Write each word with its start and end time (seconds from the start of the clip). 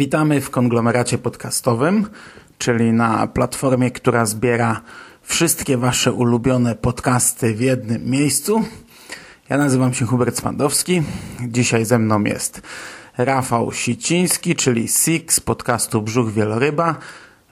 Witamy 0.00 0.40
w 0.40 0.50
konglomeracie 0.50 1.18
podcastowym, 1.18 2.06
czyli 2.58 2.92
na 2.92 3.26
platformie, 3.26 3.90
która 3.90 4.26
zbiera 4.26 4.80
wszystkie 5.22 5.76
Wasze 5.76 6.12
ulubione 6.12 6.74
podcasty 6.74 7.54
w 7.54 7.60
jednym 7.60 8.10
miejscu. 8.10 8.64
Ja 9.48 9.58
nazywam 9.58 9.94
się 9.94 10.06
Hubert 10.06 10.36
Spandowski. 10.36 11.02
Dzisiaj 11.48 11.84
ze 11.84 11.98
mną 11.98 12.24
jest 12.24 12.62
Rafał 13.18 13.72
Siciński, 13.72 14.56
czyli 14.56 14.88
Sik 14.88 15.32
z 15.32 15.40
podcastu 15.40 16.02
Brzuch 16.02 16.32
Wieloryba. 16.32 16.96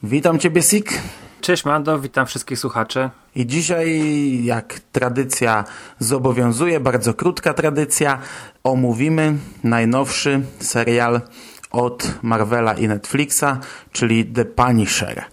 Witam 0.03 0.39
Ciebie, 0.39 0.63
Sik. 0.63 1.01
Cześć 1.41 1.65
Mando, 1.65 1.99
witam 1.99 2.27
wszystkich 2.27 2.59
słuchaczy. 2.59 3.11
I 3.35 3.47
dzisiaj, 3.47 4.01
jak 4.45 4.81
tradycja 4.93 5.65
zobowiązuje, 5.99 6.81
bardzo 6.81 7.15
krótka 7.15 7.55
tradycja, 7.55 8.19
omówimy 8.65 9.35
najnowszy 9.65 10.41
serial 10.61 11.21
od 11.71 12.15
Marvela 12.23 12.75
i 12.75 12.89
Netflixa, 12.89 13.45
czyli 13.93 14.25
The 14.25 14.45
Punisher. 14.45 15.25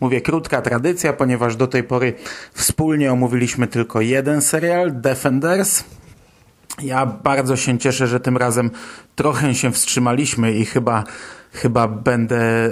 Mówię 0.00 0.20
krótka 0.20 0.62
tradycja, 0.62 1.12
ponieważ 1.12 1.56
do 1.56 1.66
tej 1.66 1.82
pory 1.82 2.14
wspólnie 2.52 3.12
omówiliśmy 3.12 3.66
tylko 3.66 4.00
jeden 4.00 4.42
serial, 4.42 5.00
Defenders. 5.00 5.84
Ja 6.82 7.06
bardzo 7.06 7.56
się 7.56 7.78
cieszę, 7.78 8.06
że 8.06 8.20
tym 8.20 8.36
razem 8.36 8.70
trochę 9.14 9.54
się 9.54 9.72
wstrzymaliśmy 9.72 10.52
i 10.52 10.64
chyba 10.64 11.04
chyba 11.54 11.88
będę 11.88 12.70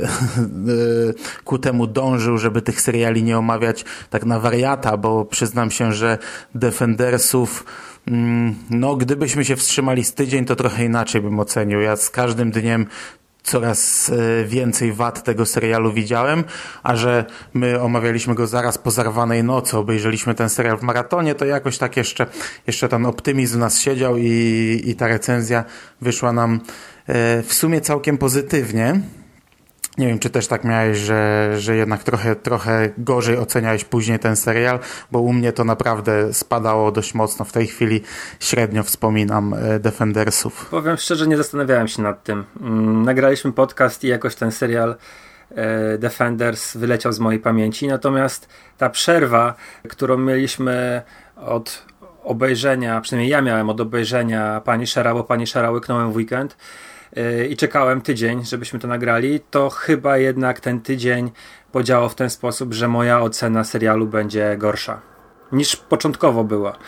ku 1.44 1.58
temu 1.58 1.86
dążył, 1.86 2.38
żeby 2.38 2.62
tych 2.62 2.80
seriali 2.80 3.22
nie 3.22 3.38
omawiać 3.38 3.84
tak 4.10 4.24
na 4.24 4.40
wariata, 4.40 4.96
bo 4.96 5.24
przyznam 5.24 5.70
się, 5.70 5.92
że 5.92 6.18
Defendersów 6.54 7.64
mm, 8.06 8.54
no, 8.70 8.96
gdybyśmy 8.96 9.44
się 9.44 9.56
wstrzymali 9.56 10.04
z 10.04 10.14
tydzień, 10.14 10.44
to 10.44 10.56
trochę 10.56 10.84
inaczej 10.84 11.20
bym 11.20 11.40
ocenił. 11.40 11.80
Ja 11.80 11.96
z 11.96 12.10
każdym 12.10 12.50
dniem 12.50 12.86
coraz 13.42 14.10
e, 14.10 14.44
więcej 14.44 14.92
wad 14.92 15.24
tego 15.24 15.46
serialu 15.46 15.92
widziałem, 15.92 16.44
a 16.82 16.96
że 16.96 17.24
my 17.54 17.80
omawialiśmy 17.80 18.34
go 18.34 18.46
zaraz 18.46 18.78
po 18.78 18.90
zarwanej 18.90 19.44
nocy, 19.44 19.78
obejrzeliśmy 19.78 20.34
ten 20.34 20.48
serial 20.48 20.78
w 20.78 20.82
maratonie, 20.82 21.34
to 21.34 21.44
jakoś 21.44 21.78
tak 21.78 21.96
jeszcze, 21.96 22.26
jeszcze 22.66 22.88
ten 22.88 23.06
optymizm 23.06 23.58
nas 23.58 23.80
siedział 23.80 24.16
i, 24.16 24.82
i 24.84 24.94
ta 24.94 25.08
recenzja 25.08 25.64
wyszła 26.00 26.32
nam 26.32 26.54
e, 26.54 26.91
w 27.42 27.48
sumie 27.52 27.80
całkiem 27.80 28.18
pozytywnie. 28.18 29.00
Nie 29.98 30.06
wiem, 30.06 30.18
czy 30.18 30.30
też 30.30 30.46
tak 30.46 30.64
miałeś, 30.64 30.98
że, 30.98 31.52
że 31.58 31.76
jednak 31.76 32.02
trochę, 32.02 32.36
trochę 32.36 32.90
gorzej 32.98 33.36
oceniałeś 33.36 33.84
później 33.84 34.18
ten 34.18 34.36
serial, 34.36 34.78
bo 35.10 35.20
u 35.20 35.32
mnie 35.32 35.52
to 35.52 35.64
naprawdę 35.64 36.34
spadało 36.34 36.92
dość 36.92 37.14
mocno. 37.14 37.44
W 37.44 37.52
tej 37.52 37.66
chwili 37.66 38.00
średnio 38.40 38.82
wspominam 38.82 39.54
e, 39.54 39.78
Defendersów. 39.78 40.68
Powiem 40.70 40.96
szczerze, 40.96 41.26
nie 41.26 41.36
zastanawiałem 41.36 41.88
się 41.88 42.02
nad 42.02 42.24
tym. 42.24 42.44
Mm, 42.60 43.02
nagraliśmy 43.02 43.52
podcast 43.52 44.04
i 44.04 44.08
jakoś 44.08 44.34
ten 44.34 44.52
serial 44.52 44.96
e, 45.54 45.98
Defenders 45.98 46.76
wyleciał 46.76 47.12
z 47.12 47.18
mojej 47.18 47.40
pamięci. 47.40 47.88
Natomiast 47.88 48.48
ta 48.78 48.90
przerwa, 48.90 49.54
którą 49.88 50.18
mieliśmy 50.18 51.02
od 51.36 51.84
obejrzenia, 52.24 53.00
przynajmniej 53.00 53.30
ja 53.30 53.42
miałem 53.42 53.70
od 53.70 53.80
obejrzenia 53.80 54.60
Pani 54.64 54.86
Szera, 54.86 55.14
bo 55.14 55.24
Pani 55.24 55.46
Szera 55.46 55.70
łyknąłem 55.70 56.12
w 56.12 56.16
weekend, 56.16 56.56
i 57.50 57.56
czekałem 57.56 58.00
tydzień, 58.00 58.44
żebyśmy 58.44 58.78
to 58.78 58.88
nagrali, 58.88 59.40
to 59.50 59.70
chyba 59.70 60.18
jednak 60.18 60.60
ten 60.60 60.80
tydzień 60.80 61.30
podziałał 61.72 62.08
w 62.08 62.14
ten 62.14 62.30
sposób, 62.30 62.74
że 62.74 62.88
moja 62.88 63.20
ocena 63.20 63.64
serialu 63.64 64.06
będzie 64.06 64.56
gorsza 64.58 65.12
niż 65.52 65.76
początkowo 65.76 66.44
była. 66.44 66.78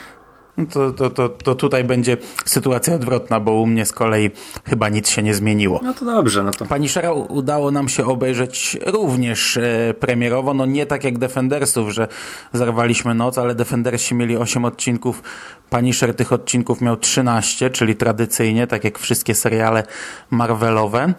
No 0.56 0.66
to, 0.66 0.92
to, 0.92 1.10
to, 1.10 1.28
to 1.28 1.54
tutaj 1.54 1.84
będzie 1.84 2.16
sytuacja 2.44 2.94
odwrotna, 2.94 3.41
bo 3.41 3.53
u 3.53 3.66
mnie 3.66 3.87
z 3.87 3.92
kolei 3.92 4.31
chyba 4.65 4.88
nic 4.88 5.09
się 5.09 5.22
nie 5.22 5.34
zmieniło. 5.34 5.81
No 5.82 5.94
to 5.94 6.04
dobrze. 6.04 6.42
No 6.42 6.50
to... 6.50 6.66
Pani 6.66 6.88
Szera 6.88 7.12
udało 7.12 7.70
nam 7.70 7.88
się 7.88 8.06
obejrzeć 8.06 8.78
również 8.87 9.56
e, 9.56 9.94
premierowo, 10.00 10.54
no 10.54 10.66
nie 10.66 10.87
tak 10.87 11.04
jak 11.04 11.19
Defendersów, 11.19 11.91
że 11.91 12.09
zarwaliśmy 12.53 13.14
noc, 13.14 13.38
ale 13.38 13.54
Defendersi 13.54 14.14
mieli 14.14 14.37
8 14.37 14.64
odcinków, 14.64 15.22
Punisher 15.70 16.14
tych 16.14 16.32
odcinków 16.32 16.81
miał 16.81 16.97
13, 16.97 17.70
czyli 17.70 17.97
tradycyjnie, 17.97 18.66
tak 18.66 18.84
jak 18.84 18.98
wszystkie 18.98 19.34
seriale 19.34 19.82
Marvelowe 20.31 21.14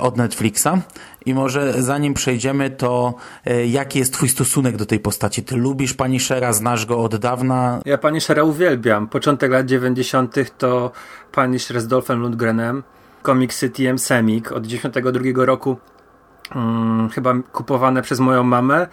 od 0.00 0.16
Netflixa. 0.16 0.68
I 1.26 1.34
może 1.34 1.82
zanim 1.82 2.14
przejdziemy, 2.14 2.70
to 2.70 3.14
e, 3.44 3.66
jaki 3.66 3.98
jest 3.98 4.12
twój 4.12 4.28
stosunek 4.28 4.76
do 4.76 4.86
tej 4.86 5.00
postaci? 5.00 5.42
Ty 5.42 5.56
lubisz 5.56 5.94
Punishera, 5.94 6.52
znasz 6.52 6.86
go 6.86 6.98
od 6.98 7.16
dawna? 7.16 7.80
Ja 7.84 7.98
Punishera 7.98 8.42
uwielbiam. 8.42 9.08
Początek 9.08 9.52
lat 9.52 9.66
90. 9.66 10.34
to 10.58 10.92
Punisher 11.32 11.80
z 11.80 11.86
Dolphem 11.86 12.20
Lundgrenem, 12.20 12.82
komiksy 13.22 13.70
TM 13.70 13.98
Semik 13.98 14.52
od 14.52 14.66
92 14.66 15.44
roku 15.44 15.76
Hmm, 16.52 17.08
chyba 17.10 17.34
kupowane 17.52 18.02
przez 18.02 18.20
moją 18.20 18.42
mamę. 18.42 18.86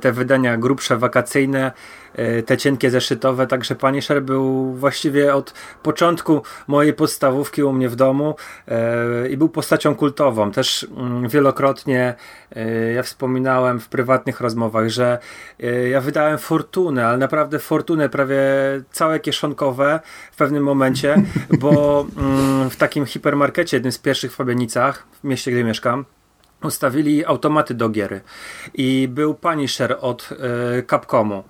Te 0.00 0.12
wydania 0.12 0.56
grubsze, 0.56 0.96
wakacyjne, 0.96 1.72
e, 2.14 2.42
te 2.42 2.56
cienkie 2.56 2.90
zeszytowe, 2.90 3.46
także 3.46 3.74
Punisher 3.74 4.22
był 4.22 4.74
właściwie 4.74 5.34
od 5.34 5.54
początku 5.82 6.42
mojej 6.66 6.92
podstawówki 6.92 7.62
u 7.62 7.72
mnie 7.72 7.88
w 7.88 7.96
domu 7.96 8.36
e, 8.68 9.28
i 9.28 9.36
był 9.36 9.48
postacią 9.48 9.94
kultową. 9.94 10.50
Też 10.50 10.86
mm, 10.96 11.28
wielokrotnie 11.28 12.14
e, 12.56 12.92
ja 12.92 13.02
wspominałem 13.02 13.80
w 13.80 13.88
prywatnych 13.88 14.40
rozmowach, 14.40 14.88
że 14.88 15.18
ja 15.90 16.00
wydałem 16.00 16.38
fortunę, 16.38 17.06
ale 17.06 17.18
naprawdę 17.18 17.58
fortunę 17.58 18.08
prawie 18.08 18.40
całe 18.92 19.20
kieszonkowe 19.20 20.00
w 20.32 20.36
pewnym 20.36 20.62
momencie, 20.62 21.22
bo 21.60 22.06
mm, 22.16 22.70
w 22.70 22.76
takim 22.76 23.06
hipermarkecie, 23.06 23.76
jednym 23.76 23.92
z 23.92 23.98
pierwszych 23.98 24.32
w 24.32 24.34
Fabienicach, 24.34 25.06
w 25.20 25.24
mieście, 25.24 25.50
gdzie 25.50 25.64
mieszkam, 25.64 26.04
ustawili 26.64 27.24
automaty 27.24 27.74
do 27.74 27.88
giery. 27.88 28.20
I 28.74 29.08
był 29.08 29.34
Punisher 29.34 29.96
od 30.00 30.28
y, 30.78 30.82
Capcomu. 30.82 31.44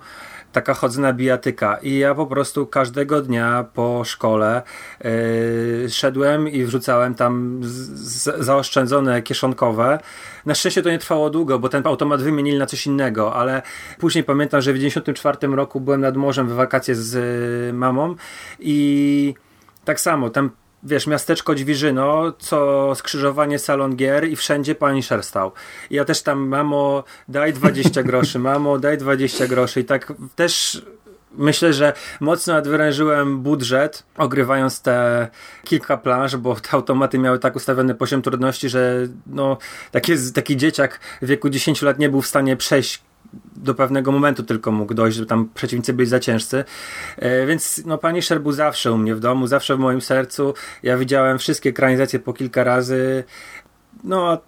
Taka 0.53 0.75
chodzona 0.75 1.12
bijatyka. 1.12 1.77
I 1.83 1.99
ja 1.99 2.15
po 2.15 2.27
prostu 2.27 2.67
każdego 2.67 3.22
dnia 3.22 3.65
po 3.75 4.05
szkole 4.05 4.62
yy, 5.05 5.91
szedłem 5.91 6.49
i 6.49 6.65
wrzucałem 6.65 7.15
tam 7.15 7.61
z, 7.62 8.45
zaoszczędzone 8.45 9.22
kieszonkowe. 9.22 9.99
Na 10.47 10.55
szczęście 10.55 10.83
to 10.83 10.91
nie 10.91 10.99
trwało 10.99 11.31
długo, 11.31 11.59
bo 11.59 11.69
ten 11.69 11.87
automat 11.87 12.22
wymienili 12.22 12.59
na 12.59 12.67
coś 12.67 12.87
innego, 12.87 13.34
ale 13.34 13.62
później 13.99 14.25
pamiętam, 14.25 14.61
że 14.61 14.72
w 14.72 14.77
94 14.77 15.39
roku 15.49 15.81
byłem 15.81 16.01
nad 16.01 16.17
morzem 16.17 16.49
w 16.49 16.53
wakacje 16.53 16.95
z 16.95 17.15
y, 17.15 17.72
mamą 17.72 18.15
i 18.61 19.34
tak 19.84 20.01
samo, 20.01 20.31
tam 20.31 20.51
wiesz, 20.82 21.06
miasteczko 21.06 21.54
Dźwiżyno, 21.54 22.32
co 22.38 22.88
skrzyżowanie 22.94 23.59
salon 23.59 23.97
gier 23.97 24.28
i 24.28 24.37
wszędzie 24.37 24.75
Punisher 24.75 25.22
stał. 25.22 25.53
I 25.91 25.94
ja 25.94 26.04
też 26.04 26.22
tam, 26.22 26.48
mamo, 26.48 27.04
daj 27.28 27.53
20 27.53 28.03
groszy, 28.09 28.38
mamo, 28.38 28.78
daj 28.78 28.98
20 28.98 29.47
groszy 29.47 29.81
i 29.81 29.84
tak 29.84 30.12
też 30.37 30.82
myślę, 31.38 31.72
że 31.72 31.92
mocno 32.21 32.54
nadwyrężyłem 32.54 33.41
budżet, 33.41 34.03
ogrywając 34.16 34.82
te 34.82 35.28
kilka 35.65 35.97
planż, 35.97 36.37
bo 36.37 36.54
te 36.54 36.69
automaty 36.72 37.19
miały 37.19 37.38
tak 37.38 37.56
ustawiony 37.56 37.95
poziom 37.95 38.22
trudności, 38.22 38.68
że 38.68 39.09
no, 39.27 39.59
taki, 39.91 40.12
taki 40.34 40.57
dzieciak 40.57 41.01
w 41.22 41.27
wieku 41.27 41.48
10 41.48 41.83
lat 41.83 41.98
nie 41.98 42.09
był 42.09 42.22
w 42.22 42.27
stanie 42.27 42.57
przejść 42.57 43.03
do 43.57 43.74
pewnego 43.74 44.13
momentu 44.13 44.42
tylko 44.42 44.72
mógł 44.72 44.95
dojść, 44.95 45.16
że 45.16 45.27
tam 45.27 45.48
przeciwnicy 45.54 45.92
byli 45.92 46.09
za 46.09 46.21
ciężcy. 46.21 46.65
E, 47.16 47.47
więc 47.47 47.83
no, 47.86 47.98
Punisher 47.98 48.41
był 48.41 48.53
zawsze 48.53 48.92
u 48.92 48.98
mnie 48.98 49.15
w 49.15 49.21
domu, 49.21 49.47
zawsze 49.47 49.77
w 49.77 49.78
moim 49.78 50.01
sercu. 50.01 50.54
Ja 50.83 50.97
widziałem 50.97 51.39
wszystkie 51.39 51.71
ekranizacje 51.71 52.19
po 52.19 52.33
kilka 52.33 52.65
razy. 52.65 53.24
No, 54.04 54.39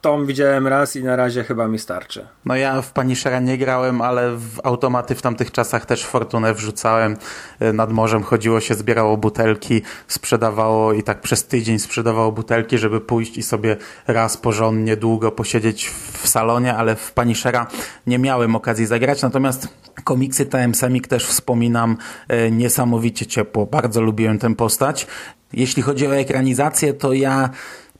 Tom 0.00 0.26
widziałem 0.26 0.66
raz 0.66 0.96
i 0.96 1.04
na 1.04 1.16
razie 1.16 1.44
chyba 1.44 1.68
mi 1.68 1.78
starczy. 1.78 2.26
No 2.44 2.56
ja 2.56 2.82
w 2.82 2.92
Punishera 2.92 3.40
nie 3.40 3.58
grałem, 3.58 4.02
ale 4.02 4.36
w 4.36 4.60
automaty 4.64 5.14
w 5.14 5.22
tamtych 5.22 5.52
czasach 5.52 5.86
też 5.86 6.04
fortunę 6.04 6.54
wrzucałem. 6.54 7.16
E, 7.60 7.72
nad 7.72 7.92
morzem 7.92 8.22
chodziło 8.22 8.60
się, 8.60 8.74
zbierało 8.74 9.16
butelki, 9.16 9.82
sprzedawało 10.08 10.92
i 10.92 11.02
tak 11.02 11.20
przez 11.20 11.46
tydzień 11.46 11.78
sprzedawało 11.78 12.32
butelki, 12.32 12.78
żeby 12.78 13.00
pójść 13.00 13.38
i 13.38 13.42
sobie 13.42 13.76
raz 14.06 14.36
porządnie, 14.36 14.96
długo 14.96 15.32
posiedzieć 15.32 15.90
w 16.12 16.28
salonie, 16.28 16.74
ale 16.74 16.96
w 16.96 17.12
Punishera 17.12 17.66
nie 18.06 18.18
miałem 18.18 18.56
okazji 18.56 18.86
zagrać. 18.86 19.22
Natomiast 19.22 19.68
komiksy 20.04 20.46
TM 20.46 20.74
Semik 20.74 21.08
też 21.08 21.26
wspominam 21.26 21.96
e, 22.28 22.50
niesamowicie 22.50 23.26
ciepło. 23.26 23.66
Bardzo 23.66 24.00
lubiłem 24.00 24.38
tę 24.38 24.54
postać. 24.54 25.06
Jeśli 25.52 25.82
chodzi 25.82 26.06
o 26.06 26.16
ekranizację, 26.16 26.92
to 26.92 27.12
ja 27.12 27.50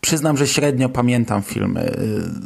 Przyznam, 0.01 0.37
że 0.37 0.47
średnio 0.47 0.89
pamiętam 0.89 1.43
filmy. 1.43 1.97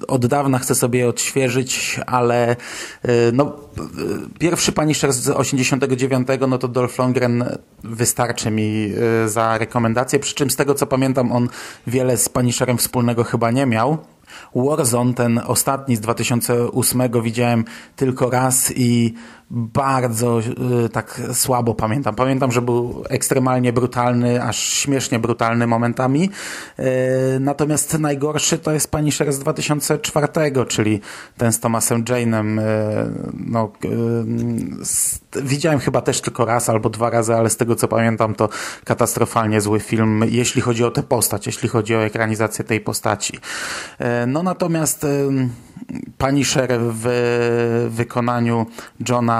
Od 0.08 0.26
dawna 0.26 0.58
chcę 0.58 0.74
sobie 0.74 0.98
je 0.98 1.08
odświeżyć, 1.08 2.00
ale 2.06 2.52
y, 2.52 3.08
no, 3.32 3.56
y, 3.78 4.38
pierwszy 4.38 4.72
Punisher 4.72 5.12
z 5.12 5.28
89, 5.28 6.28
no 6.48 6.58
to 6.58 6.68
Dolph 6.68 6.98
Lundgren 6.98 7.44
wystarczy 7.84 8.50
mi 8.50 8.92
y, 9.24 9.28
za 9.28 9.58
rekomendację, 9.58 10.18
przy 10.18 10.34
czym 10.34 10.50
z 10.50 10.56
tego 10.56 10.74
co 10.74 10.86
pamiętam 10.86 11.32
on 11.32 11.48
wiele 11.86 12.16
z 12.16 12.28
Punisherem 12.28 12.78
wspólnego 12.78 13.24
chyba 13.24 13.50
nie 13.50 13.66
miał. 13.66 13.98
Warzone, 14.54 15.14
ten 15.14 15.40
ostatni 15.46 15.96
z 15.96 16.00
2008 16.00 17.22
widziałem 17.22 17.64
tylko 17.96 18.30
raz 18.30 18.72
i 18.76 19.14
bardzo 19.50 20.40
y, 20.84 20.88
tak 20.88 21.20
słabo 21.32 21.74
pamiętam. 21.74 22.14
Pamiętam, 22.14 22.52
że 22.52 22.62
był 22.62 23.04
ekstremalnie 23.08 23.72
brutalny, 23.72 24.42
aż 24.42 24.58
śmiesznie 24.58 25.18
brutalny 25.18 25.66
momentami. 25.66 26.30
Y, 26.78 26.82
natomiast 27.40 27.98
najgorszy 27.98 28.58
to 28.58 28.72
jest 28.72 28.90
Punisher 28.90 29.32
z 29.32 29.38
2004, 29.38 30.28
czyli 30.68 31.00
ten 31.36 31.52
z 31.52 31.60
Thomasem 31.60 32.04
Jane'em. 32.04 32.60
Y, 32.60 32.62
no, 33.34 33.72
widziałem 35.42 35.78
chyba 35.78 36.00
też 36.00 36.20
tylko 36.20 36.44
raz 36.44 36.68
albo 36.68 36.90
dwa 36.90 37.10
razy, 37.10 37.34
ale 37.34 37.50
z 37.50 37.56
tego 37.56 37.76
co 37.76 37.88
pamiętam 37.88 38.34
to 38.34 38.48
katastrofalnie 38.84 39.60
zły 39.60 39.80
film, 39.80 40.24
jeśli 40.28 40.62
chodzi 40.62 40.84
o 40.84 40.90
tę 40.90 41.02
postać, 41.02 41.46
jeśli 41.46 41.68
chodzi 41.68 41.94
o 41.94 42.04
ekranizację 42.04 42.64
tej 42.64 42.80
postaci. 42.80 43.38
No 44.26 44.42
natomiast 44.42 45.06
Punisher 46.18 46.80
w 46.80 47.06
wykonaniu 47.90 48.66
Johna 49.08 49.33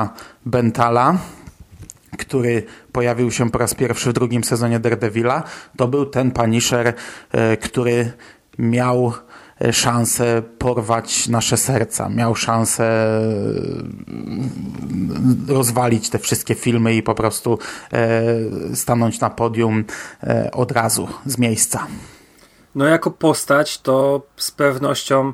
Bentala, 0.47 1.19
który 2.17 2.63
pojawił 2.93 3.31
się 3.31 3.51
po 3.51 3.59
raz 3.59 3.75
pierwszy 3.75 4.11
w 4.11 4.13
drugim 4.13 4.45
sezonie 4.45 4.81
Daredevila, 4.81 5.43
to 5.77 5.89
był 5.89 6.07
ten 6.07 6.31
Punisher, 6.31 6.95
e, 7.33 7.57
który 7.57 8.13
miał 8.59 9.13
e, 9.61 9.73
szansę 9.73 10.43
porwać 10.59 11.29
nasze 11.29 11.57
serca, 11.57 12.09
miał 12.09 12.35
szansę 12.35 12.85
e, 15.49 15.55
rozwalić 15.55 16.11
te 16.11 16.19
wszystkie 16.19 16.55
filmy 16.55 16.95
i 16.95 17.03
po 17.03 17.15
prostu 17.15 17.59
stanąć 18.75 19.21
na 19.21 19.31
podium 19.31 19.85
od 20.53 20.73
razu, 20.73 21.09
z 21.27 21.39
miejsca. 21.39 21.87
No 22.75 22.85
jako 22.85 23.11
postać 23.11 23.81
to 23.81 24.27
z 24.37 24.51
pewnością 24.51 25.33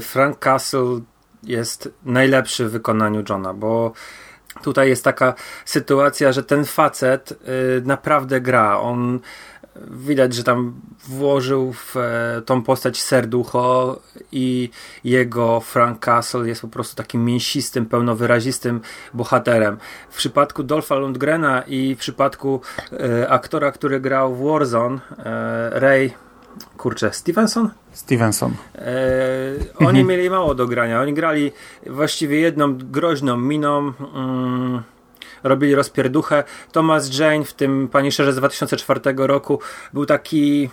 Frank 0.00 0.38
Castle 0.38 1.00
jest 1.46 1.88
najlepszy 2.04 2.68
w 2.68 2.70
wykonaniu 2.70 3.24
Johna, 3.28 3.54
bo 3.54 3.92
tutaj 4.62 4.88
jest 4.88 5.04
taka 5.04 5.34
sytuacja, 5.64 6.32
że 6.32 6.42
ten 6.42 6.64
facet 6.64 7.32
e, 7.32 7.36
naprawdę 7.84 8.40
gra. 8.40 8.80
On 8.80 9.20
widać, 9.90 10.34
że 10.34 10.44
tam 10.44 10.80
włożył 11.08 11.72
w 11.72 11.96
e, 11.96 12.42
tą 12.46 12.62
postać 12.62 13.02
serducho 13.02 14.00
i 14.32 14.70
jego 15.04 15.60
Frank 15.60 15.98
Castle 15.98 16.48
jest 16.48 16.60
po 16.60 16.68
prostu 16.68 16.96
takim 16.96 17.24
mięsistym, 17.24 17.86
pełnowyrazistym 17.86 18.80
bohaterem. 19.14 19.76
W 20.10 20.16
przypadku 20.16 20.62
Dolpha 20.62 20.94
Lundgrena 20.94 21.62
i 21.62 21.94
w 21.94 21.98
przypadku 21.98 22.60
aktora, 23.28 23.72
który 23.72 24.00
grał 24.00 24.34
w 24.34 24.44
Warzone, 24.44 24.98
Ray 25.70 26.23
kurczę, 26.76 27.12
Stevenson? 27.12 27.70
Stevenson. 27.92 28.52
E, 28.74 28.86
oni 29.76 29.88
mhm. 29.88 30.06
mieli 30.06 30.30
mało 30.30 30.54
do 30.54 30.66
grania. 30.66 31.02
Oni 31.02 31.14
grali 31.14 31.52
właściwie 31.86 32.40
jedną 32.40 32.78
groźną 32.78 33.36
miną. 33.36 33.92
Mm, 34.14 34.82
robili 35.42 35.74
rozpierduchę. 35.74 36.44
Thomas 36.72 37.18
Jane 37.18 37.44
w 37.44 37.52
tym 37.52 37.88
Punisherze 37.88 38.32
z 38.32 38.36
2004 38.36 39.00
roku 39.16 39.58
był 39.92 40.06
taki 40.06 40.70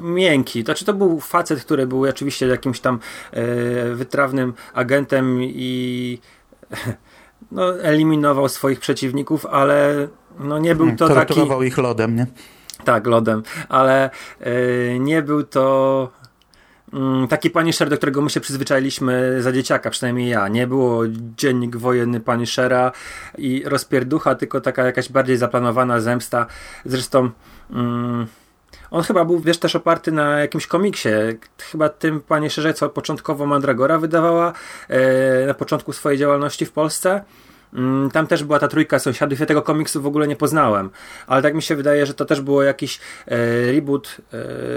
miękki. 0.00 0.62
Znaczy 0.62 0.84
to 0.84 0.94
był 0.94 1.20
facet, 1.20 1.64
który 1.64 1.86
był 1.86 2.02
oczywiście 2.02 2.46
jakimś 2.46 2.80
tam 2.80 2.98
e, 3.32 3.44
wytrawnym 3.94 4.54
agentem 4.74 5.38
i 5.42 6.18
no, 7.52 7.80
eliminował 7.80 8.48
swoich 8.48 8.80
przeciwników, 8.80 9.46
ale 9.46 10.08
no, 10.40 10.58
nie 10.58 10.74
był 10.74 10.96
to 10.96 11.08
taki... 11.08 11.40
ich 11.66 11.78
lodem, 11.78 12.16
nie? 12.16 12.26
Tak, 12.84 13.06
lodem, 13.06 13.42
ale 13.68 14.10
yy, 14.40 14.98
nie 15.00 15.22
był 15.22 15.42
to 15.42 16.10
yy, 16.92 17.28
taki 17.28 17.50
Punisher, 17.50 17.88
do 17.88 17.96
którego 17.96 18.22
my 18.22 18.30
się 18.30 18.40
przyzwyczailiśmy 18.40 19.42
za 19.42 19.52
dzieciaka, 19.52 19.90
przynajmniej 19.90 20.28
ja. 20.28 20.48
Nie 20.48 20.66
było 20.66 21.02
dziennik 21.36 21.76
wojenny 21.76 22.20
Punishera 22.20 22.92
i 23.38 23.62
rozpierducha, 23.66 24.34
tylko 24.34 24.60
taka 24.60 24.84
jakaś 24.84 25.08
bardziej 25.08 25.36
zaplanowana 25.36 26.00
zemsta. 26.00 26.46
Zresztą 26.84 27.30
yy, 27.70 28.26
on 28.92 29.02
chyba 29.02 29.24
był, 29.24 29.40
wiesz, 29.40 29.58
też 29.58 29.76
oparty 29.76 30.12
na 30.12 30.40
jakimś 30.40 30.66
komiksie. 30.66 31.08
Chyba 31.70 31.88
tym 31.88 32.20
Punisherze, 32.20 32.74
co 32.74 32.88
początkowo 32.88 33.46
Mandragora 33.46 33.98
wydawała 33.98 34.52
e, 34.88 35.46
na 35.46 35.54
początku 35.54 35.92
swojej 35.92 36.18
działalności 36.18 36.66
w 36.66 36.72
Polsce. 36.72 37.24
Mm, 37.74 38.10
tam 38.10 38.26
też 38.26 38.44
była 38.44 38.58
ta 38.58 38.68
trójka 38.68 38.98
sąsiadów. 38.98 39.40
Ja 39.40 39.46
tego 39.46 39.62
komiksu 39.62 40.02
w 40.02 40.06
ogóle 40.06 40.28
nie 40.28 40.36
poznałem, 40.36 40.90
ale 41.26 41.42
tak 41.42 41.54
mi 41.54 41.62
się 41.62 41.76
wydaje, 41.76 42.06
że 42.06 42.14
to 42.14 42.24
też 42.24 42.40
było 42.40 42.62
jakiś 42.62 43.00
e, 43.26 43.72
reboot 43.72 44.16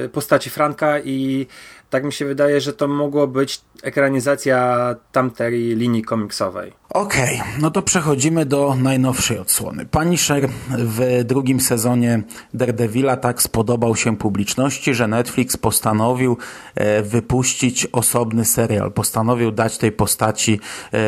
e, 0.05 0.09
postaci 0.09 0.49
Franka 0.49 0.99
i 0.99 1.47
tak 1.89 2.03
mi 2.03 2.13
się 2.13 2.25
wydaje, 2.25 2.61
że 2.61 2.73
to 2.73 2.87
mogło 2.87 3.27
być 3.27 3.61
ekranizacja 3.83 4.95
tamtej 5.11 5.75
linii 5.75 6.03
komiksowej. 6.03 6.73
Okej, 6.89 7.35
okay, 7.35 7.47
no 7.61 7.71
to 7.71 7.81
przechodzimy 7.81 8.45
do 8.45 8.75
najnowszej 8.79 9.39
odsłony. 9.39 9.85
Punisher 9.85 10.49
w 10.69 11.23
drugim 11.23 11.59
sezonie 11.59 12.23
Daredevila 12.53 13.17
tak 13.17 13.41
spodobał 13.41 13.95
się 13.95 14.17
publiczności, 14.17 14.93
że 14.93 15.07
Netflix 15.07 15.57
postanowił 15.57 16.37
e, 16.75 17.01
wypuścić 17.01 17.87
osobny 17.91 18.45
serial. 18.45 18.91
Postanowił 18.91 19.51
dać 19.51 19.77
tej 19.77 19.91
postaci 19.91 20.59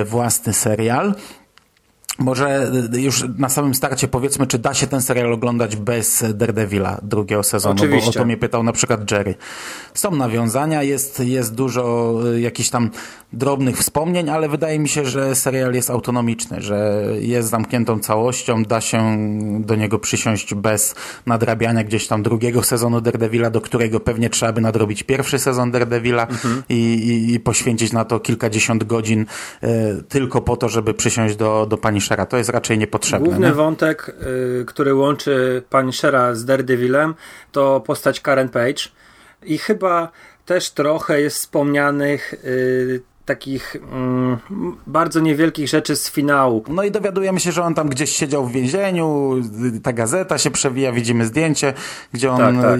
własny 0.05 0.53
serial. 0.53 1.15
Może 2.19 2.71
już 2.93 3.25
na 3.37 3.49
samym 3.49 3.75
starcie 3.75 4.07
powiedzmy, 4.07 4.47
czy 4.47 4.59
da 4.59 4.73
się 4.73 4.87
ten 4.87 5.01
serial 5.01 5.33
oglądać 5.33 5.75
bez 5.75 6.23
Daredevila 6.33 6.99
drugiego 7.03 7.43
sezonu, 7.43 7.75
Oczywiście. 7.75 8.05
bo 8.05 8.09
o 8.09 8.13
to 8.13 8.25
mnie 8.25 8.37
pytał 8.37 8.63
na 8.63 8.71
przykład 8.71 9.11
Jerry. 9.11 9.35
Są 9.93 10.11
nawiązania, 10.11 10.83
jest, 10.83 11.19
jest 11.19 11.55
dużo 11.55 12.13
y, 12.33 12.41
jakichś 12.41 12.69
tam 12.69 12.89
drobnych 13.33 13.77
wspomnień, 13.77 14.29
ale 14.29 14.49
wydaje 14.49 14.79
mi 14.79 14.89
się, 14.89 15.05
że 15.05 15.35
serial 15.35 15.73
jest 15.73 15.89
autonomiczny, 15.89 16.61
że 16.61 17.03
jest 17.19 17.49
zamkniętą 17.49 17.99
całością, 17.99 18.63
da 18.63 18.81
się 18.81 19.17
do 19.59 19.75
niego 19.75 19.99
przysiąść 19.99 20.53
bez 20.53 20.95
nadrabiania 21.25 21.83
gdzieś 21.83 22.07
tam 22.07 22.23
drugiego 22.23 22.63
sezonu 22.63 23.01
Daredevila, 23.01 23.49
do 23.49 23.61
którego 23.61 23.99
pewnie 23.99 24.29
trzeba 24.29 24.53
by 24.53 24.61
nadrobić 24.61 25.03
pierwszy 25.03 25.39
sezon 25.39 25.71
Daredevila 25.71 26.27
mhm. 26.27 26.63
i, 26.69 26.73
i, 26.73 27.33
i, 27.33 27.39
poświęcić 27.39 27.93
na 27.93 28.05
to 28.05 28.19
kilkadziesiąt 28.19 28.83
godzin 28.83 29.25
y, 29.63 29.67
tylko 30.09 30.41
po 30.41 30.57
to, 30.57 30.69
żeby 30.69 30.93
przysiąść 30.93 31.35
do, 31.35 31.65
do 31.69 31.77
pani 31.77 32.01
Punishera. 32.07 32.25
To 32.25 32.37
jest 32.37 32.49
raczej 32.49 32.77
niepotrzebne. 32.77 33.25
Główny 33.27 33.47
nie? 33.47 33.53
wątek, 33.53 34.15
y, 34.61 34.65
który 34.65 34.93
łączy 34.93 35.63
Punishera 35.69 36.35
z 36.35 36.45
Daredevilem, 36.45 37.15
to 37.51 37.79
postać 37.79 38.21
Karen 38.21 38.49
Page. 38.49 38.83
I 39.43 39.57
chyba 39.57 40.11
też 40.45 40.69
trochę 40.69 41.21
jest 41.21 41.37
wspomnianych 41.37 42.33
y, 42.33 43.01
takich 43.27 43.75
mm, 43.91 44.37
bardzo 44.87 45.19
niewielkich 45.19 45.67
rzeczy 45.67 45.95
z 45.95 46.11
finału. 46.11 46.63
No 46.69 46.83
i 46.83 46.91
dowiadujemy 46.91 47.39
się, 47.39 47.51
że 47.51 47.63
on 47.63 47.73
tam 47.73 47.89
gdzieś 47.89 48.15
siedział 48.15 48.45
w 48.45 48.51
więzieniu, 48.51 49.35
ta 49.83 49.93
gazeta 49.93 50.37
się 50.37 50.51
przewija, 50.51 50.91
widzimy 50.91 51.25
zdjęcie, 51.25 51.73
gdzie 52.13 52.31
on 52.31 52.37
tak, 52.37 52.55
tak. 52.61 52.79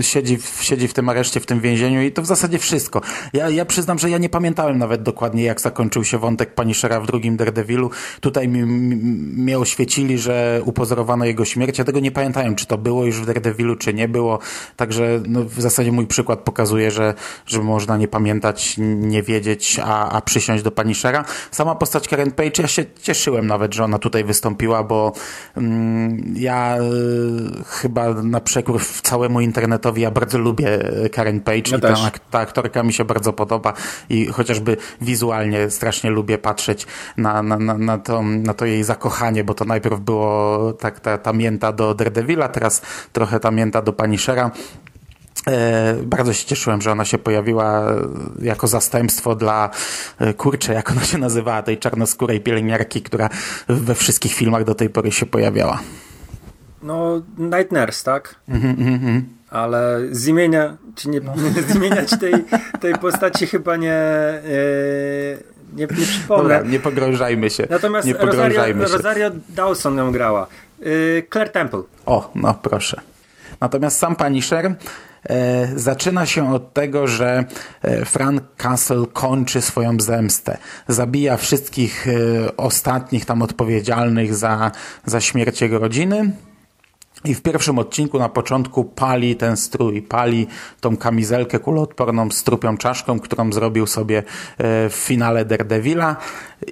Siedzi, 0.00 0.36
w, 0.36 0.58
siedzi 0.62 0.88
w 0.88 0.94
tym 0.94 1.08
areszcie, 1.08 1.40
w 1.40 1.46
tym 1.46 1.60
więzieniu 1.60 2.02
i 2.02 2.12
to 2.12 2.22
w 2.22 2.26
zasadzie 2.26 2.58
wszystko. 2.58 3.00
Ja, 3.32 3.50
ja 3.50 3.64
przyznam, 3.64 3.98
że 3.98 4.10
ja 4.10 4.18
nie 4.18 4.28
pamiętałem 4.28 4.78
nawet 4.78 5.02
dokładnie, 5.02 5.42
jak 5.42 5.60
zakończył 5.60 6.04
się 6.04 6.18
wątek 6.18 6.54
Punishera 6.54 7.00
w 7.00 7.06
drugim 7.06 7.36
Daredevilu. 7.36 7.90
Tutaj 8.20 8.48
mi, 8.48 8.62
mi, 8.62 8.96
mnie 9.42 9.58
oświecili, 9.58 10.18
że 10.18 10.60
upozorowano 10.64 11.24
jego 11.24 11.44
śmierć. 11.44 11.78
Ja 11.78 11.84
tego 11.84 12.00
nie 12.00 12.10
pamiętałem, 12.10 12.54
czy 12.54 12.66
to 12.66 12.78
było 12.78 13.04
już 13.04 13.20
w 13.20 13.26
Daredevilu, 13.26 13.76
czy 13.76 13.94
nie 13.94 14.08
było. 14.08 14.38
Także 14.76 15.22
no, 15.28 15.44
w 15.44 15.60
zasadzie 15.60 15.92
mój 15.92 16.06
przykład 16.06 16.40
pokazuje, 16.40 16.90
że, 16.90 17.14
że 17.46 17.62
można 17.62 17.96
nie 17.96 18.08
pamiętać, 18.08 18.74
nie 18.78 19.22
wiedzieć, 19.22 19.43
a, 19.84 20.08
a 20.08 20.20
przysiąść 20.20 20.62
do 20.62 20.70
Punishera. 20.70 21.24
Sama 21.50 21.74
postać 21.74 22.08
Karen 22.08 22.32
Page, 22.32 22.62
ja 22.62 22.68
się 22.68 22.84
cieszyłem 23.02 23.46
nawet, 23.46 23.74
że 23.74 23.84
ona 23.84 23.98
tutaj 23.98 24.24
wystąpiła, 24.24 24.82
bo 24.82 25.12
mm, 25.56 26.34
ja 26.36 26.76
y, 26.78 27.64
chyba 27.66 28.14
na 28.14 28.40
przekór 28.40 28.80
całemu 29.02 29.40
internetowi, 29.40 30.02
ja 30.02 30.10
bardzo 30.10 30.38
lubię 30.38 30.78
Karen 31.12 31.40
Page 31.40 31.70
ja 31.70 31.78
i 31.78 31.80
ta, 31.80 31.94
ta 32.30 32.38
aktorka 32.38 32.82
mi 32.82 32.92
się 32.92 33.04
bardzo 33.04 33.32
podoba 33.32 33.72
i 34.08 34.26
chociażby 34.26 34.76
wizualnie 35.00 35.70
strasznie 35.70 36.10
lubię 36.10 36.38
patrzeć 36.38 36.86
na, 37.16 37.42
na, 37.42 37.58
na, 37.58 37.78
na, 37.78 37.98
to, 37.98 38.22
na 38.22 38.54
to 38.54 38.66
jej 38.66 38.84
zakochanie, 38.84 39.44
bo 39.44 39.54
to 39.54 39.64
najpierw 39.64 40.00
było 40.00 40.72
tak 40.72 41.00
ta, 41.00 41.18
ta 41.18 41.32
mięta 41.32 41.72
do 41.72 41.94
Daredevila, 41.94 42.48
teraz 42.48 42.82
trochę 43.12 43.40
ta 43.40 43.50
mięta 43.50 43.82
do 43.82 43.92
Punishera. 43.92 44.50
E, 45.48 45.94
bardzo 46.02 46.32
się 46.32 46.46
cieszyłem, 46.46 46.82
że 46.82 46.92
ona 46.92 47.04
się 47.04 47.18
pojawiła 47.18 47.84
jako 48.42 48.66
zastępstwo 48.66 49.36
dla 49.36 49.70
e, 50.18 50.34
kurcze, 50.34 50.74
jak 50.74 50.90
ona 50.90 51.04
się 51.04 51.18
nazywała, 51.18 51.62
tej 51.62 51.78
czarnoskórej 51.78 52.40
pielęgniarki, 52.40 53.02
która 53.02 53.28
we 53.68 53.94
wszystkich 53.94 54.34
filmach 54.34 54.64
do 54.64 54.74
tej 54.74 54.90
pory 54.90 55.12
się 55.12 55.26
pojawiała. 55.26 55.80
No, 56.82 57.22
Night 57.38 57.72
Nurse, 57.72 58.04
tak? 58.04 58.34
Mm 58.48 58.76
-hmm. 58.76 59.20
Ale 59.50 60.00
z 60.10 60.26
imienia, 60.26 60.76
czy 60.94 61.08
nie, 61.08 61.20
zmieniać 61.68 62.10
tej, 62.20 62.34
tej 62.80 62.94
postaci 62.94 63.46
chyba 63.46 63.76
nie, 63.76 63.92
e, 63.92 64.42
nie, 65.74 65.86
nie 65.86 65.86
przypomnę. 65.86 66.42
Dobra, 66.42 66.70
nie 66.70 66.80
pogrążajmy 66.80 67.50
się. 67.50 67.66
Natomiast 67.70 68.08
nie 68.08 68.14
Rosario, 68.14 68.64
się. 68.64 68.72
Rosario 68.72 69.30
Dawson 69.48 69.98
ją 69.98 70.12
grała. 70.12 70.46
Claire 71.32 71.50
Temple. 71.52 71.82
O, 72.06 72.30
no 72.34 72.54
proszę. 72.62 73.00
Natomiast 73.60 73.98
sam 73.98 74.16
Punisher 74.16 74.66
E, 74.66 74.76
zaczyna 75.76 76.26
się 76.26 76.54
od 76.54 76.72
tego, 76.72 77.06
że 77.06 77.44
e, 77.82 78.04
Frank 78.04 78.42
Castle 78.56 79.06
kończy 79.12 79.60
swoją 79.60 80.00
zemstę. 80.00 80.58
Zabija 80.88 81.36
wszystkich 81.36 82.08
e, 82.08 82.56
ostatnich 82.56 83.24
tam 83.24 83.42
odpowiedzialnych 83.42 84.34
za, 84.34 84.70
za 85.04 85.20
śmierć 85.20 85.60
jego 85.60 85.78
rodziny. 85.78 86.32
I 87.24 87.34
w 87.34 87.42
pierwszym 87.42 87.78
odcinku 87.78 88.18
na 88.18 88.28
początku 88.28 88.84
pali 88.84 89.36
ten 89.36 89.56
strój, 89.56 90.02
pali 90.02 90.46
tą 90.80 90.96
kamizelkę 90.96 91.58
kuloodporną 91.58 92.30
z 92.30 92.44
trupią 92.44 92.76
czaszką, 92.76 93.20
którą 93.20 93.52
zrobił 93.52 93.86
sobie 93.86 94.22
w 94.58 94.92
finale 94.92 95.44
Daredevila 95.44 96.16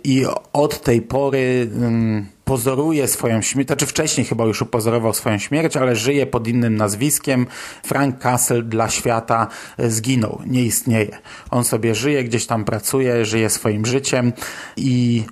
i 0.04 0.26
od 0.52 0.80
tej 0.80 1.02
pory 1.02 1.70
mm, 1.74 2.26
pozoruje 2.52 3.08
swoją 3.08 3.42
śmierć, 3.42 3.68
znaczy 3.68 3.86
wcześniej 3.86 4.26
chyba 4.26 4.44
już 4.44 4.62
upozorował 4.62 5.14
swoją 5.14 5.38
śmierć, 5.38 5.76
ale 5.76 5.96
żyje 5.96 6.26
pod 6.26 6.48
innym 6.48 6.76
nazwiskiem. 6.76 7.46
Frank 7.82 8.18
Castle 8.18 8.62
dla 8.62 8.88
świata 8.88 9.46
zginął, 9.78 10.40
nie 10.46 10.62
istnieje. 10.62 11.18
On 11.50 11.64
sobie 11.64 11.94
żyje, 11.94 12.24
gdzieś 12.24 12.46
tam 12.46 12.64
pracuje, 12.64 13.24
żyje 13.24 13.50
swoim 13.50 13.86
życiem 13.86 14.32
i 14.76 15.24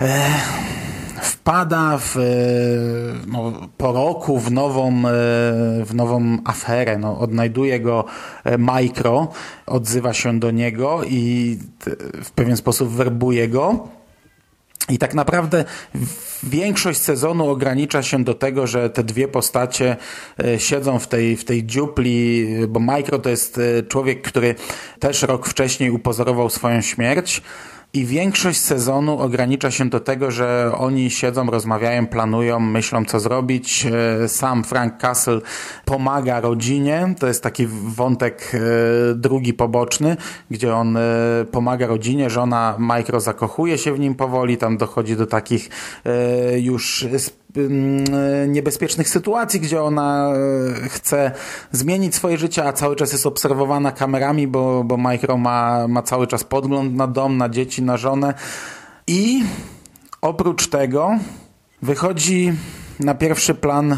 e, 0.00 0.30
wpada 1.22 1.98
w, 1.98 2.16
e, 2.16 2.20
no, 3.26 3.52
po 3.76 3.92
roku 3.92 4.38
w 4.38 4.52
nową, 4.52 4.88
e, 4.88 5.02
w 5.84 5.90
nową 5.94 6.38
aferę. 6.44 6.98
No, 6.98 7.18
odnajduje 7.18 7.80
go 7.80 8.04
Micro, 8.58 9.28
odzywa 9.66 10.12
się 10.12 10.40
do 10.40 10.50
niego 10.50 11.00
i 11.04 11.58
w 12.24 12.30
pewien 12.30 12.56
sposób 12.56 12.88
werbuje 12.88 13.48
go 13.48 13.97
i 14.88 14.98
tak 14.98 15.14
naprawdę 15.14 15.64
większość 16.42 17.00
sezonu 17.00 17.50
ogranicza 17.50 18.02
się 18.02 18.24
do 18.24 18.34
tego, 18.34 18.66
że 18.66 18.90
te 18.90 19.04
dwie 19.04 19.28
postacie 19.28 19.96
e, 20.44 20.60
siedzą 20.60 20.98
w 20.98 21.06
tej, 21.06 21.36
w 21.36 21.44
tej 21.44 21.66
dziupli, 21.66 22.46
bo 22.68 22.80
Micro 22.80 23.18
to 23.18 23.30
jest 23.30 23.58
e, 23.58 23.82
człowiek, 23.82 24.22
który 24.22 24.54
też 24.98 25.22
rok 25.22 25.48
wcześniej 25.48 25.90
upozorował 25.90 26.50
swoją 26.50 26.80
śmierć. 26.80 27.42
I 27.92 28.06
większość 28.06 28.60
sezonu 28.60 29.18
ogranicza 29.18 29.70
się 29.70 29.88
do 29.88 30.00
tego, 30.00 30.30
że 30.30 30.72
oni 30.78 31.10
siedzą, 31.10 31.50
rozmawiają, 31.50 32.06
planują, 32.06 32.60
myślą 32.60 33.04
co 33.04 33.20
zrobić. 33.20 33.86
E, 33.86 34.28
sam 34.28 34.64
Frank 34.64 34.96
Castle 34.96 35.40
pomaga 35.84 36.40
rodzinie. 36.40 37.14
To 37.18 37.26
jest 37.26 37.42
taki 37.42 37.66
wątek 37.66 38.52
e, 38.54 38.58
drugi 39.14 39.54
poboczny, 39.54 40.16
gdzie 40.50 40.74
on 40.74 40.96
e, 40.96 41.00
pomaga 41.52 41.86
rodzinie. 41.86 42.30
Żona 42.30 42.76
Micro 42.78 43.20
zakochuje 43.20 43.78
się 43.78 43.92
w 43.92 44.00
nim 44.00 44.14
powoli. 44.14 44.56
Tam 44.56 44.76
dochodzi 44.76 45.16
do 45.16 45.26
takich 45.26 45.70
już 46.56 47.06
niebezpiecznych 48.48 49.08
sytuacji, 49.08 49.60
gdzie 49.60 49.82
ona 49.82 50.32
chce 50.88 51.30
zmienić 51.72 52.14
swoje 52.14 52.38
życie, 52.38 52.64
a 52.64 52.72
cały 52.72 52.96
czas 52.96 53.12
jest 53.12 53.26
obserwowana 53.26 53.92
kamerami, 53.92 54.46
bo, 54.46 54.84
bo 54.84 54.96
Micro 54.96 55.36
ma, 55.36 55.88
ma 55.88 56.02
cały 56.02 56.26
czas 56.26 56.44
podgląd 56.44 56.94
na 56.94 57.06
dom, 57.06 57.36
na 57.36 57.48
dzieci, 57.48 57.82
na 57.82 57.96
żonę. 57.96 58.34
I 59.06 59.42
oprócz 60.20 60.68
tego 60.68 61.10
wychodzi 61.82 62.52
na 63.00 63.14
pierwszy 63.14 63.54
plan 63.54 63.96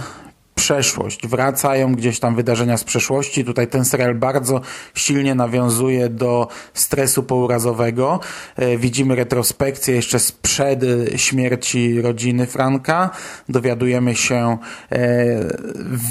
przeszłość. 0.61 1.27
Wracają 1.27 1.95
gdzieś 1.95 2.21
tam 2.21 2.37
wydarzenia 2.37 2.77
z 2.77 2.85
przeszłości. 2.85 3.45
Tutaj 3.45 3.69
ten 3.69 3.85
serial 3.85 4.15
bardzo 4.15 4.61
silnie 4.95 5.35
nawiązuje 5.35 6.09
do 6.09 6.49
stresu 6.75 7.23
pourazowego. 7.23 8.21
E, 8.57 8.77
widzimy 8.77 9.15
retrospekcję 9.15 9.95
jeszcze 9.95 10.19
sprzed 10.19 10.81
śmierci 11.17 12.03
rodziny 12.03 12.47
Franka. 12.47 13.11
Dowiadujemy 13.49 14.15
się 14.15 14.37
e, 14.37 14.59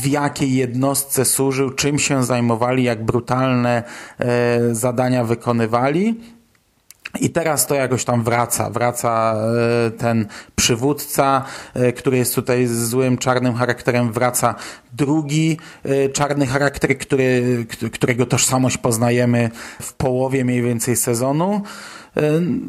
w 0.01 0.07
jakiej 0.07 0.53
jednostce 0.53 1.25
służył, 1.25 1.69
czym 1.69 1.99
się 1.99 2.23
zajmowali, 2.23 2.83
jak 2.83 3.05
brutalne 3.05 3.83
e, 4.19 4.75
zadania 4.75 5.23
wykonywali. 5.23 6.38
I 7.21 7.29
teraz 7.29 7.67
to 7.67 7.75
jakoś 7.75 8.05
tam 8.05 8.23
wraca. 8.23 8.69
Wraca 8.69 9.35
e, 9.87 9.91
ten 9.91 10.27
przywódca, 10.55 11.45
e, 11.73 11.93
który 11.93 12.17
jest 12.17 12.35
tutaj 12.35 12.67
złym, 12.67 13.17
czarnym 13.17 13.55
charakterem. 13.55 14.11
Wraca 14.11 14.55
drugi 14.93 15.57
e, 15.83 16.09
czarny 16.09 16.47
charakter, 16.47 16.97
który, 16.97 17.65
którego 17.93 18.25
tożsamość 18.25 18.77
poznajemy 18.77 19.49
w 19.81 19.93
połowie 19.93 20.45
mniej 20.45 20.61
więcej 20.61 20.95
sezonu. 20.95 21.61
E, 22.17 22.21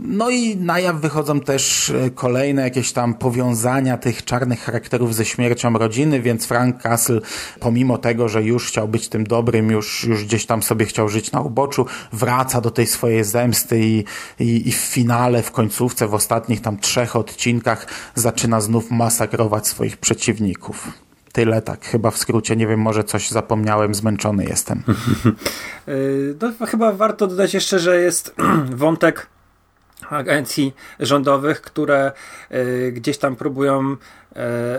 no 0.02 0.30
i 0.30 0.56
na 0.56 0.80
jaw 0.80 1.00
wychodzą 1.00 1.40
też 1.40 1.90
e, 1.90 2.10
kolejne 2.10 2.62
jakieś 2.62 2.92
tam 2.92 3.14
powiązania 3.14 3.98
tych 3.98 4.24
czarnych 4.24 4.60
charakterów 4.60 5.14
ze 5.14 5.24
śmiercią 5.24 5.72
rodziny, 5.72 6.20
więc 6.20 6.46
Frank 6.46 6.82
Castle, 6.82 7.20
pomimo 7.60 7.98
tego, 7.98 8.28
że 8.28 8.42
już 8.42 8.68
chciał 8.68 8.88
być 8.88 9.08
tym 9.08 9.24
dobrym, 9.24 9.70
już, 9.70 10.04
już 10.04 10.24
gdzieś 10.24 10.46
tam 10.46 10.62
sobie 10.62 10.86
chciał 10.86 11.08
żyć 11.08 11.32
na 11.32 11.40
uboczu, 11.40 11.86
wraca 12.12 12.60
do 12.60 12.70
tej 12.70 12.86
swojej 12.86 13.24
zemsty 13.24 13.80
i, 13.80 14.04
i, 14.40 14.68
i 14.68 14.72
w 14.72 14.76
finale, 14.76 15.42
w 15.42 15.50
końcówce, 15.50 16.08
w 16.08 16.14
ostatnich 16.14 16.60
tam 16.60 16.78
trzech 16.78 17.16
odcinkach 17.16 17.86
zaczyna 18.14 18.60
znów 18.60 18.90
masakrować 18.90 19.66
swoich 19.66 19.96
przeciwników. 19.96 21.09
Tyle 21.32 21.62
tak, 21.62 21.84
chyba 21.84 22.10
w 22.10 22.18
skrócie, 22.18 22.56
nie 22.56 22.66
wiem, 22.66 22.80
może 22.80 23.04
coś 23.04 23.30
zapomniałem, 23.30 23.94
zmęczony 23.94 24.44
jestem. 24.44 24.82
no, 26.40 26.66
chyba 26.66 26.92
warto 26.92 27.26
dodać 27.26 27.54
jeszcze, 27.54 27.78
że 27.78 28.00
jest 28.00 28.34
wątek 28.70 29.26
agencji 30.10 30.74
rządowych, 31.00 31.60
które 31.60 32.12
y, 32.52 32.92
gdzieś 32.92 33.18
tam 33.18 33.36
próbują 33.36 33.92
y, 33.92 33.96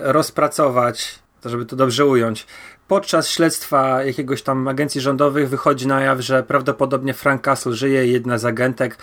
rozpracować, 0.02 1.20
to 1.42 1.50
żeby 1.50 1.66
to 1.66 1.76
dobrze 1.76 2.06
ująć. 2.06 2.48
Podczas 2.88 3.30
śledztwa 3.30 4.04
jakiegoś 4.04 4.44
tam 4.44 4.68
agencji 4.68 5.02
rządowych 5.02 5.50
wychodzi 5.50 5.88
na 5.88 6.02
jaw, 6.02 6.20
że 6.20 6.44
prawdopodobnie 6.44 7.14
Frank 7.14 7.42
Castle 7.42 7.74
żyje, 7.74 8.08
jedna 8.08 8.38
z 8.38 8.46
agentek 8.46 8.98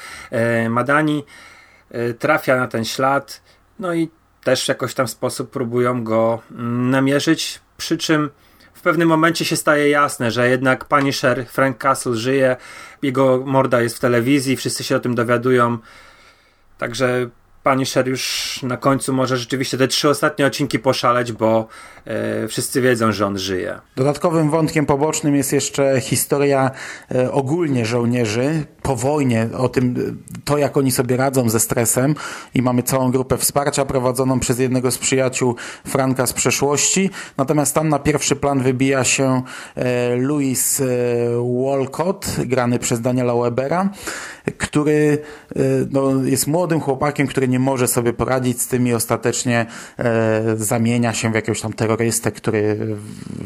y, 0.66 0.68
Madani 0.68 1.24
trafia 2.18 2.56
na 2.56 2.68
ten 2.68 2.84
ślad, 2.84 3.42
no 3.78 3.94
i 3.94 4.08
też 4.44 4.68
jakoś 4.68 4.94
tam 4.94 5.08
sposób 5.08 5.50
próbują 5.50 6.04
go 6.04 6.42
namierzyć, 6.90 7.60
przy 7.76 7.98
czym 7.98 8.30
w 8.74 8.80
pewnym 8.80 9.08
momencie 9.08 9.44
się 9.44 9.56
staje 9.56 9.88
jasne, 9.88 10.30
że 10.30 10.48
jednak 10.48 10.84
Punisher 10.84 11.46
Frank 11.46 11.78
Castle 11.78 12.16
żyje, 12.16 12.56
jego 13.02 13.42
morda 13.46 13.80
jest 13.80 13.96
w 13.96 14.00
telewizji, 14.00 14.56
wszyscy 14.56 14.84
się 14.84 14.96
o 14.96 15.00
tym 15.00 15.14
dowiadują, 15.14 15.78
także 16.78 17.30
Punisher 17.68 18.08
już 18.08 18.60
na 18.62 18.76
końcu 18.76 19.12
może 19.12 19.36
rzeczywiście 19.36 19.78
te 19.78 19.88
trzy 19.88 20.08
ostatnie 20.08 20.46
odcinki 20.46 20.78
poszaleć, 20.78 21.32
bo 21.32 21.68
e, 22.04 22.48
wszyscy 22.48 22.80
wiedzą, 22.80 23.12
że 23.12 23.26
on 23.26 23.38
żyje. 23.38 23.78
Dodatkowym 23.96 24.50
wątkiem 24.50 24.86
pobocznym 24.86 25.36
jest 25.36 25.52
jeszcze 25.52 26.00
historia 26.00 26.70
e, 27.14 27.32
ogólnie 27.32 27.86
żołnierzy 27.86 28.66
po 28.82 28.96
wojnie, 28.96 29.48
o 29.58 29.68
tym, 29.68 30.18
to 30.44 30.58
jak 30.58 30.76
oni 30.76 30.90
sobie 30.90 31.16
radzą 31.16 31.48
ze 31.48 31.60
stresem 31.60 32.14
i 32.54 32.62
mamy 32.62 32.82
całą 32.82 33.10
grupę 33.10 33.38
wsparcia 33.38 33.84
prowadzoną 33.84 34.40
przez 34.40 34.58
jednego 34.58 34.90
z 34.90 34.98
przyjaciół 34.98 35.56
Franka 35.86 36.26
z 36.26 36.32
przeszłości. 36.32 37.10
Natomiast 37.36 37.74
tam 37.74 37.88
na 37.88 37.98
pierwszy 37.98 38.36
plan 38.36 38.62
wybija 38.62 39.04
się 39.04 39.42
e, 39.76 40.16
Louis 40.16 40.80
e, 40.80 40.84
Walcott, 41.64 42.36
grany 42.46 42.78
przez 42.78 43.00
Daniela 43.00 43.34
Webera, 43.34 43.90
który 44.58 45.18
e, 45.56 45.60
no, 45.90 46.24
jest 46.24 46.46
młodym 46.46 46.80
chłopakiem, 46.80 47.26
który 47.26 47.48
nie 47.48 47.57
nie 47.58 47.64
może 47.64 47.88
sobie 47.88 48.12
poradzić 48.12 48.62
z 48.62 48.66
tym 48.66 48.86
i 48.86 48.92
ostatecznie 48.92 49.66
e, 49.98 50.56
zamienia 50.56 51.12
się 51.12 51.30
w 51.32 51.34
jakiegoś 51.34 51.60
tam 51.60 51.72
terrorystę, 51.72 52.32
który 52.32 52.78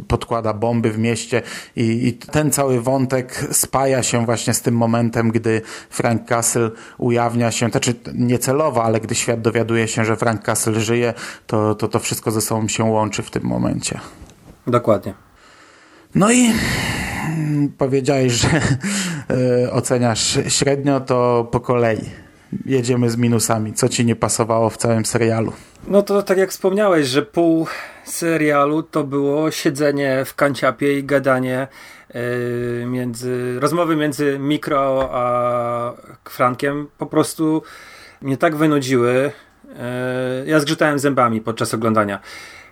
podkłada 0.09 0.53
bomby 0.53 0.91
w 0.91 0.99
mieście 0.99 1.43
i, 1.77 2.07
i 2.09 2.13
ten 2.13 2.51
cały 2.51 2.81
wątek 2.81 3.47
spaja 3.53 4.03
się 4.03 4.25
właśnie 4.25 4.55
z 4.55 4.63
tym 4.63 4.77
momentem, 4.77 5.31
gdy 5.31 5.63
Frank 5.91 6.29
Castle 6.29 6.71
ujawnia 6.99 7.51
się, 7.51 7.69
znaczy 7.69 7.95
niecelowo, 8.15 8.85
ale 8.85 9.01
gdy 9.01 9.15
świat 9.15 9.41
dowiaduje 9.41 9.89
się, 9.89 10.05
że 10.05 10.17
Frank 10.17 10.43
Castle 10.43 10.81
żyje, 10.81 11.15
to 11.47 11.75
to, 11.75 11.89
to 11.89 11.99
wszystko 11.99 12.31
ze 12.31 12.41
sobą 12.41 12.69
się 12.69 12.85
łączy 12.85 13.23
w 13.23 13.31
tym 13.31 13.43
momencie. 13.43 14.01
Dokładnie. 14.67 15.15
No 16.15 16.33
i 16.33 16.53
powiedziałeś, 17.79 18.33
że 18.33 18.49
e, 19.65 19.73
oceniasz 19.73 20.39
średnio, 20.49 21.01
to 21.01 21.49
po 21.53 21.61
kolei. 21.61 22.22
Jedziemy 22.65 23.11
z 23.11 23.17
minusami. 23.17 23.73
Co 23.73 23.89
ci 23.89 24.05
nie 24.05 24.17
pasowało 24.17 24.71
w 24.71 24.77
całym 24.77 25.05
serialu? 25.05 25.53
No 25.87 26.03
to 26.03 26.23
tak 26.23 26.39
jak 26.39 26.51
wspomniałeś, 26.51 27.07
że 27.07 27.23
pół 27.23 27.67
serialu 28.05 28.83
to 28.83 29.05
było 29.05 29.51
siedzenie 29.51 30.25
w 30.25 30.35
kanciapie 30.35 30.99
i 30.99 31.05
gadanie 31.05 31.69
yy, 32.15 32.87
między, 32.87 33.61
rozmowy 33.61 33.97
między 33.97 34.39
Mikro 34.39 35.09
a 35.13 35.93
Frankiem 36.29 36.89
po 36.99 37.07
prostu 37.07 37.63
mnie 38.23 38.37
tak 38.37 38.57
wynudziły. 38.57 39.33
Yy, 39.65 39.73
ja 40.47 40.61
zgrzytałem 40.61 40.99
zębami 40.99 41.41
podczas 41.41 41.75
oglądania 41.75 42.21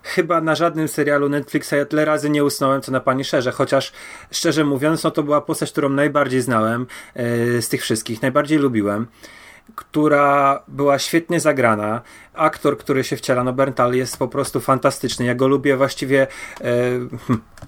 chyba 0.02 0.40
na 0.40 0.54
żadnym 0.54 0.88
serialu 0.88 1.28
Netflixa 1.28 1.72
ja 1.72 1.84
tyle 1.84 2.04
razy 2.04 2.30
nie 2.30 2.44
usnąłem, 2.44 2.82
co 2.82 2.92
na 2.92 3.00
Pani 3.00 3.25
Szerze, 3.25 3.52
chociaż 3.52 3.92
szczerze 4.30 4.64
mówiąc, 4.64 5.04
no 5.04 5.10
to 5.10 5.22
była 5.22 5.40
postać, 5.40 5.72
którą 5.72 5.88
najbardziej 5.88 6.40
znałem 6.40 6.87
yy, 7.16 7.62
z 7.62 7.68
tych 7.68 7.82
wszystkich, 7.82 8.22
najbardziej 8.22 8.58
lubiłem 8.58 9.06
która 9.75 10.62
była 10.69 10.99
świetnie 10.99 11.40
zagrana. 11.40 12.00
Aktor, 12.35 12.79
który 12.79 13.05
się 13.05 13.17
wciela, 13.17 13.45
no 13.45 13.52
Berntal 13.52 13.95
jest 13.95 14.17
po 14.17 14.29
prostu 14.29 14.61
fantastyczny. 14.61 15.25
Ja 15.25 15.35
go 15.35 15.49
lubię 15.49 15.76
właściwie 15.76 16.26
e, 16.61 16.64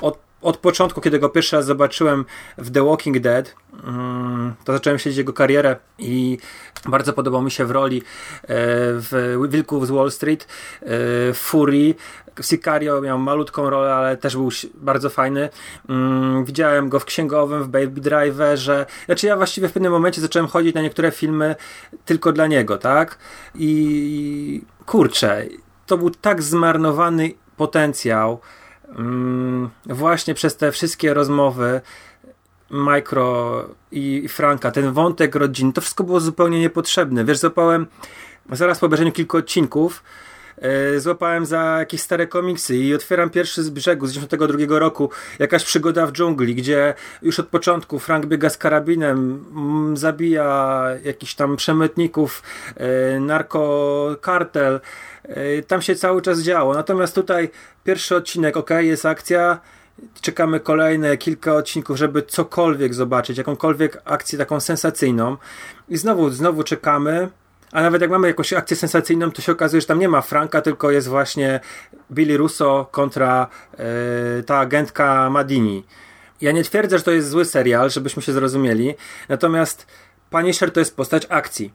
od 0.00 0.31
od 0.42 0.56
początku, 0.56 1.00
kiedy 1.00 1.18
go 1.18 1.28
pierwszy 1.28 1.56
raz 1.56 1.66
zobaczyłem 1.66 2.24
w 2.58 2.70
The 2.70 2.84
Walking 2.84 3.18
Dead, 3.18 3.54
mm, 3.84 4.54
to 4.64 4.72
zacząłem 4.72 4.98
śledzić 4.98 5.18
jego 5.18 5.32
karierę 5.32 5.76
i 5.98 6.38
bardzo 6.86 7.12
podobał 7.12 7.42
mi 7.42 7.50
się 7.50 7.64
w 7.64 7.70
roli 7.70 7.98
e, 7.98 8.02
w 8.94 9.38
Wilków 9.48 9.86
z 9.86 9.90
Wall 9.90 10.10
Street, 10.10 10.48
e, 10.82 11.34
Fury. 11.34 11.94
W 12.42 12.46
Sicario 12.46 13.00
miał 13.00 13.18
malutką 13.18 13.70
rolę, 13.70 13.94
ale 13.94 14.16
też 14.16 14.36
był 14.36 14.48
bardzo 14.74 15.10
fajny. 15.10 15.48
Mm, 15.88 16.44
widziałem 16.44 16.88
go 16.88 17.00
w 17.00 17.04
Księgowym, 17.04 17.62
w 17.62 17.68
Baby 17.68 18.00
Driverze. 18.00 18.86
Znaczy 19.06 19.26
ja 19.26 19.36
właściwie 19.36 19.68
w 19.68 19.72
pewnym 19.72 19.92
momencie 19.92 20.20
zacząłem 20.20 20.48
chodzić 20.48 20.74
na 20.74 20.82
niektóre 20.82 21.10
filmy 21.10 21.56
tylko 22.04 22.32
dla 22.32 22.46
niego, 22.46 22.78
tak? 22.78 23.18
I 23.54 24.62
kurczę, 24.86 25.44
to 25.86 25.98
był 25.98 26.10
tak 26.10 26.42
zmarnowany 26.42 27.30
potencjał, 27.56 28.40
Mm, 28.98 29.70
właśnie 29.86 30.34
przez 30.34 30.56
te 30.56 30.72
wszystkie 30.72 31.14
rozmowy 31.14 31.80
Micro 32.70 33.64
i 33.92 34.28
Franka, 34.28 34.70
ten 34.70 34.92
wątek 34.92 35.34
rodziny, 35.34 35.72
to 35.72 35.80
wszystko 35.80 36.04
było 36.04 36.20
zupełnie 36.20 36.60
niepotrzebne. 36.60 37.24
Wiesz, 37.24 37.38
złapałem 37.38 37.86
zaraz 38.52 38.78
po 38.78 38.86
obejrzeniu 38.86 39.12
kilku 39.12 39.36
odcinków, 39.36 40.02
yy, 40.62 41.00
złapałem 41.00 41.46
za 41.46 41.76
jakieś 41.78 42.00
stare 42.00 42.26
komiksy 42.26 42.76
i 42.76 42.94
otwieram 42.94 43.30
pierwszy 43.30 43.62
z 43.62 43.70
brzegu 43.70 44.06
z 44.06 44.12
92 44.12 44.78
roku, 44.78 45.10
jakaś 45.38 45.64
przygoda 45.64 46.06
w 46.06 46.12
dżungli, 46.12 46.54
gdzie 46.54 46.94
już 47.22 47.40
od 47.40 47.48
początku 47.48 47.98
Frank 47.98 48.26
biega 48.26 48.50
z 48.50 48.56
karabinem, 48.58 49.44
mm, 49.56 49.96
zabija 49.96 50.86
jakichś 51.04 51.34
tam 51.34 51.56
przemytników, 51.56 52.42
yy, 52.76 53.20
narkokartel, 53.20 54.80
tam 55.66 55.82
się 55.82 55.94
cały 55.94 56.22
czas 56.22 56.40
działo. 56.40 56.74
Natomiast 56.74 57.14
tutaj 57.14 57.50
pierwszy 57.84 58.16
odcinek, 58.16 58.56
ok, 58.56 58.70
jest 58.70 59.06
akcja, 59.06 59.60
czekamy 60.20 60.60
kolejne 60.60 61.16
kilka 61.16 61.54
odcinków, 61.54 61.96
żeby 61.96 62.22
cokolwiek 62.22 62.94
zobaczyć, 62.94 63.38
jakąkolwiek 63.38 64.02
akcję 64.04 64.38
taką 64.38 64.60
sensacyjną 64.60 65.36
i 65.88 65.96
znowu, 65.96 66.30
znowu 66.30 66.62
czekamy, 66.62 67.28
a 67.72 67.82
nawet 67.82 68.02
jak 68.02 68.10
mamy 68.10 68.28
jakąś 68.28 68.52
akcję 68.52 68.76
sensacyjną, 68.76 69.30
to 69.30 69.42
się 69.42 69.52
okazuje, 69.52 69.80
że 69.80 69.86
tam 69.86 69.98
nie 69.98 70.08
ma 70.08 70.20
Franka, 70.20 70.62
tylko 70.62 70.90
jest 70.90 71.08
właśnie 71.08 71.60
Billy 72.10 72.36
Russo 72.36 72.88
kontra 72.90 73.46
yy, 73.78 74.42
ta 74.42 74.58
agentka 74.58 75.30
Madini. 75.30 75.84
Ja 76.40 76.52
nie 76.52 76.64
twierdzę, 76.64 76.98
że 76.98 77.04
to 77.04 77.10
jest 77.10 77.28
zły 77.28 77.44
serial, 77.44 77.90
żebyśmy 77.90 78.22
się 78.22 78.32
zrozumieli, 78.32 78.94
natomiast 79.28 79.86
Punisher 80.30 80.72
to 80.72 80.80
jest 80.80 80.96
postać 80.96 81.26
akcji. 81.28 81.72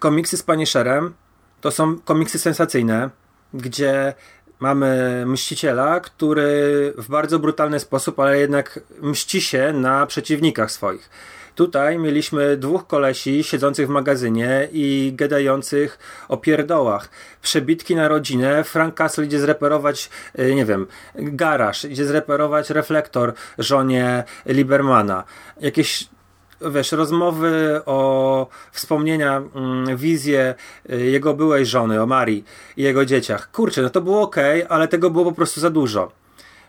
Komiksy 0.00 0.36
z 0.36 0.42
Punisherem 0.42 1.14
to 1.60 1.70
są 1.70 1.98
komiksy 1.98 2.38
sensacyjne, 2.38 3.10
gdzie 3.54 4.14
mamy 4.60 5.24
mściciela, 5.26 6.00
który 6.00 6.92
w 6.98 7.08
bardzo 7.08 7.38
brutalny 7.38 7.80
sposób, 7.80 8.20
ale 8.20 8.38
jednak 8.38 8.80
mści 9.00 9.40
się 9.40 9.72
na 9.72 10.06
przeciwnikach 10.06 10.70
swoich. 10.70 11.10
Tutaj 11.54 11.98
mieliśmy 11.98 12.56
dwóch 12.56 12.86
kolesi 12.86 13.44
siedzących 13.44 13.86
w 13.86 13.90
magazynie 13.90 14.68
i 14.72 15.12
gadających 15.16 15.98
o 16.28 16.36
pierdołach. 16.36 17.08
Przebitki 17.42 17.96
na 17.96 18.08
rodzinę. 18.08 18.64
Frank 18.64 18.94
Castle 18.94 19.24
idzie 19.24 19.40
zreperować, 19.40 20.10
y, 20.38 20.54
nie 20.54 20.64
wiem, 20.64 20.86
garaż, 21.14 21.84
idzie 21.84 22.04
zreperować 22.04 22.70
reflektor 22.70 23.34
żonie 23.58 24.24
Libermana. 24.46 25.24
Jakieś 25.60 26.08
wiesz, 26.60 26.92
rozmowy 26.92 27.80
o 27.86 28.46
wspomnienia, 28.72 29.42
mm, 29.54 29.96
wizje 29.96 30.54
y, 30.92 31.04
jego 31.04 31.34
byłej 31.34 31.66
żony, 31.66 32.02
o 32.02 32.06
Marii 32.06 32.44
i 32.76 32.82
jego 32.82 33.04
dzieciach. 33.04 33.50
Kurczę, 33.50 33.82
no 33.82 33.90
to 33.90 34.00
było 34.00 34.22
ok, 34.22 34.36
ale 34.68 34.88
tego 34.88 35.10
było 35.10 35.24
po 35.24 35.32
prostu 35.32 35.60
za 35.60 35.70
dużo. 35.70 36.12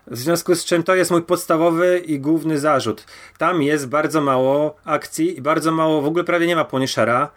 W 0.08 0.18
związku 0.18 0.56
z 0.56 0.66
czym 0.66 0.84
to 0.84 0.96
jest 0.96 1.12
mój 1.12 1.22
podstawowy 1.22 2.02
i 2.06 2.20
główny 2.20 2.60
zarzut. 2.60 3.06
Tam 3.38 3.62
jest 3.62 3.88
bardzo 3.88 4.22
mało 4.22 4.76
akcji 4.86 5.38
i 5.38 5.42
bardzo 5.42 5.72
mało, 5.72 6.02
w 6.02 6.06
ogóle 6.06 6.24
prawie 6.24 6.48
nie 6.48 6.56
ma 6.56 6.66
Punishera. 6.66 7.30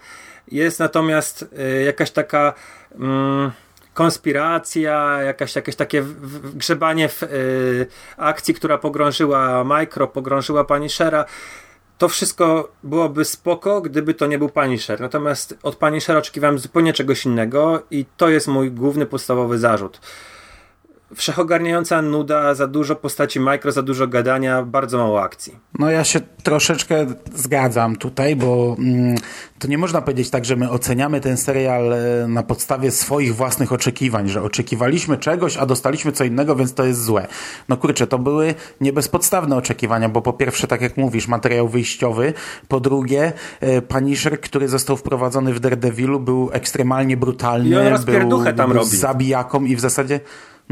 Jest 0.48 0.78
natomiast 0.78 1.42
y, 1.42 1.82
jakaś 1.82 2.10
taka 2.10 2.54
mm, 2.98 3.50
konspiracja, 3.94 5.22
jakaś, 5.22 5.56
jakieś 5.56 5.76
takie 5.76 6.04
grzebanie 6.54 7.08
w 7.08 7.22
y, 7.22 7.86
akcji, 8.16 8.54
która 8.54 8.78
pogrążyła 8.78 9.64
Micro, 9.64 10.08
pogrążyła 10.08 10.64
Punishera 10.64 11.24
to 11.98 12.08
wszystko 12.08 12.72
byłoby 12.82 13.24
spoko, 13.24 13.80
gdyby 13.80 14.14
to 14.14 14.26
nie 14.26 14.38
był 14.38 14.48
Punisher. 14.48 15.00
Natomiast 15.00 15.58
od 15.62 15.76
Punishera 15.76 16.18
oczekiwałem 16.18 16.58
zupełnie 16.58 16.92
czegoś 16.92 17.26
innego 17.26 17.82
i 17.90 18.04
to 18.16 18.28
jest 18.28 18.48
mój 18.48 18.70
główny, 18.70 19.06
podstawowy 19.06 19.58
zarzut 19.58 20.00
wszechogarniająca 21.14 22.02
nuda, 22.02 22.54
za 22.54 22.66
dużo 22.66 22.96
postaci 22.96 23.40
mikro, 23.40 23.72
za 23.72 23.82
dużo 23.82 24.06
gadania, 24.06 24.62
bardzo 24.62 24.98
mało 24.98 25.22
akcji. 25.22 25.56
No 25.78 25.90
ja 25.90 26.04
się 26.04 26.20
troszeczkę 26.42 27.06
zgadzam 27.34 27.96
tutaj, 27.96 28.36
bo 28.36 28.76
mm, 28.78 29.14
to 29.58 29.68
nie 29.68 29.78
można 29.78 30.02
powiedzieć 30.02 30.30
tak, 30.30 30.44
że 30.44 30.56
my 30.56 30.70
oceniamy 30.70 31.20
ten 31.20 31.36
serial 31.36 31.92
e, 31.92 32.28
na 32.28 32.42
podstawie 32.42 32.90
swoich 32.90 33.34
własnych 33.36 33.72
oczekiwań, 33.72 34.28
że 34.28 34.42
oczekiwaliśmy 34.42 35.16
czegoś, 35.18 35.56
a 35.56 35.66
dostaliśmy 35.66 36.12
co 36.12 36.24
innego, 36.24 36.56
więc 36.56 36.74
to 36.74 36.84
jest 36.84 37.04
złe. 37.04 37.26
No 37.68 37.76
kurczę, 37.76 38.06
to 38.06 38.18
były 38.18 38.54
niebezpodstawne 38.80 39.56
oczekiwania, 39.56 40.08
bo 40.08 40.22
po 40.22 40.32
pierwsze, 40.32 40.66
tak 40.66 40.80
jak 40.80 40.96
mówisz, 40.96 41.28
materiał 41.28 41.68
wyjściowy, 41.68 42.32
po 42.68 42.80
drugie, 42.80 43.32
e, 43.60 43.82
Punisher, 43.82 44.40
który 44.40 44.68
został 44.68 44.96
wprowadzony 44.96 45.54
w 45.54 45.60
Daredevilu 45.60 46.20
był 46.20 46.50
ekstremalnie 46.52 47.16
brutalny, 47.16 47.68
I 47.68 47.76
on 47.76 48.04
był, 48.04 48.44
tam 48.44 48.70
był 48.70 48.78
robi. 48.78 48.96
zabijaką 48.96 49.64
i 49.64 49.76
w 49.76 49.80
zasadzie 49.80 50.20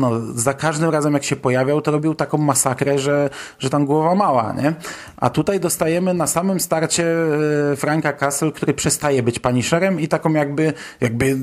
no, 0.01 0.21
za 0.35 0.55
każdym 0.55 0.91
razem 0.91 1.15
jak 1.15 1.25
się 1.25 1.37
pojawiał, 1.37 1.81
to 1.81 1.91
robił 1.91 2.15
taką 2.15 2.39
masakrę, 2.39 2.99
że, 2.99 3.31
że 3.59 3.71
tam 3.71 3.87
głowa 3.87 4.15
mała, 4.15 4.53
nie? 4.53 4.75
A 5.17 5.31
tutaj 5.31 5.61
dostajemy 5.61 6.15
na 6.15 6.27
samym 6.27 6.61
starcie 6.61 7.05
e, 7.73 7.77
Franka 7.77 8.13
Castle, 8.13 8.53
który 8.53 8.75
przestaje 8.75 9.23
być 9.23 9.39
Punisherem 9.39 10.01
i 10.01 10.09
taką 10.09 10.33
jakby, 10.33 10.73
jakby 11.01 11.37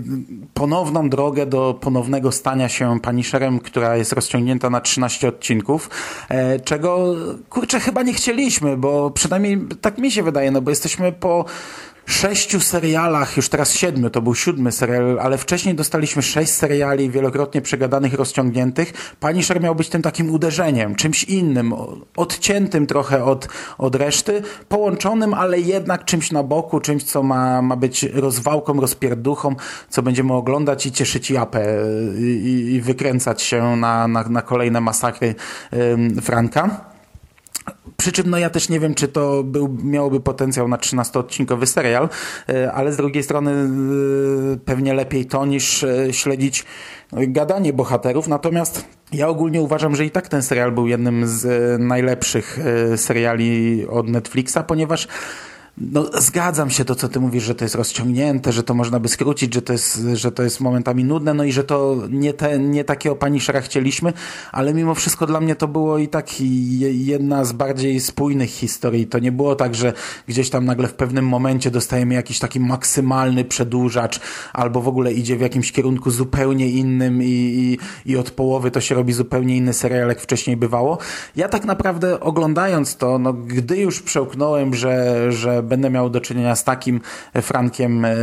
ponowną 0.53 1.09
drogę 1.09 1.45
do 1.45 1.79
ponownego 1.81 2.31
stania 2.31 2.69
się 2.69 2.99
Punisherem, 2.99 3.59
która 3.59 3.97
jest 3.97 4.13
rozciągnięta 4.13 4.69
na 4.69 4.81
13 4.81 5.27
odcinków, 5.27 5.89
e, 6.29 6.59
czego, 6.59 7.15
kurczę, 7.49 7.79
chyba 7.79 8.03
nie 8.03 8.13
chcieliśmy, 8.13 8.77
bo 8.77 9.11
przynajmniej 9.11 9.61
tak 9.81 9.97
mi 9.97 10.11
się 10.11 10.23
wydaje, 10.23 10.51
no 10.51 10.61
bo 10.61 10.69
jesteśmy 10.69 11.11
po 11.11 11.45
sześciu 12.07 12.59
serialach, 12.59 13.37
już 13.37 13.49
teraz 13.49 13.73
siedmiu, 13.73 14.09
to 14.09 14.21
był 14.21 14.35
siódmy 14.35 14.71
serial, 14.71 15.19
ale 15.19 15.37
wcześniej 15.37 15.75
dostaliśmy 15.75 16.21
sześć 16.21 16.51
seriali 16.51 17.09
wielokrotnie 17.09 17.61
przegadanych, 17.61 18.13
rozciągniętych. 18.13 18.93
Punisher 19.19 19.61
miał 19.61 19.75
być 19.75 19.89
tym 19.89 20.01
takim 20.01 20.31
uderzeniem, 20.31 20.95
czymś 20.95 21.23
innym, 21.23 21.73
odciętym 22.15 22.87
trochę 22.87 23.23
od, 23.23 23.47
od 23.77 23.95
reszty, 23.95 24.41
połączonym, 24.69 25.33
ale 25.33 25.59
jednak 25.59 26.05
czymś 26.05 26.31
na 26.31 26.43
boku, 26.43 26.79
czymś, 26.79 27.03
co 27.03 27.23
ma, 27.23 27.61
ma 27.61 27.75
być 27.75 28.03
rozwałką, 28.03 28.81
rozpierduchą, 28.81 29.55
co 29.89 30.01
będziemy 30.01 30.33
oglądać 30.33 30.85
i 30.85 30.91
cieszyć 30.91 31.31
japę 31.31 31.83
i, 32.19 32.71
i 32.73 32.81
wykręcać 32.81 33.41
się 33.41 33.75
na, 33.75 34.07
na, 34.07 34.23
na 34.23 34.41
kolejne 34.41 34.81
masakry 34.81 35.35
Franka. 36.21 36.96
Przy 37.97 38.12
czym 38.12 38.29
no 38.29 38.38
ja 38.38 38.49
też 38.49 38.69
nie 38.69 38.79
wiem, 38.79 38.95
czy 38.95 39.07
to 39.07 39.43
był, 39.43 39.77
miałoby 39.83 40.19
potencjał 40.19 40.67
na 40.67 40.77
13-odcinkowy 40.77 41.65
serial, 41.65 42.10
e, 42.49 42.71
ale 42.71 42.93
z 42.93 42.97
drugiej 42.97 43.23
strony 43.23 43.51
e, 43.51 44.57
pewnie 44.65 44.93
lepiej 44.93 45.25
to 45.25 45.45
niż 45.45 45.83
e, 45.83 46.13
śledzić 46.13 46.65
gadanie 47.13 47.73
bohaterów. 47.73 48.27
Natomiast 48.27 48.86
ja 49.13 49.27
ogólnie 49.27 49.62
uważam, 49.62 49.95
że 49.95 50.05
i 50.05 50.12
tak 50.12 50.27
ten 50.27 50.43
serial 50.43 50.71
był 50.71 50.88
jednym 50.88 51.27
z 51.27 51.81
najlepszych 51.81 52.60
seriali 52.95 53.86
od 53.88 54.10
Netflixa, 54.10 54.57
ponieważ 54.67 55.07
no, 55.81 56.05
zgadzam 56.19 56.69
się 56.69 56.85
to, 56.85 56.95
co 56.95 57.07
ty 57.09 57.19
mówisz, 57.19 57.43
że 57.43 57.55
to 57.55 57.65
jest 57.65 57.75
rozciągnięte, 57.75 58.51
że 58.51 58.63
to 58.63 58.73
można 58.73 58.99
by 58.99 59.07
skrócić, 59.07 59.53
że 59.53 59.61
to 59.61 59.73
jest, 59.73 60.01
że 60.13 60.31
to 60.31 60.43
jest 60.43 60.59
momentami 60.59 61.03
nudne, 61.03 61.33
no 61.33 61.43
i 61.43 61.51
że 61.51 61.63
to 61.63 61.95
nie, 62.09 62.33
te, 62.33 62.59
nie 62.59 62.83
takiego 62.83 63.15
Punishera 63.15 63.61
chcieliśmy, 63.61 64.13
ale 64.51 64.73
mimo 64.73 64.95
wszystko 64.95 65.25
dla 65.27 65.41
mnie 65.41 65.55
to 65.55 65.67
było 65.67 65.97
i 65.97 66.07
tak 66.07 66.41
jedna 66.91 67.45
z 67.45 67.53
bardziej 67.53 67.99
spójnych 67.99 68.49
historii. 68.49 69.07
To 69.07 69.19
nie 69.19 69.31
było 69.31 69.55
tak, 69.55 69.75
że 69.75 69.93
gdzieś 70.27 70.49
tam 70.49 70.65
nagle 70.65 70.87
w 70.87 70.93
pewnym 70.93 71.27
momencie 71.27 71.71
dostajemy 71.71 72.13
jakiś 72.13 72.39
taki 72.39 72.59
maksymalny 72.59 73.45
przedłużacz, 73.45 74.19
albo 74.53 74.81
w 74.81 74.87
ogóle 74.87 75.13
idzie 75.13 75.37
w 75.37 75.41
jakimś 75.41 75.71
kierunku 75.71 76.11
zupełnie 76.11 76.69
innym 76.69 77.23
i, 77.23 77.77
i, 78.05 78.11
i 78.11 78.17
od 78.17 78.31
połowy 78.31 78.71
to 78.71 78.81
się 78.81 78.95
robi 78.95 79.13
zupełnie 79.13 79.57
inny 79.57 79.73
serial, 79.73 80.07
jak 80.09 80.21
wcześniej 80.21 80.57
bywało. 80.57 80.97
Ja 81.35 81.49
tak 81.49 81.65
naprawdę 81.65 82.19
oglądając 82.19 82.95
to, 82.95 83.19
no, 83.19 83.33
gdy 83.33 83.77
już 83.77 84.01
przełknąłem, 84.01 84.73
że, 84.73 85.31
że 85.31 85.66
będę 85.67 85.89
miał 85.89 86.10
do 86.10 86.21
czynienia 86.21 86.56
z 86.56 86.63
takim 86.63 87.01
Frankiem, 87.41 88.06
e, 88.06 88.15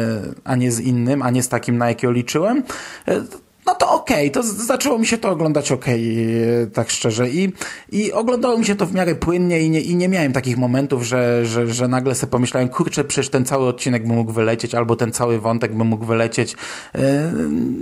a 0.44 0.56
nie 0.56 0.72
z 0.72 0.80
innym, 0.80 1.22
a 1.22 1.30
nie 1.30 1.42
z 1.42 1.48
takim, 1.48 1.78
na 1.78 1.88
jakiego 1.88 2.12
liczyłem, 2.12 2.62
e, 3.08 3.22
no 3.66 3.74
to 3.74 3.90
okej, 3.90 4.30
okay. 4.30 4.42
to 4.42 4.42
zaczęło 4.42 4.98
mi 4.98 5.06
się 5.06 5.18
to 5.18 5.30
oglądać 5.30 5.72
okej, 5.72 6.02
okay, 6.12 6.70
tak 6.74 6.90
szczerze. 6.90 7.30
I, 7.30 7.52
I 7.92 8.12
oglądało 8.12 8.58
mi 8.58 8.64
się 8.64 8.74
to 8.74 8.86
w 8.86 8.94
miarę 8.94 9.14
płynnie 9.14 9.60
i 9.60 9.70
nie, 9.70 9.80
i 9.80 9.96
nie 9.96 10.08
miałem 10.08 10.32
takich 10.32 10.56
momentów, 10.56 11.02
że, 11.02 11.46
że, 11.46 11.66
że 11.66 11.88
nagle 11.88 12.14
sobie 12.14 12.30
pomyślałem, 12.30 12.68
kurczę, 12.68 13.04
przecież 13.04 13.30
ten 13.30 13.44
cały 13.44 13.66
odcinek 13.66 14.06
by 14.06 14.12
mógł 14.12 14.32
wylecieć, 14.32 14.74
albo 14.74 14.96
ten 14.96 15.12
cały 15.12 15.40
wątek 15.40 15.76
by 15.76 15.84
mógł 15.84 16.04
wylecieć. 16.04 16.56
E, 16.94 17.32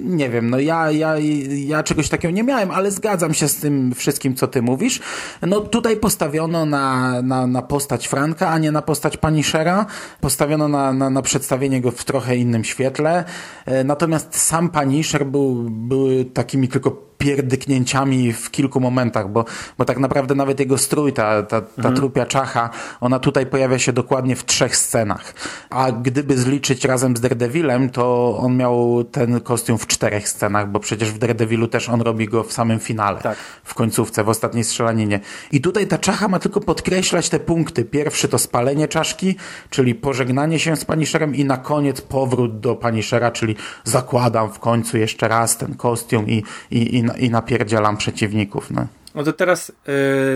nie 0.05 0.31
wiem, 0.31 0.51
no 0.51 0.59
ja, 0.59 0.90
ja, 0.90 1.14
ja 1.49 1.83
czegoś 1.83 2.09
takiego 2.09 2.35
nie 2.35 2.42
miałem, 2.42 2.71
ale 2.71 2.90
zgadzam 2.90 3.35
się 3.35 3.49
z 3.49 3.57
tym 3.57 3.95
wszystkim, 3.95 4.35
co 4.35 4.49
ty 4.49 4.62
mówisz. 4.62 5.01
No 5.42 5.61
tutaj 5.61 5.97
postawiono 5.97 6.66
na, 6.66 7.23
na, 7.23 7.47
na 7.47 7.62
postać 7.62 8.09
Franka, 8.09 8.49
a 8.49 8.59
nie 8.59 8.73
na 8.73 8.83
postać 8.83 9.16
Punishera. 9.16 9.87
Postawiono 10.21 10.68
na, 10.68 10.92
na, 10.92 11.11
na 11.11 11.23
przedstawienie 11.23 11.81
go 11.81 11.90
w 11.90 12.05
trochę 12.05 12.37
innym 12.37 12.64
świetle. 12.64 13.25
E, 13.66 13.85
natomiast 13.85 14.37
sam 14.37 14.71
Punisher 14.71 15.27
był 15.27 15.71
były 15.72 16.24
takimi 16.24 16.68
tylko 16.68 17.12
pierdyknięciami 17.22 18.32
w 18.32 18.50
kilku 18.50 18.80
momentach, 18.80 19.30
bo, 19.30 19.44
bo 19.78 19.85
tak 19.85 19.98
naprawdę 19.98 20.35
nawet 20.35 20.61
jego 20.61 20.78
strój, 20.78 21.12
ta, 21.12 21.42
ta, 21.42 21.61
ta 21.61 21.66
mhm. 21.76 21.94
trupia 21.94 22.26
czacha, 22.26 22.70
ona 23.00 23.18
tutaj 23.18 23.46
pojawia 23.46 23.78
się 23.78 23.92
dokładnie 23.92 24.37
w 24.37 24.44
trzech 24.44 24.76
scenach. 24.76 25.35
A 25.70 25.92
gdyby 25.92 26.38
zliczyć 26.38 26.85
razem 26.85 27.16
z 27.16 27.20
Daredevilem, 27.20 27.90
to 27.90 28.37
on 28.38 28.56
miał 28.56 29.04
ten 29.04 29.40
kostium 29.40 29.78
w 29.78 29.87
czterech 29.87 30.28
scenach, 30.28 30.70
bo 30.70 30.80
przecież 30.80 31.11
w 31.11 31.18
Daredevilu 31.18 31.68
też 31.68 31.88
on 31.88 32.00
robi 32.00 32.28
go 32.28 32.44
w 32.44 32.52
samym 32.52 32.80
finale, 32.80 33.20
tak. 33.20 33.38
w 33.64 33.74
końcówce, 33.74 34.24
w 34.24 34.28
ostatniej 34.28 34.64
strzelaninie. 34.64 35.20
I 35.52 35.61
tutaj 35.61 35.87
ta 35.87 35.98
czacha 35.98 36.28
ma 36.28 36.38
tylko 36.38 36.61
podkreślać 36.61 37.28
te 37.28 37.40
punkty. 37.40 37.85
Pierwszy 37.85 38.28
to 38.28 38.38
spalenie 38.38 38.88
czaszki, 38.88 39.37
czyli 39.70 39.94
pożegnanie 39.94 40.58
się 40.58 40.76
z 40.76 40.85
Punisherem 40.85 41.35
i 41.35 41.44
na 41.44 41.56
koniec 41.56 42.00
powrót 42.00 42.61
do 42.61 42.74
Punishera, 42.74 43.30
czyli 43.30 43.56
zakładam 43.85 44.52
w 44.52 44.58
końcu 44.58 44.98
jeszcze 44.98 45.28
raz 45.28 45.56
ten 45.66 45.75
kostium 45.75 46.29
i, 46.29 46.44
i, 46.70 46.96
i 46.98 47.05
i 47.25 47.31
napierdzielam 47.31 47.96
przeciwników. 47.96 48.70
No, 48.70 48.87
no 49.14 49.22
to 49.22 49.33
teraz 49.33 49.72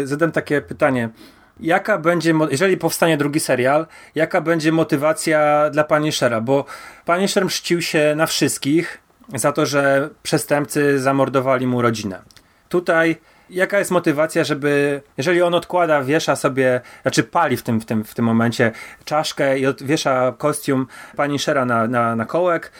yy, 0.01 0.07
zadam 0.07 0.33
takie 0.33 0.61
pytanie. 0.61 1.09
Jaka 1.61 1.99
będzie, 1.99 2.35
jeżeli 2.51 2.77
powstanie 2.77 3.17
drugi 3.17 3.41
serial, 3.41 3.87
jaka 4.15 4.41
będzie 4.41 4.73
motywacja 4.73 5.71
dla 5.71 5.85
Punishera? 5.85 6.41
Bo 6.41 6.65
Punisher 7.05 7.45
mścił 7.45 7.83
się 7.83 8.15
na 8.17 8.27
wszystkich 8.27 8.99
za 9.35 9.53
to, 9.53 9.67
że 9.67 10.11
przestępcy 10.23 11.01
zamordowali 11.01 11.67
mu 11.67 11.83
rodzinę. 11.83 12.23
Tutaj 12.69 13.17
jaka 13.51 13.79
jest 13.79 13.91
motywacja, 13.91 14.45
żeby, 14.45 15.03
jeżeli 15.17 15.43
on 15.43 15.55
odkłada, 15.55 16.03
wiesza 16.03 16.37
sobie, 16.37 16.81
znaczy 17.03 17.23
pali 17.23 17.57
w 17.57 17.62
tym, 17.62 17.81
w 17.81 17.85
tym, 17.85 18.05
w 18.05 18.15
tym 18.15 18.25
momencie 18.25 18.73
czaszkę 19.05 19.59
i 19.59 19.67
od, 19.67 19.83
wiesza 19.83 20.35
kostium 20.39 20.87
Punishera 21.17 21.65
na, 21.65 21.87
na, 21.87 22.17
na 22.17 22.25
kołek, 22.25 22.73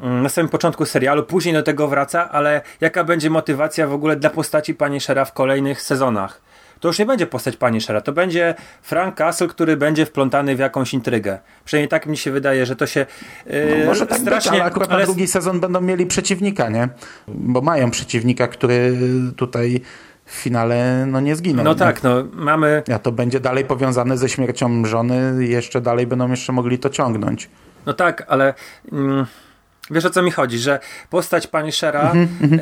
na 0.00 0.28
samym 0.28 0.48
początku 0.48 0.84
serialu, 0.84 1.22
później 1.22 1.54
do 1.54 1.62
tego 1.62 1.88
wraca, 1.88 2.30
ale 2.30 2.60
jaka 2.80 3.04
będzie 3.04 3.30
motywacja 3.30 3.86
w 3.86 3.92
ogóle 3.92 4.16
dla 4.16 4.30
postaci 4.30 4.74
Punishera 4.74 5.24
w 5.24 5.32
kolejnych 5.32 5.82
sezonach? 5.82 6.40
To 6.80 6.88
już 6.88 6.98
nie 6.98 7.06
będzie 7.06 7.26
postać 7.26 7.56
Punishera, 7.56 8.00
to 8.00 8.12
będzie 8.12 8.54
Frank 8.82 9.14
Castle, 9.14 9.48
który 9.48 9.76
będzie 9.76 10.06
wplątany 10.06 10.56
w 10.56 10.58
jakąś 10.58 10.94
intrygę. 10.94 11.38
Przynajmniej 11.64 11.88
tak 11.88 12.06
mi 12.06 12.16
się 12.16 12.30
wydaje, 12.30 12.66
że 12.66 12.76
to 12.76 12.86
się 12.86 13.06
yy, 13.46 13.76
no, 13.80 13.86
może 13.86 14.06
tak 14.06 14.18
strasznie... 14.18 14.50
Być, 14.50 14.60
ale 14.60 14.70
akurat 14.70 14.90
ale... 14.90 15.00
na 15.00 15.04
drugi 15.06 15.26
sezon 15.26 15.60
będą 15.60 15.80
mieli 15.80 16.06
przeciwnika, 16.06 16.68
nie? 16.68 16.88
Bo 17.28 17.60
mają 17.60 17.90
przeciwnika, 17.90 18.48
który 18.48 18.98
tutaj 19.36 19.80
w 20.24 20.32
finale 20.32 21.06
no 21.06 21.20
nie 21.20 21.36
zginął. 21.36 21.64
No 21.64 21.74
tak, 21.74 22.02
no 22.02 22.24
mamy... 22.32 22.82
A 22.94 22.98
to 22.98 23.12
będzie 23.12 23.40
dalej 23.40 23.64
powiązane 23.64 24.18
ze 24.18 24.28
śmiercią 24.28 24.84
żony, 24.84 25.46
jeszcze 25.46 25.80
dalej 25.80 26.06
będą 26.06 26.30
jeszcze 26.30 26.52
mogli 26.52 26.78
to 26.78 26.90
ciągnąć. 26.90 27.50
No 27.86 27.92
tak, 27.92 28.24
ale... 28.28 28.54
Mm 28.92 29.26
Wiesz 29.90 30.04
o 30.04 30.10
co 30.10 30.22
mi 30.22 30.30
chodzi, 30.30 30.58
że 30.58 30.80
postać 31.10 31.46
Punishera, 31.46 32.12
mm-hmm. 32.12 32.58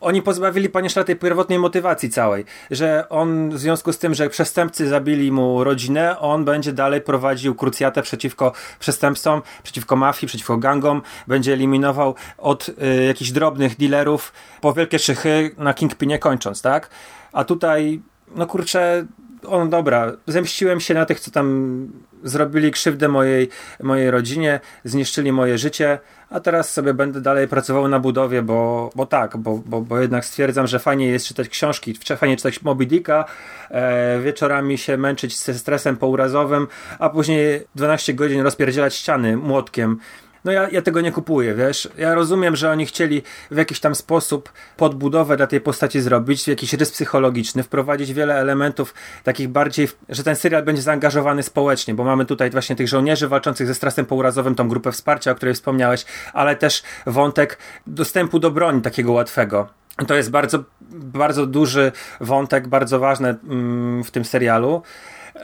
oni 0.00 0.22
pozbawili 0.22 0.68
Punishera 0.68 1.04
tej 1.04 1.16
pierwotnej 1.16 1.58
motywacji 1.58 2.10
całej, 2.10 2.44
że 2.70 3.08
on 3.08 3.50
w 3.50 3.58
związku 3.58 3.92
z 3.92 3.98
tym, 3.98 4.14
że 4.14 4.30
przestępcy 4.30 4.88
zabili 4.88 5.32
mu 5.32 5.64
rodzinę, 5.64 6.18
on 6.18 6.44
będzie 6.44 6.72
dalej 6.72 7.00
prowadził 7.00 7.54
krucjatę 7.54 8.02
przeciwko 8.02 8.52
przestępcom, 8.78 9.42
przeciwko 9.62 9.96
mafii, 9.96 10.28
przeciwko 10.28 10.56
gangom, 10.56 11.02
będzie 11.26 11.52
eliminował 11.52 12.14
od 12.38 12.68
y, 12.68 13.04
jakichś 13.04 13.30
drobnych 13.30 13.76
dealerów 13.76 14.32
po 14.60 14.72
wielkie 14.72 14.98
szychy 14.98 15.50
na 15.58 15.74
Kingpinie 15.74 16.18
kończąc, 16.18 16.62
tak? 16.62 16.90
A 17.32 17.44
tutaj, 17.44 18.02
no 18.36 18.46
kurczę, 18.46 19.06
on 19.46 19.70
dobra, 19.70 20.12
zemściłem 20.26 20.80
się 20.80 20.94
na 20.94 21.06
tych, 21.06 21.20
co 21.20 21.30
tam 21.30 21.88
zrobili 22.22 22.70
krzywdę 22.70 23.08
mojej, 23.08 23.48
mojej 23.82 24.10
rodzinie, 24.10 24.60
zniszczyli 24.84 25.32
moje 25.32 25.58
życie, 25.58 25.98
a 26.30 26.40
teraz 26.40 26.72
sobie 26.72 26.94
będę 26.94 27.20
dalej 27.20 27.48
pracował 27.48 27.88
na 27.88 28.00
budowie, 28.00 28.42
bo, 28.42 28.90
bo 28.94 29.06
tak, 29.06 29.36
bo, 29.36 29.62
bo, 29.66 29.80
bo 29.80 29.98
jednak 29.98 30.24
stwierdzam, 30.24 30.66
że 30.66 30.78
fajnie 30.78 31.06
jest 31.06 31.26
czytać 31.26 31.48
książki, 31.48 31.94
fajnie 32.16 32.36
czytać 32.36 32.62
Moby 32.62 32.86
Dicka, 32.86 33.24
e, 33.70 34.20
wieczorami 34.20 34.78
się 34.78 34.96
męczyć 34.96 35.38
ze 35.38 35.54
stresem 35.54 35.96
pourazowym, 35.96 36.66
a 36.98 37.10
później 37.10 37.60
12 37.74 38.14
godzin 38.14 38.40
rozpierdzielać 38.40 38.94
ściany 38.94 39.36
młotkiem 39.36 39.98
no 40.44 40.52
ja, 40.52 40.68
ja 40.68 40.82
tego 40.82 41.00
nie 41.00 41.12
kupuję, 41.12 41.54
wiesz. 41.54 41.88
Ja 41.98 42.14
rozumiem, 42.14 42.56
że 42.56 42.70
oni 42.70 42.86
chcieli 42.86 43.22
w 43.50 43.56
jakiś 43.56 43.80
tam 43.80 43.94
sposób 43.94 44.52
podbudowę 44.76 45.36
dla 45.36 45.46
tej 45.46 45.60
postaci 45.60 46.00
zrobić, 46.00 46.48
jakiś 46.48 46.72
rys 46.72 46.90
psychologiczny, 46.90 47.62
wprowadzić 47.62 48.12
wiele 48.12 48.34
elementów 48.34 48.94
takich 49.24 49.48
bardziej, 49.48 49.88
że 50.08 50.24
ten 50.24 50.36
serial 50.36 50.62
będzie 50.62 50.82
zaangażowany 50.82 51.42
społecznie, 51.42 51.94
bo 51.94 52.04
mamy 52.04 52.24
tutaj 52.26 52.50
właśnie 52.50 52.76
tych 52.76 52.88
żołnierzy 52.88 53.28
walczących 53.28 53.66
ze 53.66 53.74
stresem 53.74 54.06
pourazowym, 54.06 54.54
tą 54.54 54.68
grupę 54.68 54.92
wsparcia, 54.92 55.30
o 55.30 55.34
której 55.34 55.54
wspomniałeś, 55.54 56.04
ale 56.32 56.56
też 56.56 56.82
wątek 57.06 57.58
dostępu 57.86 58.38
do 58.38 58.50
broni 58.50 58.82
takiego 58.82 59.12
łatwego. 59.12 59.68
To 60.06 60.14
jest 60.14 60.30
bardzo, 60.30 60.64
bardzo 60.90 61.46
duży 61.46 61.92
wątek, 62.20 62.68
bardzo 62.68 62.98
ważny 62.98 63.28
mm, 63.28 64.04
w 64.04 64.10
tym 64.10 64.24
serialu. 64.24 64.82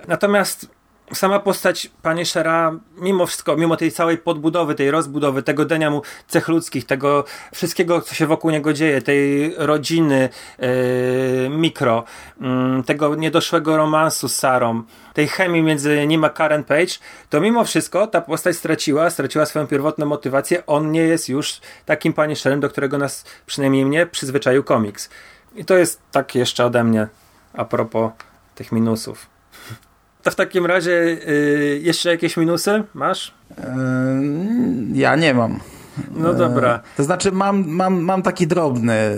Natomiast 0.08 0.79
sama 1.12 1.40
postać 1.40 1.90
Punishera, 2.02 2.72
mimo 2.96 3.26
wszystko, 3.26 3.56
mimo 3.56 3.76
tej 3.76 3.92
całej 3.92 4.18
podbudowy, 4.18 4.74
tej 4.74 4.90
rozbudowy, 4.90 5.42
tego 5.42 5.64
dania 5.64 5.90
mu 5.90 6.02
cech 6.28 6.48
ludzkich, 6.48 6.86
tego 6.86 7.24
wszystkiego, 7.54 8.00
co 8.00 8.14
się 8.14 8.26
wokół 8.26 8.50
niego 8.50 8.72
dzieje, 8.72 9.02
tej 9.02 9.54
rodziny 9.56 10.28
yy, 10.58 10.68
mikro, 11.50 12.04
yy, 12.40 12.82
tego 12.82 13.14
niedoszłego 13.14 13.76
romansu 13.76 14.28
z 14.28 14.36
Sarą, 14.36 14.82
tej 15.14 15.28
chemii 15.28 15.62
między 15.62 16.06
nim 16.06 16.24
a 16.24 16.30
Karen 16.30 16.64
Page, 16.64 16.92
to 17.30 17.40
mimo 17.40 17.64
wszystko 17.64 18.06
ta 18.06 18.20
postać 18.20 18.56
straciła, 18.56 19.10
straciła 19.10 19.46
swoją 19.46 19.66
pierwotną 19.66 20.06
motywację. 20.06 20.66
On 20.66 20.92
nie 20.92 21.02
jest 21.02 21.28
już 21.28 21.60
takim 21.86 22.12
Punisherem, 22.12 22.60
do 22.60 22.68
którego 22.68 22.98
nas, 22.98 23.24
przynajmniej 23.46 23.84
mnie, 23.84 24.06
przyzwyczaił 24.06 24.64
komiks. 24.64 25.10
I 25.54 25.64
to 25.64 25.76
jest 25.76 26.00
tak 26.12 26.34
jeszcze 26.34 26.66
ode 26.66 26.84
mnie 26.84 27.08
a 27.52 27.64
propos 27.64 28.12
tych 28.54 28.72
minusów. 28.72 29.26
To 30.22 30.30
w 30.30 30.34
takim 30.34 30.66
razie 30.66 30.92
y, 30.92 31.80
jeszcze 31.82 32.10
jakieś 32.10 32.36
minusy 32.36 32.82
masz? 32.94 33.34
ja 34.92 35.16
nie 35.16 35.34
mam. 35.34 35.60
No 36.10 36.34
dobra. 36.34 36.80
to 36.96 37.04
znaczy 37.04 37.32
mam, 37.32 37.68
mam, 37.68 38.00
mam 38.00 38.22
taki 38.22 38.46
drobny. 38.46 39.16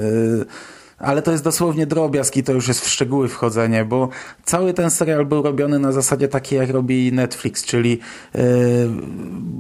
Ale 1.03 1.23
to 1.23 1.33
jest 1.33 1.45
dosłownie 1.45 1.87
drobiazg 1.87 2.37
i 2.37 2.43
to 2.43 2.53
już 2.53 2.69
jest 2.69 2.81
w 2.81 2.89
szczegóły 2.89 3.29
wchodzenie, 3.29 3.85
bo 3.85 4.09
cały 4.45 4.75
ten 4.75 4.91
serial 4.91 5.27
był 5.27 5.43
robiony 5.43 5.79
na 5.79 5.93
zasadzie 5.93 6.29
takiej, 6.29 6.59
jak 6.59 6.71
robi 6.71 7.13
Netflix, 7.13 7.65
czyli 7.65 7.99
yy, 8.35 8.43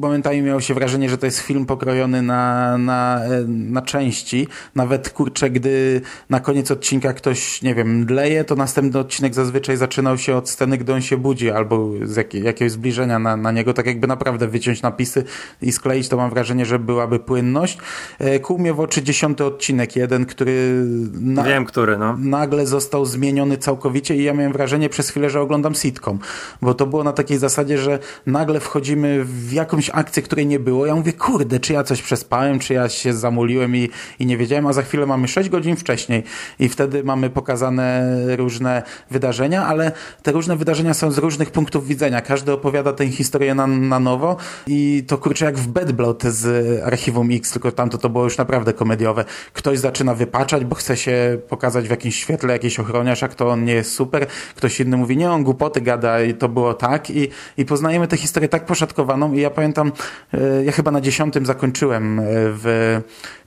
momentami 0.01 0.43
miało 0.43 0.61
się 0.61 0.75
wrażenie, 0.75 1.11
że 1.11 1.19
to 1.19 1.27
jest 1.27 1.39
film 1.39 1.67
pokrojony 1.67 2.23
na, 2.23 2.79
na, 2.79 3.21
na 3.49 3.83
części. 3.83 4.49
Nawet 4.75 5.11
kurczę, 5.11 5.51
gdy 5.51 6.01
na 6.31 6.41
koniec 6.41 6.71
odcinka 6.71 7.13
ktoś, 7.13 7.63
nie 7.63 7.75
wiem, 7.75 7.99
mdleje, 7.99 8.45
to 8.45 8.55
następny 8.55 9.01
odcinek 9.01 9.35
zazwyczaj 9.35 9.77
zaczynał 9.77 10.19
się 10.19 10.37
od 10.37 10.51
sceny, 10.51 10.79
gdy 10.79 10.93
on 10.93 11.03
się 11.03 11.17
budzi, 11.17 11.51
albo 11.51 11.91
z 12.03 12.35
jakiegoś 12.35 12.73
zbliżenia 12.73 13.19
na, 13.19 13.37
na 13.37 13.53
niego, 13.53 13.75
tak 13.75 13.87
jakby 13.87 14.07
naprawdę 14.07 14.49
wyciąć 14.49 14.83
napisy 14.83 15.25
i 15.63 15.73
skleić, 15.73 16.09
to 16.09 16.17
mam 16.17 16.31
wrażenie, 16.31 16.67
że 16.67 16.79
byłaby 16.79 17.19
płynność. 17.19 17.79
E, 18.19 18.41
Kół 18.41 18.59
mnie 18.59 18.75
w 18.75 18.81
oczy 18.81 19.03
dziesiąty 19.03 19.45
odcinek, 19.45 19.97
jeden, 19.97 20.27
który 20.27 20.85
na, 21.35 21.42
Wiem, 21.42 21.64
który, 21.64 21.99
no. 21.99 22.16
nagle 22.18 22.66
został 22.66 23.07
zmieniony 23.07 23.59
całkowicie 23.59 24.16
i 24.16 24.25
ja 24.25 24.35
miałem 24.35 24.53
wrażenie 24.53 24.88
przez 24.88 25.11
chwilę, 25.11 25.31
że 25.31 25.40
oglądam 25.40 25.75
sitcom, 25.75 26.18
bo 26.62 26.75
to 26.75 26.87
było 26.87 27.05
na 27.05 27.12
takiej 27.12 27.38
zasadzie, 27.38 27.79
że 27.79 27.99
nagle 28.27 28.61
wchodzimy 28.61 29.25
w 29.25 29.53
jakąś 29.53 29.90
akcję, 29.90 30.23
której 30.23 30.47
nie 30.47 30.59
było. 30.59 30.87
Ja 30.87 30.95
mówię, 30.95 31.12
kurde, 31.12 31.61
czy 31.61 31.73
ja 31.73 31.85
coś 31.85 32.03
przespałem, 32.03 32.59
czy 32.59 32.75
ja 32.75 32.88
się 32.88 33.14
zamuliłem 33.14 33.77
i, 33.77 33.88
i 34.18 34.27
nie 34.27 34.37
wiedziałem, 34.37 34.66
a 34.66 34.73
za 34.73 34.83
chwilę 34.83 35.07
mamy 35.07 35.29
6 35.29 35.49
godzin 35.49 35.77
wcześniej 35.77 36.23
i 36.59 36.68
wtedy 36.68 37.05
mamy 37.05 37.31
pokazane 37.31 38.03
różne 38.37 38.83
wydarzenia, 39.11 39.66
ale 39.66 39.92
te 40.23 40.33
różne 40.33 40.57
wydarzenia 40.57 40.95
są 40.95 41.11
z 41.11 41.18
różnych 41.18 41.51
punktów 41.51 41.87
widzenia. 41.87 42.21
Każdy 42.21 42.53
opowiada 42.53 42.92
tę 42.92 43.09
historię 43.09 43.55
na, 43.55 43.66
na 43.66 44.01
nowo 44.01 44.37
i 44.66 45.05
to 45.07 45.18
kurczę 45.18 45.45
jak 45.45 45.59
w 45.59 45.66
Bad 45.66 45.92
Blood 45.92 46.23
z 46.23 46.83
Archiwum 46.83 47.29
X, 47.33 47.53
tylko 47.53 47.73
tamto 47.73 47.99
to 47.99 48.09
było 48.09 48.25
już 48.25 48.38
naprawdę 48.38 48.73
komediowe. 48.73 49.25
Ktoś 49.53 49.79
zaczyna 49.79 50.14
wypaczać, 50.14 50.64
bo 50.64 50.75
chce 50.75 50.97
się 50.97 51.22
pokazać 51.49 51.87
w 51.87 51.91
jakimś 51.91 52.17
świetle 52.17 52.53
jakiś 52.53 52.81
ochroniarz, 52.81 53.23
jak 53.23 53.35
to 53.35 53.49
on 53.49 53.65
nie 53.65 53.75
jest 53.75 53.95
super. 53.95 54.27
Ktoś 54.55 54.81
inny 54.81 54.97
mówi, 54.97 55.17
nie, 55.17 55.31
on 55.31 55.45
głupoty 55.45 55.81
gada 55.81 56.23
i 56.23 56.35
to 56.35 56.49
było 56.49 56.75
tak 56.75 57.11
i, 57.11 57.29
i 57.57 57.65
poznajemy 57.65 58.09
tę 58.09 58.17
historię 58.17 58.49
tak 58.49 58.67
poszatkowaną 58.67 59.33
i 59.33 59.41
ja 59.41 59.51
pamiętam, 59.51 59.93
e, 60.35 60.65
ja 60.65 60.73
chyba 60.73 60.91
na 60.91 61.01
dziesiątym 61.01 61.47
zakończyłem 61.47 62.21
e, 62.21 62.23
w 62.27 63.01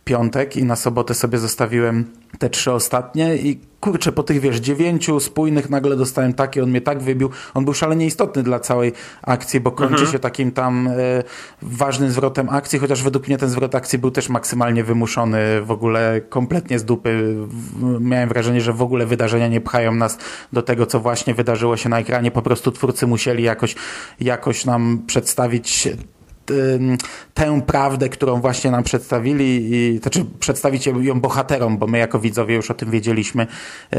piątek 0.05 0.57
i 0.57 0.63
na 0.63 0.75
sobotę 0.75 1.13
sobie 1.13 1.37
zostawiłem 1.37 2.05
te 2.39 2.49
trzy 2.49 2.71
ostatnie 2.71 3.35
i 3.35 3.59
kurczę, 3.79 4.11
po 4.11 4.23
tych 4.23 4.39
wiesz, 4.39 4.57
dziewięciu 4.57 5.19
spójnych 5.19 5.69
nagle 5.69 5.95
dostałem 5.95 6.33
taki, 6.33 6.61
on 6.61 6.69
mnie 6.69 6.81
tak 6.81 7.01
wybił, 7.01 7.29
on 7.53 7.65
był 7.65 7.73
szalenie 7.73 8.05
istotny 8.05 8.43
dla 8.43 8.59
całej 8.59 8.93
akcji, 9.21 9.59
bo 9.59 9.71
kończy 9.71 9.93
mhm. 9.93 10.11
się 10.11 10.19
takim 10.19 10.51
tam 10.51 10.87
e, 10.87 10.93
ważnym 11.61 12.11
zwrotem 12.11 12.49
akcji, 12.49 12.79
chociaż 12.79 13.03
według 13.03 13.27
mnie 13.27 13.37
ten 13.37 13.49
zwrot 13.49 13.75
akcji 13.75 13.99
był 13.99 14.11
też 14.11 14.29
maksymalnie 14.29 14.83
wymuszony, 14.83 15.61
w 15.61 15.71
ogóle 15.71 16.21
kompletnie 16.29 16.79
z 16.79 16.85
dupy. 16.85 17.35
Miałem 17.99 18.29
wrażenie, 18.29 18.61
że 18.61 18.73
w 18.73 18.81
ogóle 18.81 19.05
wydarzenia 19.05 19.47
nie 19.47 19.61
pchają 19.61 19.95
nas 19.95 20.17
do 20.53 20.61
tego, 20.61 20.85
co 20.85 20.99
właśnie 20.99 21.33
wydarzyło 21.33 21.77
się 21.77 21.89
na 21.89 21.99
ekranie, 21.99 22.31
po 22.31 22.41
prostu 22.41 22.71
twórcy 22.71 23.07
musieli 23.07 23.43
jakoś, 23.43 23.75
jakoś 24.19 24.65
nam 24.65 25.03
przedstawić 25.07 25.89
tę 27.33 27.61
prawdę, 27.61 28.09
którą 28.09 28.41
właśnie 28.41 28.71
nam 28.71 28.83
przedstawili 28.83 29.73
i 29.75 29.99
znaczy 30.01 30.25
przedstawić 30.39 30.87
ją 30.87 31.21
bohaterom, 31.21 31.77
bo 31.77 31.87
my 31.87 31.97
jako 31.97 32.19
widzowie 32.19 32.55
już 32.55 32.71
o 32.71 32.73
tym 32.73 32.91
wiedzieliśmy 32.91 33.47
e, 33.93 33.97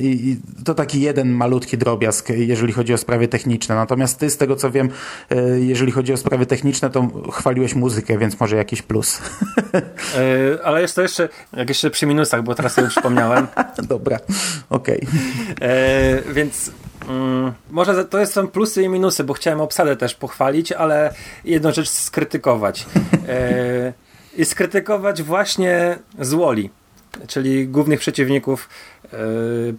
i 0.00 0.36
to 0.64 0.74
taki 0.74 1.00
jeden 1.00 1.30
malutki 1.30 1.78
drobiazg, 1.78 2.28
jeżeli 2.28 2.72
chodzi 2.72 2.94
o 2.94 2.98
sprawy 2.98 3.28
techniczne. 3.28 3.74
Natomiast 3.74 4.18
ty, 4.18 4.30
z 4.30 4.36
tego 4.36 4.56
co 4.56 4.70
wiem, 4.70 4.88
e, 5.30 5.60
jeżeli 5.60 5.92
chodzi 5.92 6.12
o 6.12 6.16
sprawy 6.16 6.46
techniczne, 6.46 6.90
to 6.90 7.08
chwaliłeś 7.32 7.74
muzykę, 7.74 8.18
więc 8.18 8.40
może 8.40 8.56
jakiś 8.56 8.82
plus. 8.82 9.20
E, 9.74 10.64
ale 10.64 10.82
jest 10.82 10.94
to 10.94 11.02
jeszcze, 11.02 11.28
jak 11.56 11.68
jeszcze 11.68 11.90
przy 11.90 12.06
minusach, 12.06 12.42
bo 12.42 12.54
teraz 12.54 12.72
sobie 12.72 12.88
przypomniałem. 12.88 13.46
Dobra, 13.88 14.18
okej. 14.70 15.06
Okay. 15.56 16.34
Więc 16.34 16.70
Mm, 17.08 17.52
może 17.70 18.04
to 18.04 18.18
jest 18.18 18.32
są 18.32 18.48
plusy 18.48 18.82
i 18.82 18.88
minusy, 18.88 19.24
bo 19.24 19.34
chciałem 19.34 19.60
obsadę 19.60 19.96
też 19.96 20.14
pochwalić, 20.14 20.72
ale 20.72 21.14
jedną 21.44 21.72
rzecz 21.72 21.88
skrytykować. 21.88 22.86
E, 23.28 23.92
I 24.36 24.44
skrytykować 24.44 25.22
właśnie 25.22 25.98
z 26.20 26.34
Woli, 26.34 26.70
czyli 27.26 27.68
głównych 27.68 28.00
przeciwników 28.00 28.68
e, 29.04 29.08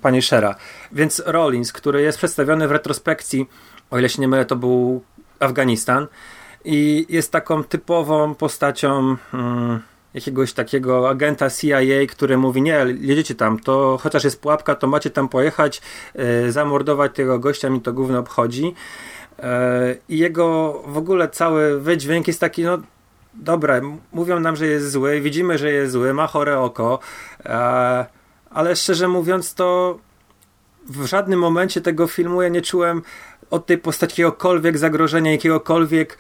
pani 0.02 0.22
Shera. 0.22 0.56
Więc 0.92 1.24
Rollins, 1.26 1.74
który 1.74 2.02
jest 2.02 2.18
przedstawiony 2.18 2.68
w 2.68 2.72
retrospekcji, 2.72 3.46
o 3.92 4.00
ile 4.00 4.10
się 4.10 4.22
nie 4.22 4.28
mylę, 4.28 4.46
to 4.46 4.56
był 4.56 5.04
Afganistan 5.40 6.08
i 6.66 7.06
jest 7.10 7.32
taką 7.32 7.64
typową 7.64 8.36
postacią. 8.36 9.18
Mm, 9.34 9.80
jakiegoś 10.18 10.54
takiego 10.54 11.10
agenta 11.10 11.50
CIA, 11.50 11.78
który 12.10 12.38
mówi, 12.38 12.62
nie, 12.62 12.86
jedziecie 13.00 13.36
tam, 13.36 13.60
to 13.60 13.98
chociaż 14.02 14.24
jest 14.24 14.42
pułapka, 14.42 14.76
to 14.76 14.88
macie 14.88 15.10
tam 15.10 15.30
pojechać, 15.30 15.82
e, 16.16 16.52
zamordować 16.52 17.16
tego 17.16 17.40
gościa, 17.40 17.70
mi 17.70 17.82
to 17.82 17.94
gówno 17.94 18.20
obchodzi. 18.20 18.74
E, 19.40 19.96
I 20.10 20.18
jego 20.18 20.74
w 20.88 20.98
ogóle 20.98 21.30
cały 21.30 21.80
wydźwięk 21.82 22.28
jest 22.28 22.40
taki, 22.40 22.64
no 22.64 22.78
dobra, 23.34 23.82
mówią 24.12 24.40
nam, 24.40 24.56
że 24.56 24.68
jest 24.68 24.92
zły, 24.92 25.22
widzimy, 25.22 25.58
że 25.58 25.72
jest 25.72 25.92
zły, 25.94 26.14
ma 26.14 26.28
chore 26.28 26.60
oko, 26.60 27.00
e, 27.46 28.06
ale 28.50 28.76
szczerze 28.76 29.08
mówiąc 29.08 29.54
to 29.54 30.00
w 30.90 31.06
żadnym 31.06 31.40
momencie 31.40 31.82
tego 31.82 32.08
filmu 32.08 32.42
ja 32.42 32.50
nie 32.50 32.62
czułem 32.62 33.02
od 33.50 33.66
tej 33.66 33.78
postaci 33.78 34.22
jakiegokolwiek 34.22 34.78
zagrożenia, 34.78 35.32
jakiegokolwiek, 35.32 36.18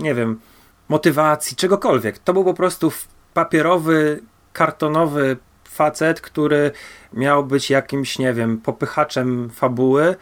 nie 0.00 0.14
wiem, 0.14 0.40
motywacji, 0.88 1.56
czegokolwiek. 1.56 2.18
To 2.18 2.32
był 2.32 2.44
po 2.44 2.54
prostu 2.54 2.92
papierowy, 3.34 4.20
kartonowy 4.52 5.36
facet, 5.64 6.20
który 6.20 6.70
miał 7.12 7.44
być 7.44 7.70
jakimś, 7.70 8.18
nie 8.18 8.32
wiem, 8.32 8.58
popychaczem 8.58 9.50
fabuły. 9.50 10.16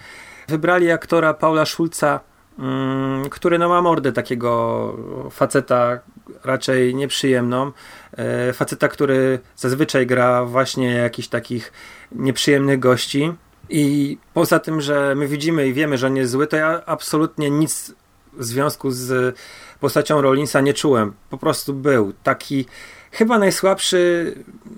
Wybrali 0.48 0.90
aktora 0.90 1.34
Paula 1.34 1.64
Schulza, 1.64 2.20
mm, 2.58 3.28
który 3.30 3.58
no 3.58 3.68
ma 3.68 3.82
mordę 3.82 4.12
takiego 4.12 4.96
faceta 5.30 5.98
raczej 6.44 6.94
nieprzyjemną. 6.94 7.72
E, 8.16 8.52
faceta, 8.52 8.88
który 8.88 9.38
zazwyczaj 9.56 10.06
gra 10.06 10.44
właśnie 10.44 10.94
jakichś 10.94 11.28
takich 11.28 11.72
nieprzyjemnych 12.12 12.78
gości. 12.78 13.32
I 13.68 14.18
poza 14.34 14.58
tym, 14.58 14.80
że 14.80 15.14
my 15.14 15.28
widzimy 15.28 15.68
i 15.68 15.72
wiemy, 15.72 15.98
że 15.98 16.06
on 16.06 16.16
jest 16.16 16.32
zły, 16.32 16.46
to 16.46 16.56
ja 16.56 16.82
absolutnie 16.86 17.50
nic 17.50 17.94
w 18.32 18.44
związku 18.44 18.90
z 18.90 19.36
postacią 19.80 20.20
Rollinsa 20.20 20.60
nie 20.60 20.74
czułem. 20.74 21.12
Po 21.30 21.38
prostu 21.38 21.74
był 21.74 22.12
taki 22.22 22.66
chyba 23.10 23.38
najsłabszy 23.38 24.34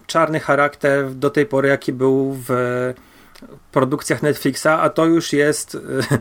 czarny 0.06 0.40
charakter 0.40 1.14
do 1.14 1.30
tej 1.30 1.46
pory, 1.46 1.68
jaki 1.68 1.92
był 1.92 2.36
w 2.48 2.50
produkcjach 3.72 4.22
Netflixa, 4.22 4.66
a 4.66 4.90
to 4.90 5.06
już 5.06 5.32
jest 5.32 5.78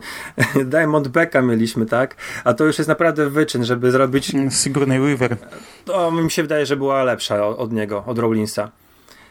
Diamond 0.64 1.08
Becka 1.08 1.42
mieliśmy, 1.42 1.86
tak? 1.86 2.16
A 2.44 2.54
to 2.54 2.64
już 2.64 2.78
jest 2.78 2.88
naprawdę 2.88 3.30
wyczyn, 3.30 3.64
żeby 3.64 3.90
zrobić 3.90 4.32
Sigourney 4.50 5.00
Weaver. 5.00 5.36
To 5.84 6.10
mi 6.10 6.30
się 6.30 6.42
wydaje, 6.42 6.66
że 6.66 6.76
była 6.76 7.04
lepsza 7.04 7.46
od 7.46 7.72
niego, 7.72 8.04
od 8.06 8.18
Rollinsa. 8.18 8.70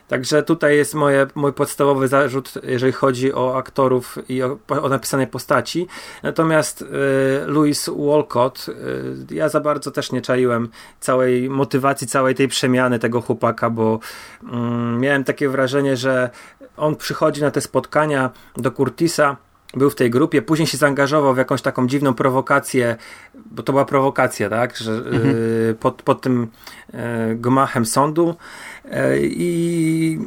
Także 0.07 0.43
tutaj 0.43 0.77
jest 0.77 0.93
moje, 0.93 1.27
mój 1.35 1.53
podstawowy 1.53 2.07
zarzut, 2.07 2.53
jeżeli 2.63 2.91
chodzi 2.91 3.33
o 3.33 3.57
aktorów 3.57 4.17
i 4.29 4.43
o, 4.43 4.57
o 4.81 4.89
napisane 4.89 5.27
postaci. 5.27 5.87
Natomiast 6.23 6.81
y, 6.81 6.85
Louis 7.45 7.89
Walcott, 7.97 8.65
y, 8.69 9.35
ja 9.35 9.49
za 9.49 9.59
bardzo 9.59 9.91
też 9.91 10.11
nie 10.11 10.21
czaiłem 10.21 10.69
całej 10.99 11.49
motywacji, 11.49 12.07
całej 12.07 12.35
tej 12.35 12.47
przemiany 12.47 12.99
tego 12.99 13.21
chłopaka, 13.21 13.69
bo 13.69 13.99
y, 14.43 14.47
miałem 14.99 15.23
takie 15.23 15.49
wrażenie, 15.49 15.97
że 15.97 16.29
on 16.77 16.95
przychodzi 16.95 17.41
na 17.41 17.51
te 17.51 17.61
spotkania 17.61 18.29
do 18.57 18.71
Curtisa 18.71 19.37
był 19.73 19.89
w 19.89 19.95
tej 19.95 20.09
grupie, 20.09 20.41
później 20.41 20.67
się 20.67 20.77
zaangażował 20.77 21.33
w 21.33 21.37
jakąś 21.37 21.61
taką 21.61 21.87
dziwną 21.87 22.13
prowokację, 22.13 22.95
bo 23.35 23.63
to 23.63 23.73
była 23.73 23.85
prowokacja, 23.85 24.49
tak, 24.49 24.77
że 24.77 24.91
mhm. 24.91 25.35
y, 25.35 25.75
pod, 25.79 26.01
pod 26.01 26.21
tym 26.21 26.47
y, 26.93 26.97
gmachem 27.35 27.85
sądu 27.85 28.35
y, 28.85 28.89
i 29.21 30.19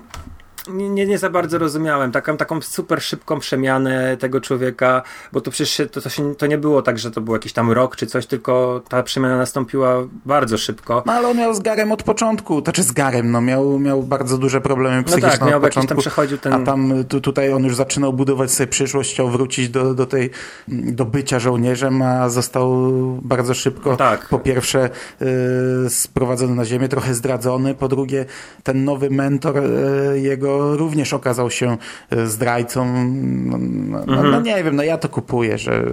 nie, 0.73 1.07
nie 1.07 1.19
za 1.19 1.31
bardzo 1.31 1.59
rozumiałem 1.59 2.13
taką, 2.13 2.37
taką 2.37 2.63
super 2.63 3.03
szybką 3.03 3.39
przemianę 3.41 4.17
tego 4.17 4.41
człowieka, 4.41 5.03
bo 5.33 5.41
to 5.41 5.51
przecież 5.51 5.89
to, 5.93 6.01
to, 6.01 6.09
się, 6.09 6.35
to 6.35 6.47
nie 6.47 6.59
było 6.59 6.83
tak, 6.83 6.99
że 6.99 7.11
to 7.11 7.21
był 7.21 7.35
jakiś 7.35 7.53
tam 7.53 7.73
rok 7.73 7.97
czy 7.97 8.07
coś, 8.07 8.27
tylko 8.27 8.83
ta 8.89 9.03
przemiana 9.03 9.37
nastąpiła 9.37 9.95
bardzo 10.25 10.59
szybko. 10.59 11.03
No 11.07 11.13
ale 11.13 11.29
on 11.29 11.37
miał 11.37 11.55
z 11.55 11.61
Garem 11.61 11.93
od 11.93 12.03
początku, 12.03 12.63
to 12.63 12.65
znaczy 12.65 12.83
z 12.83 12.93
Garem, 12.93 13.31
no 13.31 13.41
miał, 13.41 13.79
miał 13.79 14.03
bardzo 14.03 14.39
duże 14.39 14.61
problemy 14.61 15.03
psychiczne 15.05 15.29
no 15.29 15.39
tak, 15.39 15.49
miał 15.49 15.59
od 15.59 15.65
początku, 15.65 15.89
tam 15.89 15.99
przechodził 15.99 16.39
ten... 16.39 16.53
a 16.53 16.59
tam 16.59 16.93
tu, 17.09 17.21
tutaj 17.21 17.53
on 17.53 17.65
już 17.65 17.77
zaczynał 17.77 18.13
budować 18.13 18.51
sobie 18.51 18.67
przyszłość, 18.67 19.13
chciał 19.13 19.31
wrócić 19.31 19.69
do, 19.69 19.95
do 19.95 20.07
tej, 20.07 20.31
do 20.69 21.05
bycia 21.05 21.39
żołnierzem, 21.39 22.03
a 22.03 22.29
został 22.29 22.93
bardzo 23.23 23.55
szybko, 23.55 23.97
tak. 23.97 24.29
po 24.29 24.39
pierwsze 24.39 24.91
yy, 25.21 25.91
sprowadzony 25.91 26.55
na 26.55 26.65
ziemię, 26.65 26.89
trochę 26.89 27.15
zdradzony, 27.15 27.75
po 27.75 27.89
drugie 27.89 28.25
ten 28.63 28.85
nowy 28.85 29.11
mentor 29.11 29.55
yy, 29.63 30.21
jego 30.21 30.60
również 30.77 31.13
okazał 31.13 31.51
się 31.51 31.77
e, 32.11 32.27
zdrajcą. 32.27 32.85
No, 33.05 33.59
no, 33.59 34.05
no, 34.07 34.23
no, 34.23 34.41
nie 34.41 34.65
wiem, 34.65 34.77
no 34.77 34.83
ja 34.83 34.99
to 34.99 35.09
kupuję, 35.09 35.59
że 35.59 35.85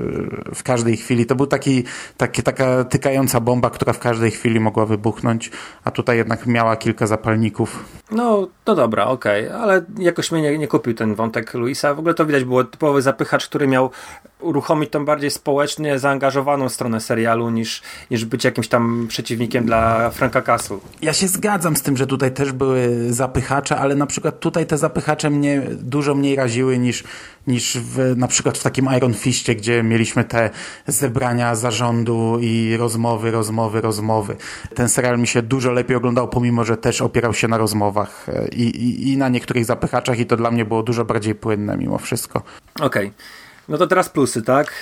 w 0.55 0.63
każdej 0.63 0.97
chwili 0.97 1.25
to 1.25 1.35
był 1.35 1.47
taki, 1.47 1.83
taki, 2.17 2.43
taka 2.43 2.83
tykająca 2.83 3.39
bomba, 3.39 3.69
która 3.69 3.93
w 3.93 3.99
każdej 3.99 4.31
chwili 4.31 4.59
mogła 4.59 4.85
wybuchnąć, 4.85 5.51
a 5.83 5.91
tutaj 5.91 6.17
jednak 6.17 6.47
miała 6.47 6.75
kilka 6.75 7.07
zapalników. 7.07 7.85
No, 8.11 8.47
to 8.63 8.75
dobra, 8.75 9.05
okej, 9.05 9.47
okay. 9.47 9.59
ale 9.59 9.81
jakoś 9.99 10.31
mnie 10.31 10.41
nie, 10.41 10.57
nie 10.57 10.67
kupił 10.67 10.93
ten 10.93 11.15
wątek 11.15 11.53
Luisa. 11.53 11.93
W 11.93 11.99
ogóle 11.99 12.13
to 12.13 12.25
widać 12.25 12.43
było 12.43 12.63
typowy 12.63 13.01
zapychacz, 13.01 13.47
który 13.47 13.67
miał 13.67 13.91
uruchomić 14.39 14.89
tą 14.89 15.05
bardziej 15.05 15.31
społecznie 15.31 15.99
zaangażowaną 15.99 16.69
stronę 16.69 17.01
serialu 17.01 17.49
niż, 17.49 17.81
niż 18.11 18.25
być 18.25 18.43
jakimś 18.43 18.67
tam 18.67 19.05
przeciwnikiem 19.09 19.65
dla 19.65 20.09
Franka 20.09 20.41
Castle. 20.41 20.77
Ja 21.01 21.13
się 21.13 21.27
zgadzam 21.27 21.75
z 21.75 21.81
tym, 21.81 21.97
że 21.97 22.07
tutaj 22.07 22.31
też 22.31 22.51
były 22.51 23.13
zapychacze, 23.13 23.77
ale 23.77 23.95
na 23.95 24.05
przykład 24.05 24.39
tutaj 24.39 24.65
te 24.65 24.77
zapychacze 24.77 25.29
mnie 25.29 25.61
dużo 25.71 26.15
mniej 26.15 26.35
raziły 26.35 26.77
niż, 26.77 27.03
niż 27.47 27.77
w, 27.77 28.13
na 28.17 28.27
przykład 28.27 28.57
w 28.57 28.63
takim 28.63 28.89
Iron 28.97 29.13
Fistie, 29.13 29.55
gdzie 29.55 29.83
mieliśmy 29.83 30.23
te 30.23 30.49
zebrania 30.87 31.55
zarządu 31.55 32.37
i 32.41 32.77
rozmowy, 32.77 33.31
rozmowy, 33.31 33.81
rozmowy. 33.81 34.35
Ten 34.75 34.89
serial 34.89 35.19
mi 35.19 35.27
się 35.27 35.41
dużo 35.41 35.71
lepiej 35.71 35.97
oglądał, 35.97 36.27
pomimo, 36.27 36.63
że 36.63 36.77
też 36.77 37.01
opierał 37.01 37.33
się 37.33 37.47
na 37.47 37.57
rozmowach 37.57 38.25
i, 38.51 38.63
i, 38.63 39.11
i 39.11 39.17
na 39.17 39.29
niektórych 39.29 39.65
zapychaczach 39.65 40.19
i 40.19 40.25
to 40.25 40.37
dla 40.37 40.51
mnie 40.51 40.65
było 40.65 40.83
dużo 40.83 41.05
bardziej 41.05 41.35
płynne 41.35 41.77
mimo 41.77 41.97
wszystko. 41.97 42.41
Okej. 42.79 43.07
Okay. 43.07 43.46
No 43.69 43.77
to 43.77 43.87
teraz 43.87 44.09
plusy, 44.09 44.41
tak? 44.41 44.73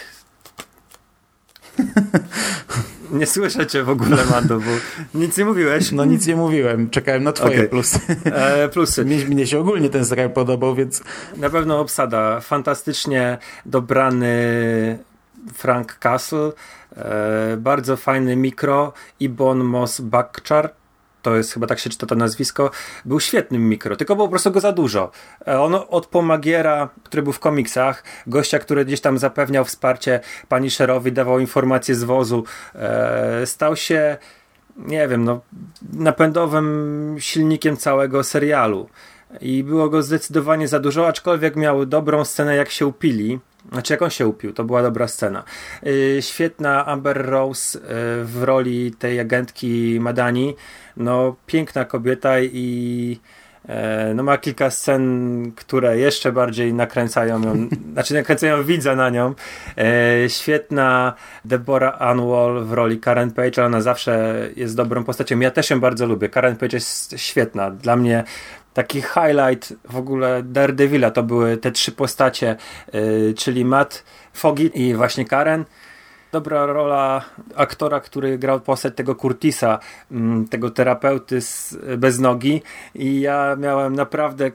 Nie 3.11 3.25
słyszę 3.25 3.67
cię 3.67 3.83
w 3.83 3.89
ogóle, 3.89 4.25
Mando, 4.31 4.59
bo 4.59 4.71
nic 5.19 5.37
nie 5.37 5.45
mówiłeś. 5.45 5.91
No 5.91 6.05
nic 6.05 6.27
nie 6.27 6.35
mówiłem, 6.35 6.89
czekałem 6.89 7.23
na 7.23 7.31
twoje 7.31 7.55
okay. 7.55 7.69
plusy. 7.69 7.99
E, 8.25 8.69
plusy. 8.69 9.05
Mnie, 9.05 9.25
mnie, 9.25 9.47
się 9.47 9.59
ogólnie 9.59 9.89
ten 9.89 10.05
serial 10.05 10.29
podobał, 10.29 10.75
więc... 10.75 11.03
Na 11.37 11.49
pewno 11.49 11.79
obsada. 11.79 12.39
Fantastycznie 12.39 13.37
dobrany 13.65 14.37
Frank 15.53 15.97
Castle, 15.99 16.51
e, 16.97 17.57
bardzo 17.57 17.97
fajny 17.97 18.35
mikro, 18.35 18.93
Ibon 19.19 19.63
Moss 19.63 20.01
Bakchar, 20.01 20.73
to 21.25 21.35
jest 21.35 21.53
chyba 21.53 21.67
tak 21.67 21.79
się 21.79 21.89
czyta 21.89 22.05
to 22.07 22.15
nazwisko, 22.15 22.71
był 23.05 23.19
świetnym 23.19 23.69
mikro, 23.69 23.95
tylko 23.95 24.15
po 24.15 24.27
prostu 24.27 24.51
go 24.51 24.59
za 24.59 24.71
dużo. 24.71 25.11
E, 25.47 25.61
on 25.61 25.75
od 25.89 26.07
Pomagiera, 26.07 26.89
który 27.03 27.23
był 27.23 27.33
w 27.33 27.39
komiksach, 27.39 28.03
gościa, 28.27 28.59
który 28.59 28.85
gdzieś 28.85 29.01
tam 29.01 29.17
zapewniał 29.17 29.65
wsparcie 29.65 30.19
pani 30.49 30.71
Szerowi, 30.71 31.11
dawał 31.11 31.39
informacje 31.39 31.95
z 31.95 32.03
wozu, 32.03 32.43
e, 32.75 33.45
stał 33.45 33.75
się, 33.75 34.17
nie 34.77 35.07
wiem, 35.07 35.23
no, 35.23 35.41
napędowym 35.93 37.15
silnikiem 37.19 37.77
całego 37.77 38.23
serialu. 38.23 38.89
I 39.41 39.63
było 39.63 39.89
go 39.89 40.03
zdecydowanie 40.03 40.67
za 40.67 40.79
dużo, 40.79 41.07
aczkolwiek 41.07 41.55
miał 41.55 41.85
dobrą 41.85 42.25
scenę, 42.25 42.55
jak 42.55 42.69
się 42.69 42.87
upili. 42.87 43.39
Znaczy, 43.71 43.93
jak 43.93 44.01
on 44.01 44.09
się 44.09 44.27
upił, 44.27 44.53
to 44.53 44.63
była 44.63 44.81
dobra 44.81 45.07
scena. 45.07 45.43
Yy, 45.83 46.21
świetna 46.21 46.85
Amber 46.85 47.25
Rose 47.25 47.79
yy, 47.79 47.85
w 48.25 48.43
roli 48.43 48.91
tej 48.91 49.19
agentki 49.19 49.97
Madani. 50.01 50.55
No, 50.97 51.35
piękna 51.45 51.85
kobieta 51.85 52.39
i 52.39 53.19
e, 53.69 54.13
no 54.15 54.23
ma 54.23 54.37
kilka 54.37 54.69
scen, 54.69 55.51
które 55.55 55.97
jeszcze 55.97 56.31
bardziej 56.31 56.73
nakręcają 56.73 57.41
ją, 57.41 57.69
znaczy 57.93 58.13
nakręcają 58.13 58.63
widza 58.63 58.95
na 58.95 59.09
nią. 59.09 59.33
E, 59.77 60.29
świetna 60.29 61.13
Deborah 61.45 62.01
Anwall 62.01 62.63
w 62.65 62.73
roli 62.73 62.99
Karen 62.99 63.31
Page, 63.31 63.65
ona 63.65 63.81
zawsze 63.81 64.35
jest 64.55 64.75
dobrą 64.75 65.03
postacią. 65.03 65.39
Ja 65.39 65.51
też 65.51 65.69
ją 65.69 65.79
bardzo 65.79 66.05
lubię. 66.05 66.29
Karen 66.29 66.55
Page 66.55 66.77
jest 66.77 67.13
świetna. 67.17 67.71
Dla 67.71 67.95
mnie 67.95 68.23
taki 68.75 69.01
highlight 69.01 69.73
w 69.89 69.97
ogóle 69.97 70.43
Daredevila 70.43 71.11
to 71.11 71.23
były 71.23 71.57
te 71.57 71.71
trzy 71.71 71.91
postacie, 71.91 72.55
yy, 72.93 73.33
czyli 73.37 73.65
Matt, 73.65 74.03
Foggy 74.33 74.65
i 74.73 74.93
właśnie 74.93 75.25
Karen. 75.25 75.65
Dobra 76.31 76.65
rola 76.65 77.25
aktora, 77.55 77.99
który 77.99 78.37
grał 78.37 78.59
postać 78.59 78.95
tego 78.95 79.15
Curtisa, 79.15 79.79
yy, 80.11 80.19
tego 80.49 80.69
terapeuty 80.69 81.41
z, 81.41 81.77
bez 81.97 82.19
nogi 82.19 82.61
i 82.95 83.21
ja 83.21 83.55
miałem 83.59 83.95
naprawdę 83.95 84.51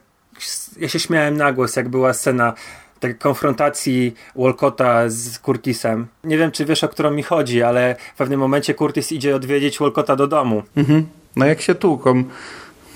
ja 0.78 0.88
się 0.88 1.00
śmiałem 1.00 1.36
na 1.36 1.52
głos, 1.52 1.76
jak 1.76 1.88
była 1.88 2.12
scena 2.12 2.54
takiej 3.00 3.18
konfrontacji 3.18 4.14
Walcota 4.36 5.08
z 5.08 5.38
Curtisem. 5.38 6.06
Nie 6.24 6.38
wiem, 6.38 6.50
czy 6.50 6.64
wiesz, 6.64 6.84
o 6.84 6.88
którą 6.88 7.10
mi 7.10 7.22
chodzi, 7.22 7.62
ale 7.62 7.96
w 8.14 8.16
pewnym 8.16 8.40
momencie 8.40 8.74
Curtis 8.74 9.12
idzie 9.12 9.36
odwiedzić 9.36 9.78
Walcota 9.78 10.16
do 10.16 10.26
domu. 10.26 10.62
Mhm. 10.76 11.06
No 11.36 11.46
jak 11.46 11.60
się 11.60 11.74
tłuką. 11.74 12.24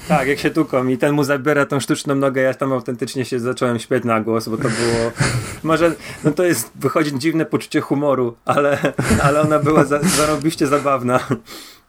Tak, 0.09 0.29
jak 0.29 0.38
się 0.38 0.51
tuką 0.51 0.87
i 0.87 0.99
ten 0.99 1.14
mu 1.14 1.25
zabiera 1.25 1.67
tą 1.67 1.81
sztuczną 1.81 2.14
nogę, 2.14 2.43
ja 2.43 2.55
tam 2.55 2.73
autentycznie 2.73 3.25
się 3.25 3.40
zacząłem 3.40 3.79
śpieć 3.79 4.05
na 4.05 4.21
głos, 4.21 4.49
bo 4.49 4.57
to 4.57 4.62
było... 4.62 5.12
Może, 5.62 5.95
no 6.25 6.31
to 6.31 6.45
jest, 6.45 6.73
wychodzi 6.75 7.19
dziwne 7.19 7.47
poczucie 7.47 7.81
humoru, 7.81 8.37
ale, 8.45 8.79
ale 9.23 9.40
ona 9.40 9.59
była 9.59 9.85
za, 9.85 10.01
zarobiście 10.03 10.67
zabawna. 10.67 11.21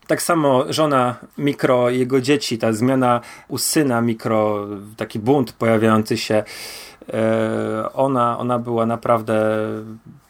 Tak 0.07 0.21
samo 0.21 0.65
żona 0.73 1.15
mikro, 1.37 1.89
jego 1.89 2.21
dzieci, 2.21 2.57
ta 2.57 2.73
zmiana 2.73 3.21
u 3.47 3.57
syna 3.57 4.01
mikro, 4.01 4.67
taki 4.97 5.19
bunt 5.19 5.51
pojawiający 5.51 6.17
się, 6.17 6.43
e, 7.13 7.89
ona, 7.93 8.39
ona 8.39 8.59
była 8.59 8.85
naprawdę 8.85 9.57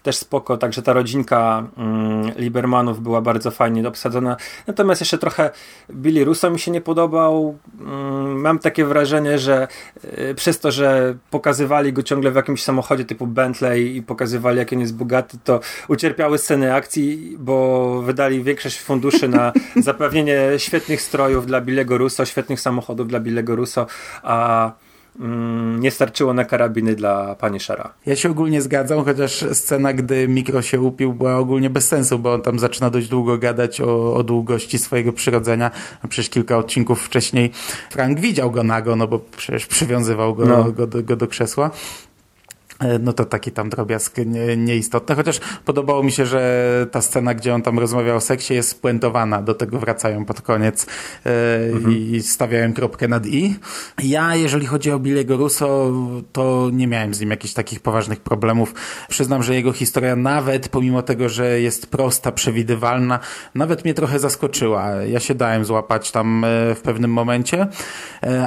też 0.05 0.17
spoko, 0.17 0.57
także 0.57 0.81
ta 0.81 0.93
rodzinka 0.93 1.67
mm, 1.77 2.31
Libermanów 2.37 3.01
była 3.01 3.21
bardzo 3.21 3.51
fajnie 3.51 3.87
obsadzona. 3.87 4.37
Natomiast 4.67 5.01
jeszcze 5.01 5.17
trochę 5.17 5.51
Billy 5.91 6.25
Russo 6.25 6.49
mi 6.49 6.59
się 6.59 6.71
nie 6.71 6.81
podobał. 6.81 7.57
Mm, 7.79 8.41
mam 8.41 8.59
takie 8.59 8.85
wrażenie, 8.85 9.39
że 9.39 9.67
y, 10.03 10.35
przez 10.35 10.59
to, 10.59 10.71
że 10.71 11.15
pokazywali 11.29 11.93
go 11.93 12.03
ciągle 12.03 12.31
w 12.31 12.35
jakimś 12.35 12.63
samochodzie 12.63 13.05
typu 13.05 13.27
Bentley 13.27 13.97
i 13.97 14.03
pokazywali, 14.03 14.57
jak 14.57 14.73
on 14.73 14.79
jest 14.79 14.95
bogaty, 14.95 15.37
to 15.43 15.59
ucierpiały 15.87 16.37
sceny 16.37 16.73
akcji, 16.73 17.35
bo 17.39 18.01
wydali 18.01 18.43
większość 18.43 18.81
funduszy 18.81 19.27
na 19.27 19.53
zapewnienie 19.89 20.39
świetnych 20.57 21.01
strojów 21.01 21.45
dla 21.45 21.61
Billego 21.61 21.97
Russo, 21.97 22.25
świetnych 22.25 22.61
samochodów 22.61 23.07
dla 23.07 23.19
Billego 23.19 23.55
Russo, 23.55 23.87
a 24.23 24.71
Mm, 25.19 25.79
nie 25.79 25.91
starczyło 25.91 26.33
na 26.33 26.45
karabiny 26.45 26.95
dla 26.95 27.35
pani 27.35 27.59
Shara. 27.59 27.93
Ja 28.05 28.15
się 28.15 28.29
ogólnie 28.31 28.61
zgadzam, 28.61 29.05
chociaż 29.05 29.45
scena, 29.53 29.93
gdy 29.93 30.27
mikro 30.27 30.61
się 30.61 30.81
upił, 30.81 31.13
była 31.13 31.37
ogólnie 31.37 31.69
bez 31.69 31.87
sensu, 31.87 32.19
bo 32.19 32.33
on 32.33 32.41
tam 32.41 32.59
zaczyna 32.59 32.89
dość 32.89 33.07
długo 33.07 33.37
gadać 33.37 33.81
o, 33.81 34.13
o 34.13 34.23
długości 34.23 34.79
swojego 34.79 35.13
przyrodzenia. 35.13 35.71
A 36.01 36.07
przecież 36.07 36.29
kilka 36.29 36.57
odcinków 36.57 37.01
wcześniej 37.01 37.51
Frank 37.91 38.19
widział 38.19 38.51
go 38.51 38.63
nago, 38.63 38.95
no 38.95 39.07
bo 39.07 39.19
przecież 39.37 39.65
przywiązywał 39.65 40.35
go, 40.35 40.45
no. 40.45 40.71
go, 40.71 40.87
do, 40.87 41.03
go 41.03 41.15
do 41.15 41.27
krzesła. 41.27 41.71
E, 42.79 42.99
no 42.99 43.13
to 43.13 43.25
taki 43.25 43.51
tam 43.51 43.69
drobiazg 43.69 44.17
nie, 44.25 44.57
nieistotny, 44.57 45.15
chociaż 45.15 45.39
podobało 45.65 46.03
mi 46.03 46.11
się, 46.11 46.25
że 46.25 46.87
ta 46.91 47.01
scena, 47.01 47.33
gdzie 47.33 47.55
on 47.55 47.61
tam 47.61 47.79
rozmawiał 47.79 48.17
o 48.17 48.21
seksie 48.21 48.53
jest 48.53 48.69
spuentowana, 48.69 49.41
do 49.41 49.53
tego 49.53 49.79
wracają 49.79 50.25
pod 50.25 50.41
koniec 50.41 50.85
e, 51.25 51.29
mhm. 51.73 51.97
i 51.97 52.21
stawiają 52.21 52.73
kropkę 52.73 53.07
nad 53.07 53.25
i. 53.25 53.55
Ja, 54.03 54.35
jeżeli 54.35 54.65
chodzi 54.65 54.91
o 54.91 54.99
Billy'ego 54.99 55.37
Russo, 55.37 55.91
to 56.31 56.69
nie 56.73 56.87
miałem 56.87 57.13
z 57.13 57.19
nim 57.19 57.29
jakichś 57.29 57.53
takich 57.53 57.79
poważnych 57.79 58.19
problemów. 58.19 58.73
Przyznam, 59.09 59.43
że 59.43 59.55
jego 59.55 59.71
historia 59.71 60.15
nawet, 60.15 60.69
pomimo 60.69 61.01
tego, 61.01 61.29
że 61.29 61.61
jest 61.61 61.87
prosta, 61.87 62.31
przewidywalna, 62.31 63.19
nawet 63.55 63.83
mnie 63.83 63.93
trochę 63.93 64.19
zaskoczyła. 64.19 64.91
Ja 64.91 65.19
się 65.19 65.35
dałem 65.35 65.65
złapać 65.65 66.11
tam 66.11 66.43
e, 66.45 66.75
w 66.75 66.81
pewnym 66.81 67.11
momencie, 67.11 67.67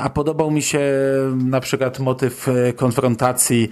a 0.03 0.11
podobał 0.11 0.51
mi 0.51 0.63
się 0.63 0.81
na 1.37 1.61
przykład 1.61 1.99
motyw 1.99 2.47
konfrontacji 2.77 3.71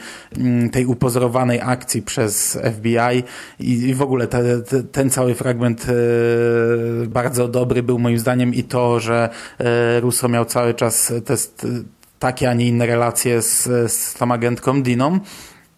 tej 0.72 0.87
upozorowanej 0.87 1.61
akcji 1.61 2.02
przez 2.02 2.59
FBI 2.74 3.22
i, 3.61 3.94
w 3.94 4.02
ogóle 4.02 4.26
te, 4.26 4.62
te, 4.62 4.82
ten 4.82 5.11
cały 5.11 5.35
fragment 5.35 5.87
e, 5.88 5.92
bardzo 7.06 7.48
dobry 7.48 7.82
był 7.82 7.98
moim 7.98 8.18
zdaniem 8.18 8.54
i 8.54 8.62
to, 8.62 9.00
że 9.00 9.28
e, 9.59 10.00
Russo 10.00 10.28
miał 10.28 10.44
cały 10.44 10.74
czas 10.74 11.12
test, 11.24 11.66
takie, 12.18 12.50
a 12.50 12.54
nie 12.54 12.68
inne 12.68 12.87
relacje 12.87 13.42
z, 13.42 13.68
z 13.92 14.14
tą 14.14 14.32
agentką 14.32 14.82
Diną. 14.82 15.20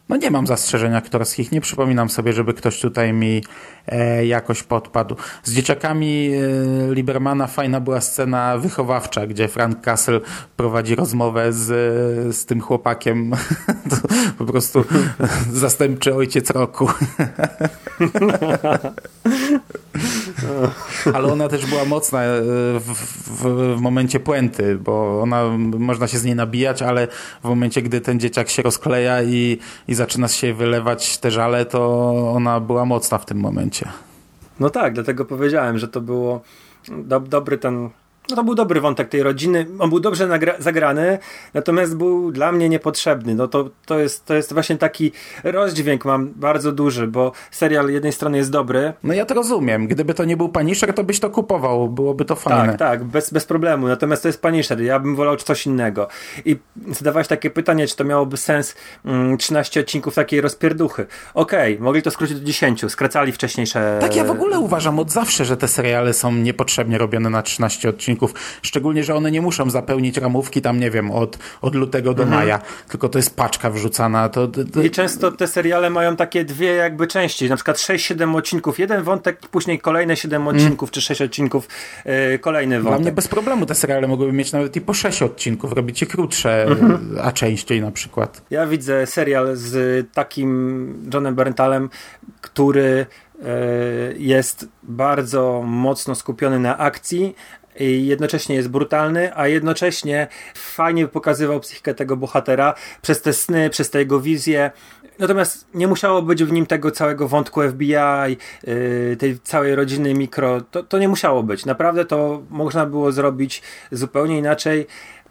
No 0.09 0.16
nie 0.16 0.31
mam 0.31 0.47
zastrzeżeń 0.47 0.94
aktorskich, 0.94 1.53
nie 1.53 1.61
przypominam 1.61 2.11
sobie, 2.11 2.33
żeby 2.33 2.55
ktoś 2.55 2.81
tutaj 2.81 3.12
mi 3.12 3.44
e, 3.87 4.27
jakoś 4.27 4.62
podpadł. 4.62 5.16
Z 5.44 5.53
dzieciakami 5.53 6.31
e, 6.90 6.94
Libermana 6.94 7.47
fajna 7.47 7.81
była 7.81 8.01
scena 8.01 8.59
wychowawcza, 8.59 9.27
gdzie 9.27 9.49
Frank 9.49 9.81
Castle 9.81 10.21
prowadzi 10.57 10.94
rozmowę 10.94 11.53
z, 11.53 11.66
z 12.37 12.47
tym 12.47 12.61
chłopakiem. 12.61 13.33
po 14.38 14.44
prostu 14.44 14.85
zastępczy 15.53 16.14
ojciec 16.14 16.51
roku. 16.51 16.90
Ale 21.14 21.33
ona 21.33 21.48
też 21.48 21.66
była 21.66 21.85
mocna 21.85 22.22
e, 22.22 22.42
w, 22.81 22.85
w, 22.85 23.77
w, 23.77 23.81
momencie 23.81 24.20
puenty, 24.20 24.77
bo 24.77 25.22
ona 25.22 25.44
można 25.59 26.09
się 26.09 26.18
z 26.18 26.24
niej 26.24 26.35
nabijać, 26.35 26.83
ale 26.83 27.09
w 27.44 27.48
momencie, 27.48 27.83
gdy 27.83 28.01
ten 28.01 28.20
dzieciak 28.20 28.48
się 28.48 28.62
rozkleja 28.62 29.22
i, 29.22 29.59
i 29.88 29.94
zaczyna 29.94 30.29
się 30.29 30.55
wylewać 30.55 31.18
te 31.18 31.31
żale, 31.31 31.64
to 31.66 32.11
ona 32.35 32.61
była 32.61 32.85
mocna 32.85 33.18
w 33.18 33.27
tym 33.27 33.38
momencie. 33.38 33.88
No 34.61 34.70
tak, 34.70 34.94
dlatego 34.94 35.24
powiedziałem, 35.24 35.79
że 35.79 35.88
to 35.88 36.01
było 36.01 36.40
do, 36.88 37.20
dobry 37.20 37.59
ten 37.59 37.90
no 38.31 38.37
to 38.37 38.45
był 38.45 38.55
dobry 38.55 38.81
wątek 38.81 39.09
tej 39.09 39.23
rodziny. 39.23 39.67
On 39.79 39.91
był 39.91 40.01
dobrze 40.01 40.29
zagrany, 40.59 41.19
natomiast 41.55 41.97
był 41.97 42.33
dla 42.33 42.53
mnie 42.53 42.69
niepotrzebny. 42.69 43.35
No 43.35 43.49
to, 43.49 43.71
to, 43.87 43.99
jest, 43.99 44.25
to 44.25 44.35
jest 44.35 44.53
właśnie 44.53 44.77
taki 44.77 45.12
rozdźwięk 45.45 46.05
mam 46.05 46.29
bardzo 46.29 46.73
duży, 46.73 47.07
bo 47.07 47.33
serial 47.51 47.91
jednej 47.91 48.12
strony 48.12 48.38
jest 48.38 48.51
dobry. 48.51 48.93
No 49.03 49.14
ja 49.14 49.27
to 49.27 49.35
rozumiem. 49.35 49.87
Gdyby 49.87 50.14
to 50.14 50.25
nie 50.25 50.37
był 50.37 50.49
Punisher, 50.49 50.95
to 50.95 51.05
byś 51.05 51.21
to 51.21 51.31
kupował. 51.31 51.88
Byłoby 51.88 52.25
to 52.25 52.37
fajne. 52.37 52.69
Tak, 52.69 52.79
tak, 52.79 53.05
bez, 53.05 53.31
bez 53.31 53.45
problemu. 53.45 53.88
Natomiast 53.88 54.23
to 54.23 54.29
jest 54.29 54.43
Punisher. 54.43 54.81
Ja 54.81 54.99
bym 54.99 55.17
wolał 55.17 55.37
coś 55.37 55.67
innego. 55.67 56.09
I 56.45 56.57
zadawałeś 56.91 57.29
takie 57.29 57.51
pytanie, 57.51 57.87
czy 57.87 57.97
to 57.97 58.05
miałoby 58.05 58.37
sens 58.37 58.75
mm, 59.05 59.38
13 59.38 59.81
odcinków 59.81 60.14
takiej 60.14 60.41
rozpierduchy. 60.41 61.07
Okej, 61.35 61.75
okay, 61.75 61.85
mogli 61.85 62.03
to 62.03 62.11
skrócić 62.11 62.41
do 62.41 62.47
10. 62.47 62.85
Skracali 62.88 63.33
wcześniejsze... 63.33 63.99
Tak, 64.01 64.17
ja 64.17 64.25
w 64.25 64.31
ogóle 64.31 64.59
uważam 64.59 64.99
od 64.99 65.11
zawsze, 65.11 65.45
że 65.45 65.57
te 65.57 65.69
seriale 65.69 66.14
są 66.14 66.33
niepotrzebnie 66.33 66.99
robione 66.99 67.31
na 67.31 67.43
13 67.43 67.88
odcinków 67.88 68.17
odcinków. 68.22 68.59
Szczególnie, 68.62 69.04
że 69.04 69.14
one 69.14 69.31
nie 69.31 69.40
muszą 69.40 69.70
zapełnić 69.70 70.16
ramówki 70.16 70.62
tam, 70.62 70.81
nie 70.81 70.90
wiem, 70.90 71.11
od, 71.11 71.38
od 71.62 71.74
lutego 71.74 72.14
do 72.14 72.22
mhm. 72.22 72.40
maja, 72.40 72.61
tylko 72.88 73.09
to 73.09 73.18
jest 73.18 73.37
paczka 73.37 73.70
wrzucana. 73.70 74.28
To, 74.28 74.48
to... 74.48 74.83
I 74.83 74.90
często 74.90 75.33
te 75.33 75.46
seriale 75.46 75.90
mają 75.90 76.16
takie 76.16 76.44
dwie 76.44 76.74
jakby 76.74 77.07
części, 77.07 77.48
na 77.48 77.57
przykład 77.57 77.76
6-7 77.76 78.37
odcinków, 78.37 78.78
jeden 78.78 79.02
wątek, 79.02 79.40
później 79.48 79.78
kolejne 79.78 80.16
7 80.16 80.42
mm. 80.42 80.57
odcinków, 80.57 80.90
czy 80.90 81.00
6 81.00 81.22
odcinków, 81.22 81.68
yy, 82.04 82.38
kolejny 82.38 82.76
wątek. 82.76 82.98
Dla 82.98 83.02
mnie 83.02 83.12
bez 83.12 83.28
problemu 83.28 83.66
te 83.66 83.74
seriale 83.74 84.09
mogłyby 84.09 84.32
mieć 84.32 84.53
nawet 84.53 84.76
i 84.76 84.80
po 84.80 84.95
6 84.95 85.22
odcinków, 85.22 85.72
robić 85.72 86.01
je 86.01 86.07
krótsze, 86.07 86.66
mhm. 86.66 87.18
a 87.22 87.32
częściej 87.32 87.80
na 87.80 87.90
przykład. 87.90 88.43
Ja 88.51 88.66
widzę 88.66 89.07
serial 89.07 89.57
z 89.57 90.07
takim 90.12 91.11
Johnem 91.14 91.34
Berntalem, 91.34 91.90
który 92.40 93.07
e, 93.43 93.47
jest 94.18 94.68
bardzo 94.82 95.62
mocno 95.66 96.14
skupiony 96.14 96.59
na 96.59 96.78
akcji, 96.78 97.34
jednocześnie 97.85 98.57
jest 98.57 98.68
brutalny, 98.68 99.37
a 99.37 99.49
jednocześnie 99.49 100.26
fajnie 100.55 101.09
pokazywał 101.09 101.61
psychikę 101.61 101.95
tego 101.95 102.16
bohatera 102.16 102.74
przez 103.03 103.22
te 103.22 103.33
sny, 103.33 103.70
przez 103.70 103.91
te 103.91 103.99
jego 103.99 104.20
wizje. 104.20 104.70
Natomiast 105.18 105.68
nie 105.74 105.89
musiało 105.89 106.22
być 106.22 106.45
w 106.45 106.53
nim 106.53 106.66
tego 106.66 106.91
całego 106.91 107.29
wątku 107.29 107.62
FBI, 107.62 107.93
yy, 108.66 109.16
tej 109.18 109.39
całej 109.41 109.74
rodziny 109.74 110.14
mikro. 110.14 110.61
To, 110.61 110.83
to 110.83 110.99
nie 110.99 111.09
musiało 111.09 111.43
być. 111.43 111.66
Naprawdę 111.66 112.05
to 112.05 112.43
można 112.51 112.87
było 112.87 113.12
zrobić 113.12 113.62
zupełnie 113.93 114.39
inaczej 114.39 114.87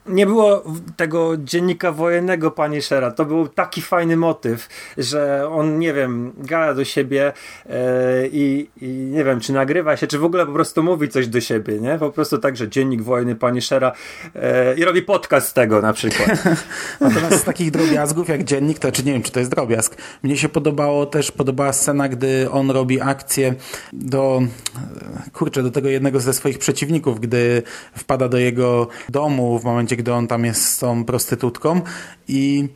nie 0.08 0.26
było 0.26 0.64
tego 0.96 1.38
dziennika 1.38 1.92
wojennego 1.92 2.52
Punishera. 2.52 3.12
To 3.12 3.26
był 3.26 3.48
taki 3.48 3.82
fajny 3.82 4.18
motyw, 4.18 4.70
że 4.98 5.50
on, 5.50 5.80
nie 5.80 5.94
wiem, 5.94 6.34
gada 6.38 6.74
do 6.74 6.86
siebie 6.86 7.34
e, 7.66 7.74
i, 8.28 8.68
nie 9.12 9.24
wiem, 9.24 9.40
czy 9.40 9.54
nagrywa 9.54 9.98
się, 9.98 10.08
czy 10.08 10.20
w 10.20 10.24
ogóle 10.24 10.46
po 10.46 10.54
prostu 10.54 10.84
mówi 10.84 11.10
coś 11.10 11.28
do 11.28 11.42
siebie, 11.42 11.80
nie? 11.80 11.98
Po 11.98 12.12
prostu 12.12 12.38
tak, 12.38 12.58
że 12.58 12.70
dziennik 12.70 13.02
wojny 13.02 13.36
Punishera 13.36 13.92
e, 14.36 14.76
i 14.76 14.86
robi 14.86 15.02
podcast 15.02 15.48
z 15.48 15.54
tego 15.54 15.82
na 15.82 15.94
przykład. 15.94 16.30
Natomiast 17.02 17.42
z 17.42 17.44
takich 17.44 17.72
drobiazgów 17.72 18.30
jak 18.30 18.44
dziennik, 18.44 18.80
to 18.80 18.92
czy 18.92 19.04
nie 19.04 19.14
wiem, 19.14 19.24
czy 19.24 19.32
to 19.32 19.40
jest 19.40 19.52
drobiazg. 19.52 19.96
Mnie 20.24 20.38
się 20.38 20.50
podobało 20.50 21.06
też, 21.06 21.32
podobała 21.32 21.74
scena, 21.74 22.10
gdy 22.10 22.52
on 22.52 22.72
robi 22.72 23.02
akcję 23.02 23.56
do, 23.94 24.42
kurczę, 25.34 25.64
do 25.64 25.72
tego 25.72 25.90
jednego 25.90 26.20
ze 26.20 26.34
swoich 26.34 26.60
przeciwników, 26.60 27.20
gdy 27.20 27.64
wpada 27.96 28.30
do 28.30 28.38
jego 28.38 28.88
domu 29.10 29.60
w 29.60 29.64
momencie, 29.64 29.97
gdy 29.98 30.14
on 30.14 30.28
tam 30.28 30.46
jest 30.46 30.64
z 30.64 30.80
tą 30.80 31.06
prostytutką. 31.06 31.82
I 32.28 32.70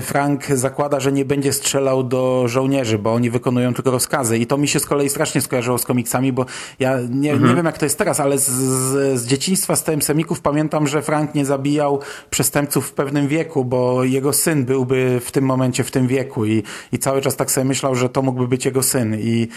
Frank 0.00 0.46
zakłada, 0.46 1.00
że 1.00 1.12
nie 1.12 1.24
będzie 1.24 1.52
strzelał 1.52 2.04
do 2.04 2.48
żołnierzy, 2.48 2.98
bo 2.98 3.14
oni 3.14 3.30
wykonują 3.30 3.74
tylko 3.74 3.90
rozkazy 3.90 4.38
i 4.38 4.46
to 4.46 4.58
mi 4.58 4.68
się 4.68 4.80
z 4.80 4.86
kolei 4.86 5.08
strasznie 5.08 5.40
skojarzyło 5.40 5.78
z 5.78 5.84
komiksami, 5.84 6.32
bo 6.32 6.46
ja 6.78 6.98
nie, 7.10 7.32
mhm. 7.32 7.50
nie 7.50 7.56
wiem 7.56 7.66
jak 7.66 7.78
to 7.78 7.86
jest 7.86 7.98
teraz, 7.98 8.20
ale 8.20 8.38
z, 8.38 8.50
z, 8.50 9.20
z 9.20 9.26
dzieciństwa 9.26 9.76
z 9.76 9.84
tym 9.84 10.02
semików 10.02 10.40
pamiętam, 10.40 10.86
że 10.86 11.02
Frank 11.02 11.34
nie 11.34 11.44
zabijał 11.44 12.00
przestępców 12.30 12.86
w 12.86 12.92
pewnym 12.92 13.28
wieku, 13.28 13.64
bo 13.64 14.04
jego 14.04 14.32
syn 14.32 14.64
byłby 14.64 15.20
w 15.24 15.32
tym 15.32 15.44
momencie 15.44 15.84
w 15.84 15.90
tym 15.90 16.06
wieku 16.06 16.44
i, 16.44 16.62
i 16.92 16.98
cały 16.98 17.20
czas 17.20 17.36
tak 17.36 17.50
sobie 17.50 17.64
myślał, 17.64 17.94
że 17.94 18.08
to 18.08 18.22
mógłby 18.22 18.48
być 18.48 18.64
jego 18.64 18.82
syn 18.82 19.16
i 19.20 19.48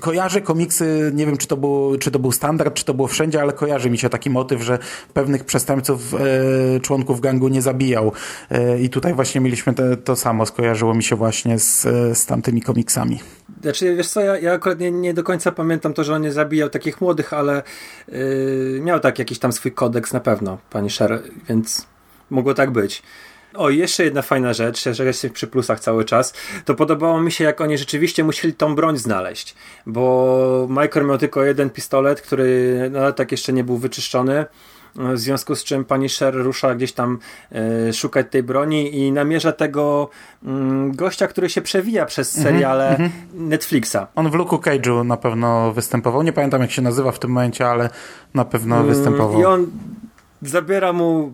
kojarzę 0.00 0.40
komiksy, 0.40 1.12
nie 1.14 1.26
wiem 1.26 1.36
czy 1.36 1.46
to, 1.46 1.56
był, 1.56 1.96
czy 1.98 2.10
to 2.10 2.18
był 2.18 2.32
standard, 2.32 2.74
czy 2.74 2.84
to 2.84 2.94
było 2.94 3.08
wszędzie, 3.08 3.40
ale 3.40 3.52
kojarzy 3.52 3.90
mi 3.90 3.98
się 3.98 4.08
taki 4.08 4.30
motyw, 4.30 4.62
że 4.62 4.78
pewnych 5.14 5.44
przestępców 5.44 6.14
e, 6.14 6.80
członków 6.80 7.20
gangu 7.20 7.48
nie 7.48 7.62
zabijał. 7.62 8.12
E, 8.50 8.80
I 8.80 8.88
tutaj 8.88 9.14
właśnie 9.14 9.40
mieliśmy 9.54 9.74
te, 9.74 9.96
to 9.96 10.16
samo, 10.16 10.46
skojarzyło 10.46 10.94
mi 10.94 11.02
się 11.02 11.16
właśnie 11.16 11.58
z, 11.58 11.82
z 12.18 12.26
tamtymi 12.26 12.62
komiksami. 12.62 13.20
Znaczy, 13.62 13.96
wiesz 13.96 14.08
co, 14.08 14.20
ja, 14.20 14.38
ja 14.38 14.52
akurat 14.52 14.80
nie, 14.80 14.90
nie 14.90 15.14
do 15.14 15.22
końca 15.22 15.52
pamiętam 15.52 15.94
to, 15.94 16.04
że 16.04 16.14
on 16.14 16.22
nie 16.22 16.32
zabijał 16.32 16.70
takich 16.70 17.00
młodych, 17.00 17.32
ale 17.32 17.62
yy, 18.08 18.80
miał 18.82 19.00
tak 19.00 19.18
jakiś 19.18 19.38
tam 19.38 19.52
swój 19.52 19.72
kodeks 19.72 20.12
na 20.12 20.20
pewno, 20.20 20.58
pani 20.70 20.90
Sher, 20.90 21.22
więc 21.48 21.86
mogło 22.30 22.54
tak 22.54 22.70
być. 22.70 23.02
O, 23.54 23.70
jeszcze 23.70 24.04
jedna 24.04 24.22
fajna 24.22 24.52
rzecz, 24.52 24.84
że 24.90 25.04
jestem 25.04 25.30
przy 25.30 25.46
plusach 25.46 25.80
cały 25.80 26.04
czas, 26.04 26.34
to 26.64 26.74
podobało 26.74 27.20
mi 27.20 27.32
się, 27.32 27.44
jak 27.44 27.60
oni 27.60 27.78
rzeczywiście 27.78 28.24
musieli 28.24 28.54
tą 28.54 28.74
broń 28.74 28.98
znaleźć, 28.98 29.54
bo 29.86 30.66
Michael 30.70 31.06
miał 31.06 31.18
tylko 31.18 31.44
jeden 31.44 31.70
pistolet, 31.70 32.20
który 32.20 32.78
no, 32.92 33.12
tak 33.12 33.32
jeszcze 33.32 33.52
nie 33.52 33.64
był 33.64 33.76
wyczyszczony, 33.76 34.46
w 34.96 35.18
związku 35.18 35.54
z 35.54 35.64
czym 35.64 35.84
pani 35.84 36.08
Sher 36.08 36.34
rusza 36.34 36.74
gdzieś 36.74 36.92
tam 36.92 37.18
e, 37.52 37.92
szukać 37.92 38.26
tej 38.30 38.42
broni 38.42 38.98
i 38.98 39.12
namierza 39.12 39.52
tego 39.52 40.08
mm, 40.44 40.92
gościa, 40.96 41.26
który 41.26 41.50
się 41.50 41.62
przewija 41.62 42.06
przez 42.06 42.36
mhm, 42.36 42.54
seriale 42.54 42.96
mm 42.96 43.10
-hmm. 43.10 43.12
Netflixa. 43.34 43.96
On 44.14 44.30
w 44.30 44.34
Luke 44.34 44.56
Cage'u 44.56 45.06
na 45.06 45.16
pewno 45.16 45.72
występował. 45.72 46.22
Nie 46.22 46.32
pamiętam 46.32 46.60
jak 46.60 46.70
się 46.70 46.82
nazywa 46.82 47.12
w 47.12 47.18
tym 47.18 47.30
momencie, 47.30 47.68
ale 47.68 47.90
na 48.34 48.44
pewno 48.44 48.76
mm, 48.76 48.88
występował. 48.88 49.40
I 49.40 49.44
on 49.44 49.66
zabiera 50.42 50.92
mu 50.92 51.32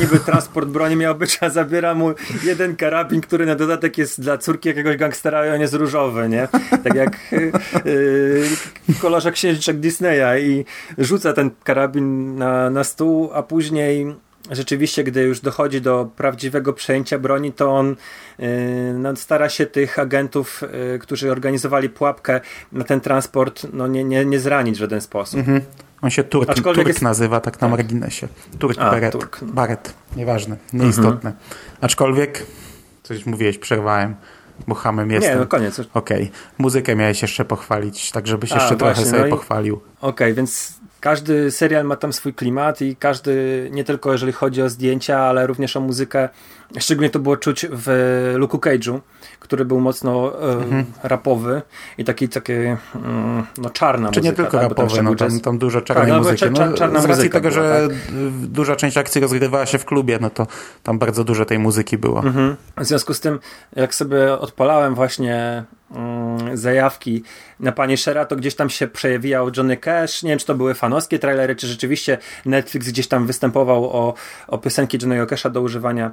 niby 0.00 0.20
transport 0.20 0.68
broni 0.68 0.96
miał 0.96 1.14
być, 1.14 1.38
a 1.40 1.50
zabiera 1.50 1.94
mu 1.94 2.14
jeden 2.44 2.76
karabin, 2.76 3.20
który 3.20 3.46
na 3.46 3.54
dodatek 3.54 3.98
jest 3.98 4.20
dla 4.20 4.38
córki 4.38 4.68
jakiegoś 4.68 4.96
gangstera 4.96 5.46
i 5.46 5.50
on 5.50 5.60
jest 5.60 5.74
różowy, 5.74 6.28
nie? 6.28 6.48
Tak 6.84 6.94
jak 6.94 7.18
yy, 7.84 8.44
kolorze 9.00 9.32
księżniczek 9.32 9.80
Disneya 9.80 10.40
i 10.40 10.64
rzuca 10.98 11.32
ten 11.32 11.50
karabin 11.64 12.36
na, 12.36 12.70
na 12.70 12.84
stół, 12.84 13.30
a 13.34 13.42
później 13.42 14.14
rzeczywiście, 14.50 15.04
gdy 15.04 15.22
już 15.22 15.40
dochodzi 15.40 15.80
do 15.80 16.10
prawdziwego 16.16 16.72
przejęcia 16.72 17.18
broni, 17.18 17.52
to 17.52 17.76
on 17.76 17.96
yy, 18.38 18.46
stara 19.16 19.48
się 19.48 19.66
tych 19.66 19.98
agentów, 19.98 20.62
yy, 20.92 20.98
którzy 20.98 21.32
organizowali 21.32 21.88
pułapkę 21.88 22.40
na 22.72 22.84
ten 22.84 23.00
transport, 23.00 23.66
no, 23.72 23.86
nie, 23.86 24.04
nie, 24.04 24.24
nie 24.24 24.40
zranić 24.40 24.76
w 24.76 24.80
żaden 24.80 25.00
sposób. 25.00 25.40
Mhm. 25.40 25.60
On 26.02 26.10
się 26.10 26.24
Turk, 26.24 26.54
Turk 26.62 26.88
jest... 26.88 27.02
nazywa, 27.02 27.40
tak 27.40 27.54
na 27.54 27.60
tak. 27.60 27.70
marginesie. 27.70 28.28
Turk 28.58 28.78
A, 28.78 28.90
Beret. 28.90 29.12
Turk. 29.12 29.44
Baret. 29.44 29.94
Nieważne, 30.16 30.56
nieistotne. 30.72 31.30
Mhm. 31.30 31.34
Aczkolwiek, 31.80 32.46
coś 33.02 33.26
mówiłeś, 33.26 33.58
przerwałem, 33.58 34.14
bo 34.68 34.74
hamem 34.74 35.10
jestem. 35.10 35.32
Nie, 35.32 35.40
no 35.40 35.46
koniec. 35.46 35.80
Okej. 35.80 36.22
Okay. 36.22 36.30
Muzykę 36.58 36.96
miałeś 36.96 37.22
jeszcze 37.22 37.44
pochwalić, 37.44 38.10
tak 38.10 38.26
żebyś 38.26 38.52
A, 38.52 38.54
jeszcze 38.54 38.76
właśnie, 38.76 38.94
trochę 38.94 39.10
sobie 39.10 39.20
no 39.20 39.26
i... 39.26 39.30
pochwalił. 39.30 39.76
Okej, 39.76 40.10
okay, 40.10 40.34
więc 40.34 40.74
każdy 41.00 41.50
serial 41.50 41.84
ma 41.84 41.96
tam 41.96 42.12
swój 42.12 42.34
klimat 42.34 42.82
i 42.82 42.96
każdy, 42.96 43.68
nie 43.72 43.84
tylko 43.84 44.12
jeżeli 44.12 44.32
chodzi 44.32 44.62
o 44.62 44.68
zdjęcia, 44.68 45.18
ale 45.18 45.46
również 45.46 45.76
o 45.76 45.80
muzykę, 45.80 46.28
szczególnie 46.78 47.10
to 47.10 47.18
było 47.18 47.36
czuć 47.36 47.66
w 47.70 47.88
Luke 48.36 48.58
Cage'u, 48.58 49.00
który 49.42 49.64
był 49.64 49.80
mocno 49.80 50.42
e, 50.42 50.52
mhm. 50.52 50.84
rapowy 51.02 51.62
i 51.98 52.04
taki, 52.04 52.28
takie 52.28 52.76
mm, 52.94 53.46
no, 53.58 53.70
czarna 53.70 54.10
Czy 54.10 54.20
muzyka. 54.20 54.30
nie 54.30 54.36
tylko 54.36 54.58
tak? 54.58 54.68
rapowy, 54.68 55.02
no, 55.02 55.14
tam, 55.14 55.40
tam 55.40 55.58
dużo 55.58 55.80
czarnej 55.80 56.06
tak, 56.06 56.12
no, 56.12 56.30
muzyki. 56.30 56.44
No, 56.50 56.72
czarna 56.72 57.00
z 57.00 57.04
racji 57.04 57.30
tego, 57.30 57.50
była, 57.50 57.62
że 57.62 57.88
tak? 57.88 57.96
duża 58.42 58.76
część 58.76 58.96
akcji 58.96 59.20
rozgrywała 59.20 59.66
się 59.66 59.78
w 59.78 59.84
klubie, 59.84 60.18
no 60.20 60.30
to 60.30 60.46
tam 60.82 60.98
bardzo 60.98 61.24
dużo 61.24 61.44
tej 61.44 61.58
muzyki 61.58 61.98
było. 61.98 62.18
Mhm. 62.18 62.56
W 62.78 62.84
związku 62.84 63.14
z 63.14 63.20
tym, 63.20 63.38
jak 63.76 63.94
sobie 63.94 64.32
odpalałem 64.32 64.94
właśnie 64.94 65.64
mm, 65.94 66.56
zajawki 66.56 67.22
na 67.60 67.72
Panie 67.72 67.96
Shera, 67.96 68.24
to 68.24 68.36
gdzieś 68.36 68.54
tam 68.54 68.70
się 68.70 68.86
przewijał 68.86 69.50
Johnny 69.56 69.76
Cash. 69.76 70.22
Nie 70.22 70.30
wiem, 70.30 70.38
czy 70.38 70.46
to 70.46 70.54
były 70.54 70.74
fanowskie 70.74 71.18
trailery, 71.18 71.56
czy 71.56 71.66
rzeczywiście 71.66 72.18
Netflix 72.46 72.88
gdzieś 72.88 73.08
tam 73.08 73.26
występował 73.26 73.84
o, 73.84 74.14
o 74.48 74.58
piosenki 74.58 74.98
Johnny'ego 74.98 75.26
Casha 75.26 75.50
do 75.50 75.60
używania 75.60 76.10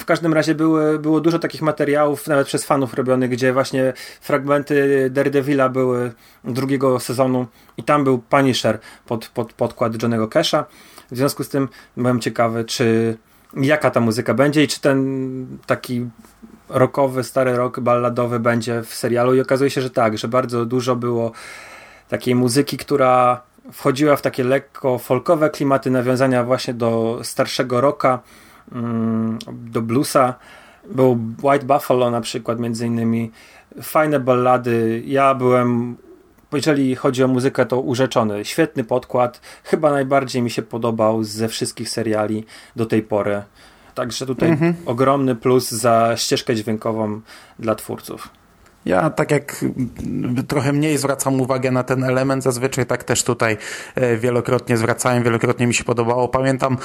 w 0.00 0.04
każdym 0.04 0.34
razie 0.34 0.54
były, 0.54 0.98
było 0.98 1.20
dużo 1.20 1.38
takich 1.38 1.62
materiałów, 1.62 2.26
nawet 2.26 2.46
przez 2.46 2.64
fanów 2.64 2.94
robionych, 2.94 3.30
gdzie 3.30 3.52
właśnie 3.52 3.92
fragmenty 4.20 5.10
Daredevila 5.10 5.68
były 5.68 6.12
drugiego 6.44 7.00
sezonu 7.00 7.46
i 7.76 7.82
tam 7.82 8.04
był 8.04 8.18
Punisher 8.18 8.78
pod, 9.06 9.28
pod 9.28 9.52
podkład 9.52 9.92
Johnny'ego 9.92 10.28
Casha. 10.28 10.64
W 11.10 11.16
związku 11.16 11.44
z 11.44 11.48
tym 11.48 11.68
byłem 11.96 12.20
ciekawy, 12.20 12.64
czy 12.64 13.16
jaka 13.56 13.90
ta 13.90 14.00
muzyka 14.00 14.34
będzie 14.34 14.64
i 14.64 14.68
czy 14.68 14.80
ten 14.80 15.46
taki 15.66 16.06
rockowy, 16.68 17.24
stary 17.24 17.56
rock 17.56 17.80
balladowy 17.80 18.40
będzie 18.40 18.82
w 18.82 18.94
serialu 18.94 19.34
i 19.34 19.40
okazuje 19.40 19.70
się, 19.70 19.80
że 19.80 19.90
tak, 19.90 20.18
że 20.18 20.28
bardzo 20.28 20.66
dużo 20.66 20.96
było 20.96 21.32
takiej 22.08 22.34
muzyki, 22.34 22.76
która 22.76 23.42
wchodziła 23.72 24.16
w 24.16 24.22
takie 24.22 24.44
lekko 24.44 24.98
folkowe 24.98 25.50
klimaty, 25.50 25.90
nawiązania 25.90 26.44
właśnie 26.44 26.74
do 26.74 27.20
starszego 27.22 27.80
rocka, 27.80 28.18
Mm, 28.18 28.51
do 29.48 29.82
bluesa. 29.82 30.34
Był 30.90 31.18
White 31.42 31.66
Buffalo 31.66 32.10
na 32.10 32.20
przykład 32.20 32.60
między 32.60 32.86
innymi. 32.86 33.30
Fajne 33.82 34.20
ballady. 34.20 35.02
Ja 35.06 35.34
byłem 35.34 35.96
jeżeli 36.52 36.96
chodzi 36.96 37.24
o 37.24 37.28
muzykę, 37.28 37.66
to 37.66 37.80
urzeczony. 37.80 38.44
Świetny 38.44 38.84
podkład. 38.84 39.40
Chyba 39.64 39.90
najbardziej 39.90 40.42
mi 40.42 40.50
się 40.50 40.62
podobał 40.62 41.24
ze 41.24 41.48
wszystkich 41.48 41.88
seriali 41.88 42.44
do 42.76 42.86
tej 42.86 43.02
pory. 43.02 43.42
Także 43.94 44.26
tutaj 44.26 44.48
mhm. 44.48 44.74
ogromny 44.86 45.34
plus 45.34 45.70
za 45.70 46.16
ścieżkę 46.16 46.54
dźwiękową 46.54 47.20
dla 47.58 47.74
twórców. 47.74 48.28
Ja 48.84 49.10
tak 49.10 49.30
jak 49.30 49.64
trochę 50.48 50.72
mniej 50.72 50.98
zwracam 50.98 51.40
uwagę 51.40 51.70
na 51.70 51.82
ten 51.82 52.04
element, 52.04 52.42
zazwyczaj 52.42 52.86
tak 52.86 53.04
też 53.04 53.24
tutaj 53.24 53.56
e, 53.94 54.16
wielokrotnie 54.16 54.76
zwracałem, 54.76 55.22
wielokrotnie 55.22 55.66
mi 55.66 55.74
się 55.74 55.84
podobało. 55.84 56.28
Pamiętam 56.28 56.76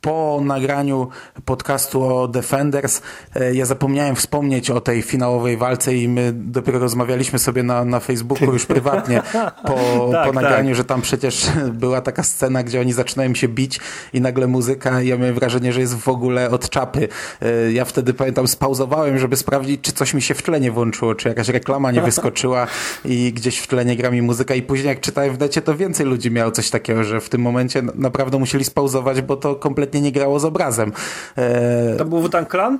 po 0.00 0.40
nagraniu 0.44 1.08
podcastu 1.44 2.04
o 2.04 2.28
Defenders 2.28 3.02
e, 3.34 3.54
ja 3.54 3.66
zapomniałem 3.66 4.16
wspomnieć 4.16 4.70
o 4.70 4.80
tej 4.80 5.02
finałowej 5.02 5.56
walce 5.56 5.94
i 5.94 6.08
my 6.08 6.32
dopiero 6.34 6.78
rozmawialiśmy 6.78 7.38
sobie 7.38 7.62
na, 7.62 7.84
na 7.84 8.00
Facebooku 8.00 8.52
już 8.52 8.66
prywatnie 8.66 9.22
po, 9.66 9.74
tak, 10.12 10.26
po 10.26 10.32
nagraniu, 10.32 10.68
tak. 10.68 10.76
że 10.76 10.84
tam 10.84 11.02
przecież 11.02 11.46
była 11.72 12.00
taka 12.00 12.22
scena, 12.22 12.62
gdzie 12.62 12.80
oni 12.80 12.92
zaczynają 12.92 13.34
się 13.34 13.48
bić 13.48 13.80
i 14.12 14.20
nagle 14.20 14.46
muzyka, 14.46 15.02
ja 15.02 15.16
miałem 15.16 15.34
wrażenie, 15.34 15.72
że 15.72 15.80
jest 15.80 15.96
w 15.96 16.08
ogóle 16.08 16.50
od 16.50 16.70
czapy. 16.70 17.08
E, 17.42 17.72
ja 17.72 17.84
wtedy 17.84 18.14
pamiętam 18.14 18.48
spauzowałem, 18.48 19.18
żeby 19.18 19.36
sprawdzić, 19.36 19.80
czy 19.80 19.92
coś 19.92 20.14
mi 20.14 20.22
się 20.22 20.34
w 20.34 20.42
tle 20.42 20.60
nie 20.60 20.70
włączyło, 20.70 21.14
czy 21.14 21.28
jakaś 21.28 21.48
reklama 21.48 21.90
nie 21.90 22.00
wyskoczyła 22.02 22.66
i 23.04 23.32
gdzieś 23.32 23.58
w 23.58 23.66
tle 23.66 23.84
nie 23.84 23.96
gra 23.96 24.10
mi 24.10 24.22
muzyka 24.22 24.54
i 24.54 24.62
później 24.62 24.88
jak 24.88 25.00
czytałem 25.00 25.34
w 25.34 25.38
necie, 25.38 25.62
to 25.62 25.76
więcej 25.76 26.06
ludzi 26.06 26.30
miało 26.30 26.50
coś 26.50 26.70
takiego, 26.70 27.04
że 27.04 27.20
w 27.20 27.28
tym 27.28 27.40
momencie 27.40 27.82
naprawdę 27.94 28.38
musieli 28.38 28.64
spauzować, 28.64 29.22
bo 29.22 29.36
to 29.36 29.54
kompletnie 29.54 29.87
kompletnie 29.88 30.00
nie 30.00 30.12
grało 30.12 30.40
z 30.40 30.44
obrazem. 30.44 30.92
E... 31.36 31.96
To 31.98 32.04
był 32.04 32.20
Wutan 32.20 32.46
Clan? 32.46 32.78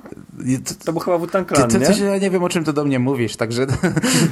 To 0.85 0.93
był 0.93 1.01
chyba 1.01 1.17
Wutan 1.17 1.45
Clan, 1.45 1.69
ty, 1.69 1.79
ty, 1.79 2.01
nie? 2.01 2.05
ja 2.05 2.17
nie 2.17 2.29
wiem, 2.29 2.43
o 2.43 2.49
czym 2.49 2.63
ty 2.63 2.73
do 2.73 2.85
mnie 2.85 2.99
mówisz, 2.99 3.35
także 3.35 3.65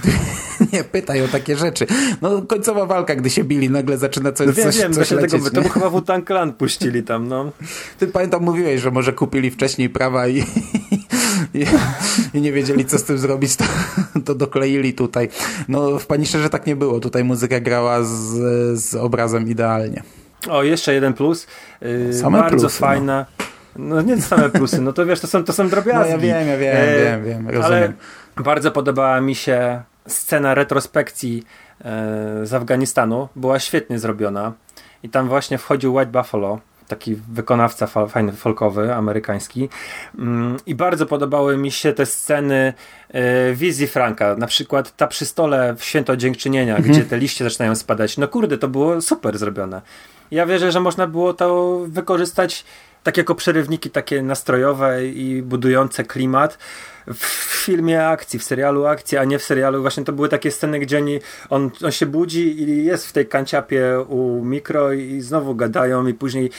nie 0.73 0.84
pytaj 0.84 1.23
o 1.23 1.28
takie 1.28 1.55
rzeczy. 1.55 1.88
No 2.21 2.41
końcowa 2.41 2.86
walka, 2.86 3.15
gdy 3.15 3.30
się 3.30 3.43
bili, 3.43 3.69
nagle 3.69 3.97
zaczyna 3.97 4.32
coś, 4.32 4.47
no 4.47 4.53
wiem, 4.53 4.65
coś, 4.65 4.78
wiem, 4.78 4.93
coś 4.93 5.11
lecieć. 5.11 5.32
Tego, 5.32 5.55
to 5.55 5.61
był 5.61 5.69
chyba 5.69 5.89
Wutan 5.89 6.25
Clan 6.25 6.53
puścili 6.53 7.03
tam, 7.03 7.28
no. 7.28 7.51
Ty 7.99 8.07
pamiętam 8.07 8.43
mówiłeś, 8.43 8.82
że 8.82 8.91
może 8.91 9.13
kupili 9.13 9.51
wcześniej 9.51 9.89
prawa 9.89 10.28
i, 10.28 10.38
i, 11.53 11.65
i 12.34 12.41
nie 12.41 12.51
wiedzieli, 12.51 12.86
co 12.86 12.97
z 12.97 13.03
tym 13.03 13.17
zrobić, 13.17 13.55
to, 13.55 13.65
to 14.25 14.36
dokleili 14.36 14.93
tutaj. 14.93 15.30
No 15.67 15.99
w 15.99 16.05
Paniszerze 16.05 16.49
tak 16.49 16.67
nie 16.67 16.75
było. 16.75 16.99
Tutaj 16.99 17.23
muzyka 17.23 17.59
grała 17.59 18.03
z, 18.03 18.09
z 18.80 18.95
obrazem 18.95 19.49
idealnie. 19.49 20.16
O, 20.50 20.64
jeszcze 20.64 20.93
jeden 20.93 21.14
plus. 21.14 21.48
Yy, 21.82 22.14
same 22.14 22.39
bardzo 22.39 22.58
plusy, 22.58 22.82
no. 22.82 22.88
fajna. 22.88 23.26
No. 23.76 23.95
no. 23.95 24.02
nie 24.02 24.22
same 24.22 24.50
plusy, 24.50 24.82
no 24.82 24.93
to 24.93 25.06
wiesz, 25.06 25.20
to 25.20 25.28
są, 25.28 25.43
to 25.43 25.54
są 25.54 25.70
drobiazgi. 25.70 26.12
No 26.12 26.16
ja 26.16 26.18
wiem, 26.18 26.48
ja 26.48 26.58
wiem, 26.58 26.76
yy, 26.76 27.04
wiem, 27.04 27.26
wiem, 27.26 27.50
rozumiem. 27.50 27.93
Ale 28.36 28.43
bardzo 28.43 28.72
podobała 28.72 29.22
mi 29.22 29.36
się 29.36 29.82
scena 30.08 30.54
retrospekcji 30.56 31.36
yy, 31.38 31.86
z 32.45 32.54
Afganistanu. 32.54 33.30
Była 33.36 33.60
świetnie 33.60 34.00
zrobiona. 34.00 34.54
I 35.04 35.10
tam 35.10 35.28
właśnie 35.28 35.58
wchodził 35.58 35.95
White 35.95 36.12
Buffalo 36.12 36.60
taki 36.88 37.16
wykonawca 37.16 37.88
fajny, 37.88 38.32
folkowy, 38.32 38.95
amerykański. 38.95 39.70
Mm, 40.20 40.58
I 40.66 40.76
bardzo 40.76 41.06
podobały 41.06 41.58
mi 41.58 41.72
się 41.72 41.93
te 41.93 42.06
sceny 42.06 42.74
e, 43.10 43.54
wizji 43.54 43.88
Franka. 43.88 44.36
Na 44.36 44.48
przykład 44.48 44.95
ta 44.95 45.08
przy 45.08 45.26
stole 45.26 45.76
w 45.78 45.84
Święto 45.84 46.18
Dziękczynienia, 46.18 46.76
mhm. 46.76 46.93
gdzie 46.93 47.04
te 47.04 47.18
liście 47.18 47.43
zaczynają 47.43 47.76
spadać. 47.76 48.18
No 48.18 48.28
kurde, 48.28 48.58
to 48.58 48.68
było 48.68 49.02
super 49.02 49.38
zrobione. 49.38 49.82
Ja 50.32 50.45
wierzę, 50.45 50.71
że 50.71 50.80
można 50.80 51.07
było 51.07 51.34
to 51.34 51.80
wykorzystać 51.88 52.65
tak 53.03 53.17
jako 53.17 53.36
przerywniki 53.36 53.89
takie 53.89 54.21
nastrojowe 54.23 55.05
i 55.05 55.41
budujące 55.41 56.03
klimat 56.03 56.57
w 57.14 57.26
filmie 57.66 58.08
akcji, 58.08 58.39
w 58.39 58.43
serialu 58.43 58.86
akcji, 58.86 59.18
a 59.18 59.24
nie 59.24 59.39
w 59.39 59.43
serialu. 59.43 59.82
Właśnie 59.82 60.03
to 60.03 60.14
były 60.14 60.30
takie 60.30 60.51
sceny, 60.51 60.80
gdzie 60.80 60.97
oni, 60.97 61.20
on, 61.49 61.72
on 61.84 61.91
się 61.91 62.05
budzi 62.05 62.62
i 62.62 62.86
jest 62.86 63.08
w 63.08 63.12
tej 63.12 63.28
kanciapie 63.28 63.99
u 64.08 64.45
mikro 64.45 64.93
i 64.93 65.22
znowu 65.22 65.55
gadają 65.55 66.08
i 66.08 66.14
później 66.14 66.49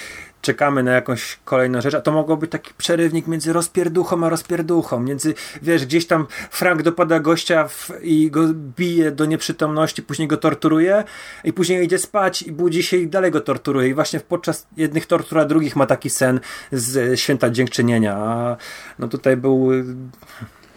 czekamy 0.42 0.82
na 0.82 0.92
jakąś 0.92 1.38
kolejną 1.44 1.80
rzecz, 1.80 1.94
a 1.94 2.00
to 2.00 2.12
mogło 2.12 2.36
być 2.36 2.50
taki 2.50 2.74
przerywnik 2.78 3.26
między 3.26 3.52
rozpierduchą 3.52 4.26
a 4.26 4.28
rozpierduchą, 4.28 5.00
między, 5.00 5.34
wiesz, 5.62 5.86
gdzieś 5.86 6.06
tam 6.06 6.26
Frank 6.50 6.82
dopada 6.82 7.20
gościa 7.20 7.68
w, 7.68 7.90
i 8.02 8.30
go 8.30 8.48
bije 8.54 9.10
do 9.10 9.24
nieprzytomności, 9.24 10.02
później 10.02 10.28
go 10.28 10.36
torturuje 10.36 11.04
i 11.44 11.52
później 11.52 11.84
idzie 11.84 11.98
spać 11.98 12.42
i 12.42 12.52
budzi 12.52 12.82
się 12.82 12.96
i 12.96 13.06
dalej 13.06 13.30
go 13.30 13.40
torturuje. 13.40 13.88
I 13.88 13.94
właśnie 13.94 14.20
podczas 14.20 14.66
jednych 14.76 15.06
tortur, 15.06 15.38
a 15.38 15.44
drugich 15.44 15.76
ma 15.76 15.86
taki 15.86 16.10
sen 16.10 16.40
z 16.72 17.20
Święta 17.20 17.50
Dziękczynienia, 17.50 18.16
a 18.16 18.56
no 18.98 19.08
tutaj 19.08 19.36
był 19.36 19.70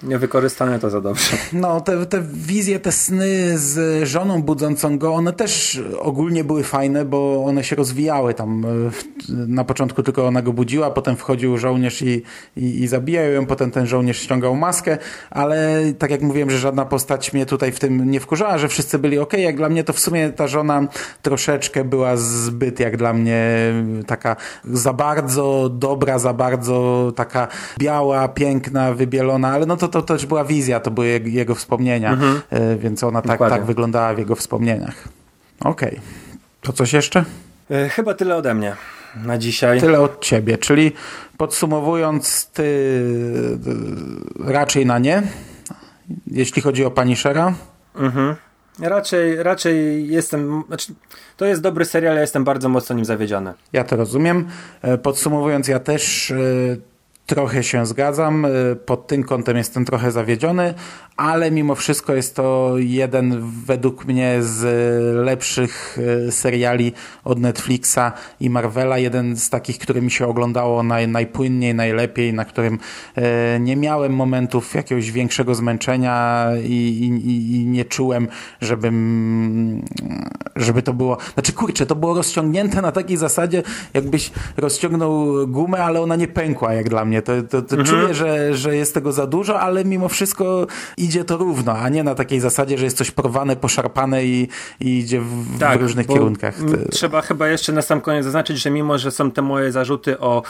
nie 0.04 0.18
wykorzystane 0.18 0.80
to 0.80 0.90
za 0.90 1.02
dobrze. 1.02 1.38
No, 1.54 1.82
te, 1.82 2.06
te 2.06 2.22
wizje, 2.34 2.80
te 2.80 2.92
sny 2.92 3.58
z 3.58 4.08
żoną 4.08 4.42
budzącą 4.42 4.98
go, 4.98 5.14
one 5.14 5.34
też 5.34 5.82
ogólnie 6.00 6.44
były 6.44 6.64
fajne, 6.64 7.06
bo 7.06 7.44
one 7.46 7.64
się 7.64 7.76
rozwijały 7.76 8.34
tam. 8.34 8.66
E, 8.66 8.92
na 9.30 9.64
początku 9.64 10.04
tylko 10.04 10.28
ona 10.28 10.42
go 10.42 10.54
budziła, 10.54 10.92
potem 10.92 11.16
wchodził 11.16 11.58
żołnierz 11.58 12.02
i, 12.02 12.24
i, 12.58 12.84
i 12.84 12.88
zabijał 12.88 13.32
ją, 13.32 13.46
potem 13.46 13.72
ten 13.72 13.86
żołnierz 13.88 14.18
ściągał 14.18 14.56
maskę, 14.56 14.98
ale 15.30 15.84
tak 16.00 16.12
jak 16.12 16.22
mówiłem, 16.22 16.50
że 16.50 16.58
żadna 16.58 16.86
postać 16.86 17.34
mnie 17.34 17.46
tutaj 17.46 17.72
w 17.72 17.80
tym 17.80 18.12
nie 18.12 18.20
wkurzała, 18.20 18.58
że 18.58 18.68
wszyscy 18.68 19.00
byli 19.00 19.20
ok. 19.20 19.34
Jak 19.34 19.58
dla 19.58 19.70
mnie 19.70 19.84
to 19.84 19.94
w 19.94 20.00
sumie 20.00 20.30
ta 20.30 20.48
żona 20.48 20.88
troszeczkę 21.22 21.84
była 21.84 22.18
zbyt 22.18 22.80
jak 22.80 22.98
dla 22.98 23.14
mnie 23.14 23.74
taka 24.08 24.36
za 24.66 24.94
bardzo 24.94 25.70
dobra, 25.70 26.20
za 26.20 26.34
bardzo 26.34 27.12
taka 27.16 27.48
biała, 27.80 28.28
piękna, 28.28 28.94
wybielona, 28.94 29.50
ale 29.50 29.66
no 29.66 29.78
to 29.78 29.91
to 29.92 30.02
też 30.02 30.26
była 30.26 30.46
wizja, 30.46 30.80
to 30.80 30.92
były 30.92 31.22
jego 31.26 31.56
wspomnienia, 31.56 32.12
mhm. 32.12 32.42
E, 32.50 32.76
więc 32.78 33.04
ona 33.04 33.22
tak, 33.22 33.40
tak 33.40 33.66
wyglądała 33.66 34.14
w 34.14 34.18
jego 34.18 34.36
wspomnieniach. 34.36 35.08
Okej. 35.60 35.90
Okay. 35.90 36.02
To 36.62 36.74
coś 36.74 36.94
jeszcze? 36.94 37.26
E, 37.72 37.90
chyba 37.90 38.14
tyle 38.14 38.36
ode 38.36 38.54
mnie 38.54 38.76
na 39.16 39.38
dzisiaj. 39.38 39.80
Tyle 39.80 40.00
od 40.00 40.22
ciebie, 40.22 40.58
czyli 40.58 40.92
podsumowując, 41.38 42.50
ty 42.54 42.64
e, 44.48 44.54
raczej 44.54 44.86
na 44.86 45.00
nie, 45.00 45.24
jeśli 46.28 46.62
chodzi 46.62 46.86
o 46.86 46.92
Punishera. 46.92 47.54
Mhm. 47.96 48.36
Raczej, 48.80 49.44
raczej 49.44 50.08
jestem. 50.08 50.64
Znaczy, 50.68 50.94
to 51.38 51.46
jest 51.46 51.62
dobry 51.62 51.86
serial, 51.86 52.16
ja 52.16 52.22
jestem 52.22 52.44
bardzo 52.44 52.70
mocno 52.70 52.96
nim 52.96 53.06
zawiedziony. 53.06 53.54
Ja 53.74 53.84
to 53.84 53.96
rozumiem. 53.96 54.48
Podsumowując, 55.04 55.68
ja 55.68 55.80
też 55.80 56.34
Trochę 57.32 57.64
się 57.64 57.86
zgadzam, 57.86 58.46
y, 58.46 58.76
pod 58.76 59.08
tym 59.08 59.24
kątem 59.24 59.58
jestem 59.58 59.86
trochę 59.86 60.12
zawiedziony, 60.12 60.74
ale 61.18 61.52
mimo 61.52 61.76
wszystko 61.76 62.14
jest 62.14 62.36
to 62.36 62.74
jeden 62.78 63.52
według 63.66 64.06
mnie 64.06 64.38
z 64.40 64.64
lepszych 65.26 65.98
y, 66.28 66.32
seriali 66.32 66.94
od 67.24 67.40
Netflixa 67.40 68.12
i 68.40 68.50
Marvela, 68.50 68.98
jeden 68.98 69.36
z 69.36 69.50
takich, 69.50 69.80
który 69.80 70.02
mi 70.02 70.12
się 70.12 70.28
oglądało 70.28 70.84
naj, 70.84 71.08
najpłynniej, 71.08 71.76
najlepiej, 71.76 72.34
na 72.34 72.46
którym 72.46 72.80
y, 73.18 73.22
nie 73.60 73.76
miałem 73.76 74.14
momentów 74.14 74.74
jakiegoś 74.74 75.12
większego 75.12 75.56
zmęczenia 75.56 76.48
i, 76.64 77.12
i, 77.26 77.56
i 77.56 77.66
nie 77.66 77.86
czułem, 77.86 78.28
żebym, 78.62 79.86
żeby 80.56 80.82
to 80.82 80.94
było, 80.94 81.18
znaczy 81.34 81.54
kurczę, 81.54 81.86
to 81.86 81.96
było 81.96 82.14
rozciągnięte 82.14 82.82
na 82.82 82.92
takiej 82.92 83.18
zasadzie, 83.18 83.64
jakbyś 83.94 84.32
rozciągnął 84.58 85.48
gumę, 85.48 85.84
ale 85.84 86.02
ona 86.02 86.16
nie 86.16 86.28
pękła 86.28 86.74
jak 86.74 86.90
dla 86.90 87.06
mnie 87.06 87.21
to, 87.22 87.44
to, 87.44 87.62
to 87.62 87.76
mhm. 87.76 87.86
czuję, 87.86 88.14
że, 88.14 88.56
że 88.56 88.76
jest 88.76 88.94
tego 88.94 89.12
za 89.12 89.28
dużo, 89.28 89.60
ale 89.60 89.86
mimo 89.86 90.10
wszystko 90.10 90.68
idzie 90.98 91.24
to 91.24 91.38
równo, 91.38 91.72
a 91.74 91.90
nie 91.90 92.04
na 92.04 92.16
takiej 92.16 92.40
zasadzie, 92.40 92.78
że 92.78 92.86
jest 92.86 92.98
coś 92.98 93.12
porwane, 93.12 93.56
poszarpane 93.56 94.26
i, 94.26 94.48
i 94.80 95.00
idzie 95.00 95.22
w, 95.22 95.60
tak, 95.60 95.80
w 95.80 95.82
różnych 95.82 96.08
kierunkach. 96.08 96.56
Trzeba 96.92 97.22
chyba 97.22 97.48
jeszcze 97.48 97.74
na 97.74 97.82
sam 97.82 98.02
koniec 98.02 98.24
zaznaczyć, 98.24 98.58
że 98.58 98.70
mimo, 98.70 98.98
że 98.98 99.12
są 99.12 99.32
te 99.32 99.42
moje 99.42 99.72
zarzuty 99.72 100.20
o 100.20 100.44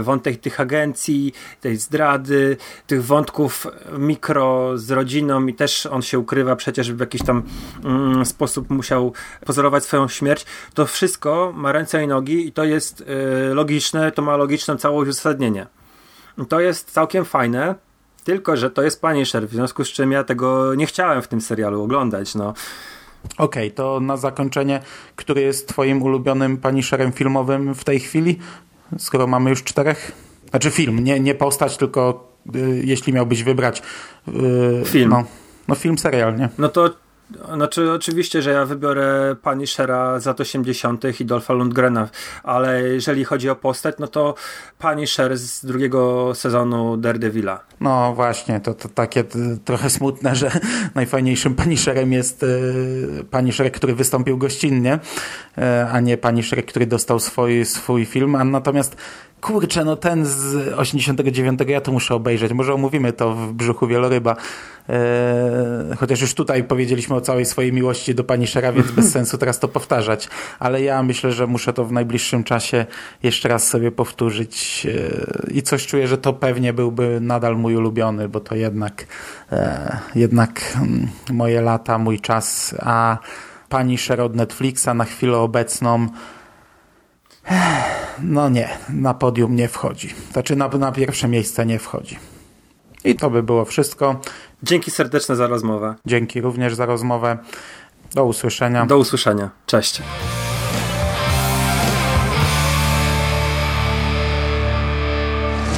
y, 0.00 0.02
wątek 0.02 0.40
tych 0.40 0.60
agencji, 0.60 1.32
tej 1.60 1.76
zdrady, 1.76 2.56
tych 2.86 3.04
wątków 3.04 3.66
mikro 3.98 4.78
z 4.78 4.90
rodziną 4.90 5.46
i 5.46 5.54
też 5.54 5.86
on 5.86 6.02
się 6.02 6.18
ukrywa 6.18 6.56
przecież 6.56 6.92
w 6.92 7.00
jakiś 7.00 7.22
tam 7.22 7.42
mm, 7.84 8.26
sposób 8.26 8.70
musiał 8.70 9.12
pozorować 9.46 9.84
swoją 9.84 10.08
śmierć, 10.08 10.46
to 10.74 10.86
wszystko 10.86 11.52
ma 11.56 11.72
ręce 11.72 12.04
i 12.04 12.06
nogi 12.06 12.46
i 12.46 12.52
to 12.52 12.64
jest 12.64 13.00
y, 13.00 13.54
logiczne, 13.54 14.12
to 14.12 14.22
ma 14.22 14.36
logiczne 14.36 14.76
całość 14.76 15.08
uzasadnienie. 15.08 15.79
To 16.48 16.60
jest 16.60 16.90
całkiem 16.90 17.24
fajne, 17.24 17.74
tylko 18.24 18.56
że 18.56 18.70
to 18.70 18.82
jest 18.82 19.00
Punisher, 19.00 19.48
w 19.48 19.52
związku 19.52 19.84
z 19.84 19.88
czym 19.88 20.12
ja 20.12 20.24
tego 20.24 20.74
nie 20.74 20.86
chciałem 20.86 21.22
w 21.22 21.28
tym 21.28 21.40
serialu 21.40 21.82
oglądać. 21.82 22.34
No. 22.34 22.54
Okej, 23.38 23.66
okay, 23.66 23.70
to 23.70 24.00
na 24.00 24.16
zakończenie, 24.16 24.80
który 25.16 25.40
jest 25.40 25.68
twoim 25.68 26.02
ulubionym 26.02 26.56
Punisherem 26.56 27.12
filmowym 27.12 27.74
w 27.74 27.84
tej 27.84 28.00
chwili? 28.00 28.38
Skoro 28.98 29.26
mamy 29.26 29.50
już 29.50 29.64
czterech? 29.64 30.12
Znaczy 30.50 30.70
film, 30.70 31.04
nie, 31.04 31.20
nie 31.20 31.34
postać, 31.34 31.76
tylko 31.76 32.32
y, 32.56 32.82
jeśli 32.84 33.12
miałbyś 33.12 33.42
wybrać... 33.42 33.82
Y, 34.28 34.82
film. 34.84 35.10
No, 35.10 35.24
no 35.68 35.74
film, 35.74 35.98
serial, 35.98 36.36
nie? 36.36 36.48
No 36.58 36.68
to 36.68 36.90
Znaczy, 37.54 37.92
oczywiście, 37.92 38.42
że 38.42 38.50
ja 38.50 38.64
wybiorę 38.64 39.36
Punishera 39.42 40.20
z 40.20 40.26
lat 40.26 40.40
80. 40.40 41.20
i 41.20 41.24
Dolpha 41.24 41.54
Lundgrena, 41.54 42.08
ale 42.42 42.82
jeżeli 42.82 43.24
chodzi 43.24 43.50
o 43.50 43.56
postać, 43.56 43.94
no 43.98 44.06
to 44.08 44.34
Punisher 44.78 45.38
z 45.38 45.64
drugiego 45.64 46.34
sezonu 46.34 46.96
Daredevila. 46.96 47.60
No 47.80 48.14
właśnie, 48.14 48.60
to, 48.60 48.74
to 48.74 48.88
takie 48.88 49.24
trochę 49.64 49.90
smutne, 49.90 50.36
że 50.36 50.50
najfajniejszym 50.94 51.54
Punisherem 51.54 52.12
jest 52.12 52.42
y, 52.42 53.70
który 53.72 53.94
wystąpił 53.94 54.38
gościnnie, 54.38 54.98
y, 55.58 55.62
a 55.92 56.00
nie 56.00 56.16
Punisher, 56.16 56.66
który 56.66 56.86
dostał 56.86 57.20
swój, 57.20 57.64
swój 57.64 58.04
film, 58.06 58.34
a 58.34 58.44
natomiast 58.44 58.96
kurczę, 59.40 59.84
no 59.84 59.96
ten 59.96 60.26
z 60.26 60.54
89 60.76 61.60
ja 61.66 61.80
to 61.80 61.92
muszę 61.92 62.14
obejrzeć. 62.14 62.52
Może 62.52 62.74
omówimy 62.74 63.12
to 63.12 63.34
w 63.34 63.52
brzuchu 63.52 63.86
wieloryba. 63.86 64.36
Eee, 64.88 65.96
chociaż 65.96 66.20
już 66.20 66.34
tutaj 66.34 66.64
powiedzieliśmy 66.64 67.16
o 67.16 67.19
całej 67.20 67.44
swojej 67.44 67.72
miłości 67.72 68.14
do 68.14 68.24
Punishera, 68.24 68.72
więc 68.72 68.90
bez 68.90 69.10
sensu 69.16 69.38
teraz 69.38 69.58
to 69.58 69.68
powtarzać. 69.68 70.28
Ale 70.58 70.82
ja 70.82 71.02
myślę, 71.02 71.32
że 71.32 71.46
muszę 71.46 71.72
to 71.72 71.84
w 71.84 71.92
najbliższym 71.92 72.44
czasie 72.44 72.86
jeszcze 73.22 73.48
raz 73.48 73.68
sobie 73.68 73.92
powtórzyć 73.92 74.86
eee, 74.86 75.58
i 75.58 75.62
coś 75.62 75.86
czuję, 75.86 76.08
że 76.08 76.18
to 76.18 76.32
pewnie 76.32 76.72
byłby 76.72 77.18
nadal 77.20 77.56
mój 77.56 77.76
ulubiony, 77.76 78.28
bo 78.28 78.40
to 78.40 78.54
jednak 78.54 79.06
eee, 79.52 79.58
jednak 80.14 80.60
mm, 80.76 81.08
moje 81.32 81.60
lata, 81.60 81.98
mój 81.98 82.20
czas, 82.20 82.74
a 82.78 83.18
Punisher 83.68 84.20
od 84.20 84.36
Netflixa 84.36 84.88
na 84.94 85.04
chwilę 85.04 85.38
obecną 85.38 86.06
no 88.22 88.48
nie, 88.48 88.68
na 88.88 89.14
podium 89.14 89.56
nie 89.56 89.68
wchodzi. 89.68 90.14
Znaczy 90.32 90.56
na, 90.56 90.68
na 90.68 90.92
pierwsze 90.92 91.28
miejsce 91.28 91.66
nie 91.66 91.78
wchodzi. 91.78 92.18
I 93.04 93.14
to 93.14 93.30
by 93.30 93.42
było 93.42 93.64
wszystko. 93.64 94.20
Dzięki 94.62 94.90
serdeczne 94.90 95.36
za 95.36 95.46
rozmowę. 95.46 95.94
Dzięki 96.06 96.40
również 96.40 96.74
za 96.74 96.86
rozmowę. 96.86 97.38
Do 98.14 98.24
usłyszenia. 98.24 98.86
Do 98.86 98.98
usłyszenia. 98.98 99.50
Cześć. 99.66 100.02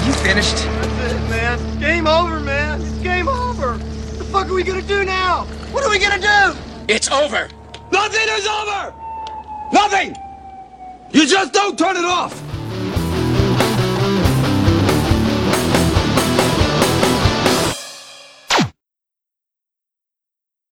You 0.07 0.13
finished? 0.13 0.57
That's 0.57 1.13
it, 1.13 1.31
man. 1.31 1.81
Game 1.81 2.11
over, 2.11 2.41
man. 2.41 2.81
It's 2.81 3.03
game 3.03 3.29
over. 3.29 3.69
What 3.69 4.19
the 4.19 4.25
fuck 4.25 4.47
are 4.47 4.55
we 4.55 4.65
gonna 4.65 4.83
do 4.83 5.05
now? 5.05 5.47
What 5.73 5.85
are 5.85 5.91
we 5.91 5.99
gonna 5.99 6.19
do? 6.19 6.59
It's 6.89 7.09
over. 7.13 7.49
Nothing 7.93 8.29
is 8.39 8.47
over! 8.47 8.95
Nothing! 9.73 10.17
You 11.13 11.27
just 11.27 11.53
don't 11.53 11.79
turn 11.79 11.97
it 11.97 12.05
off! 12.05 12.33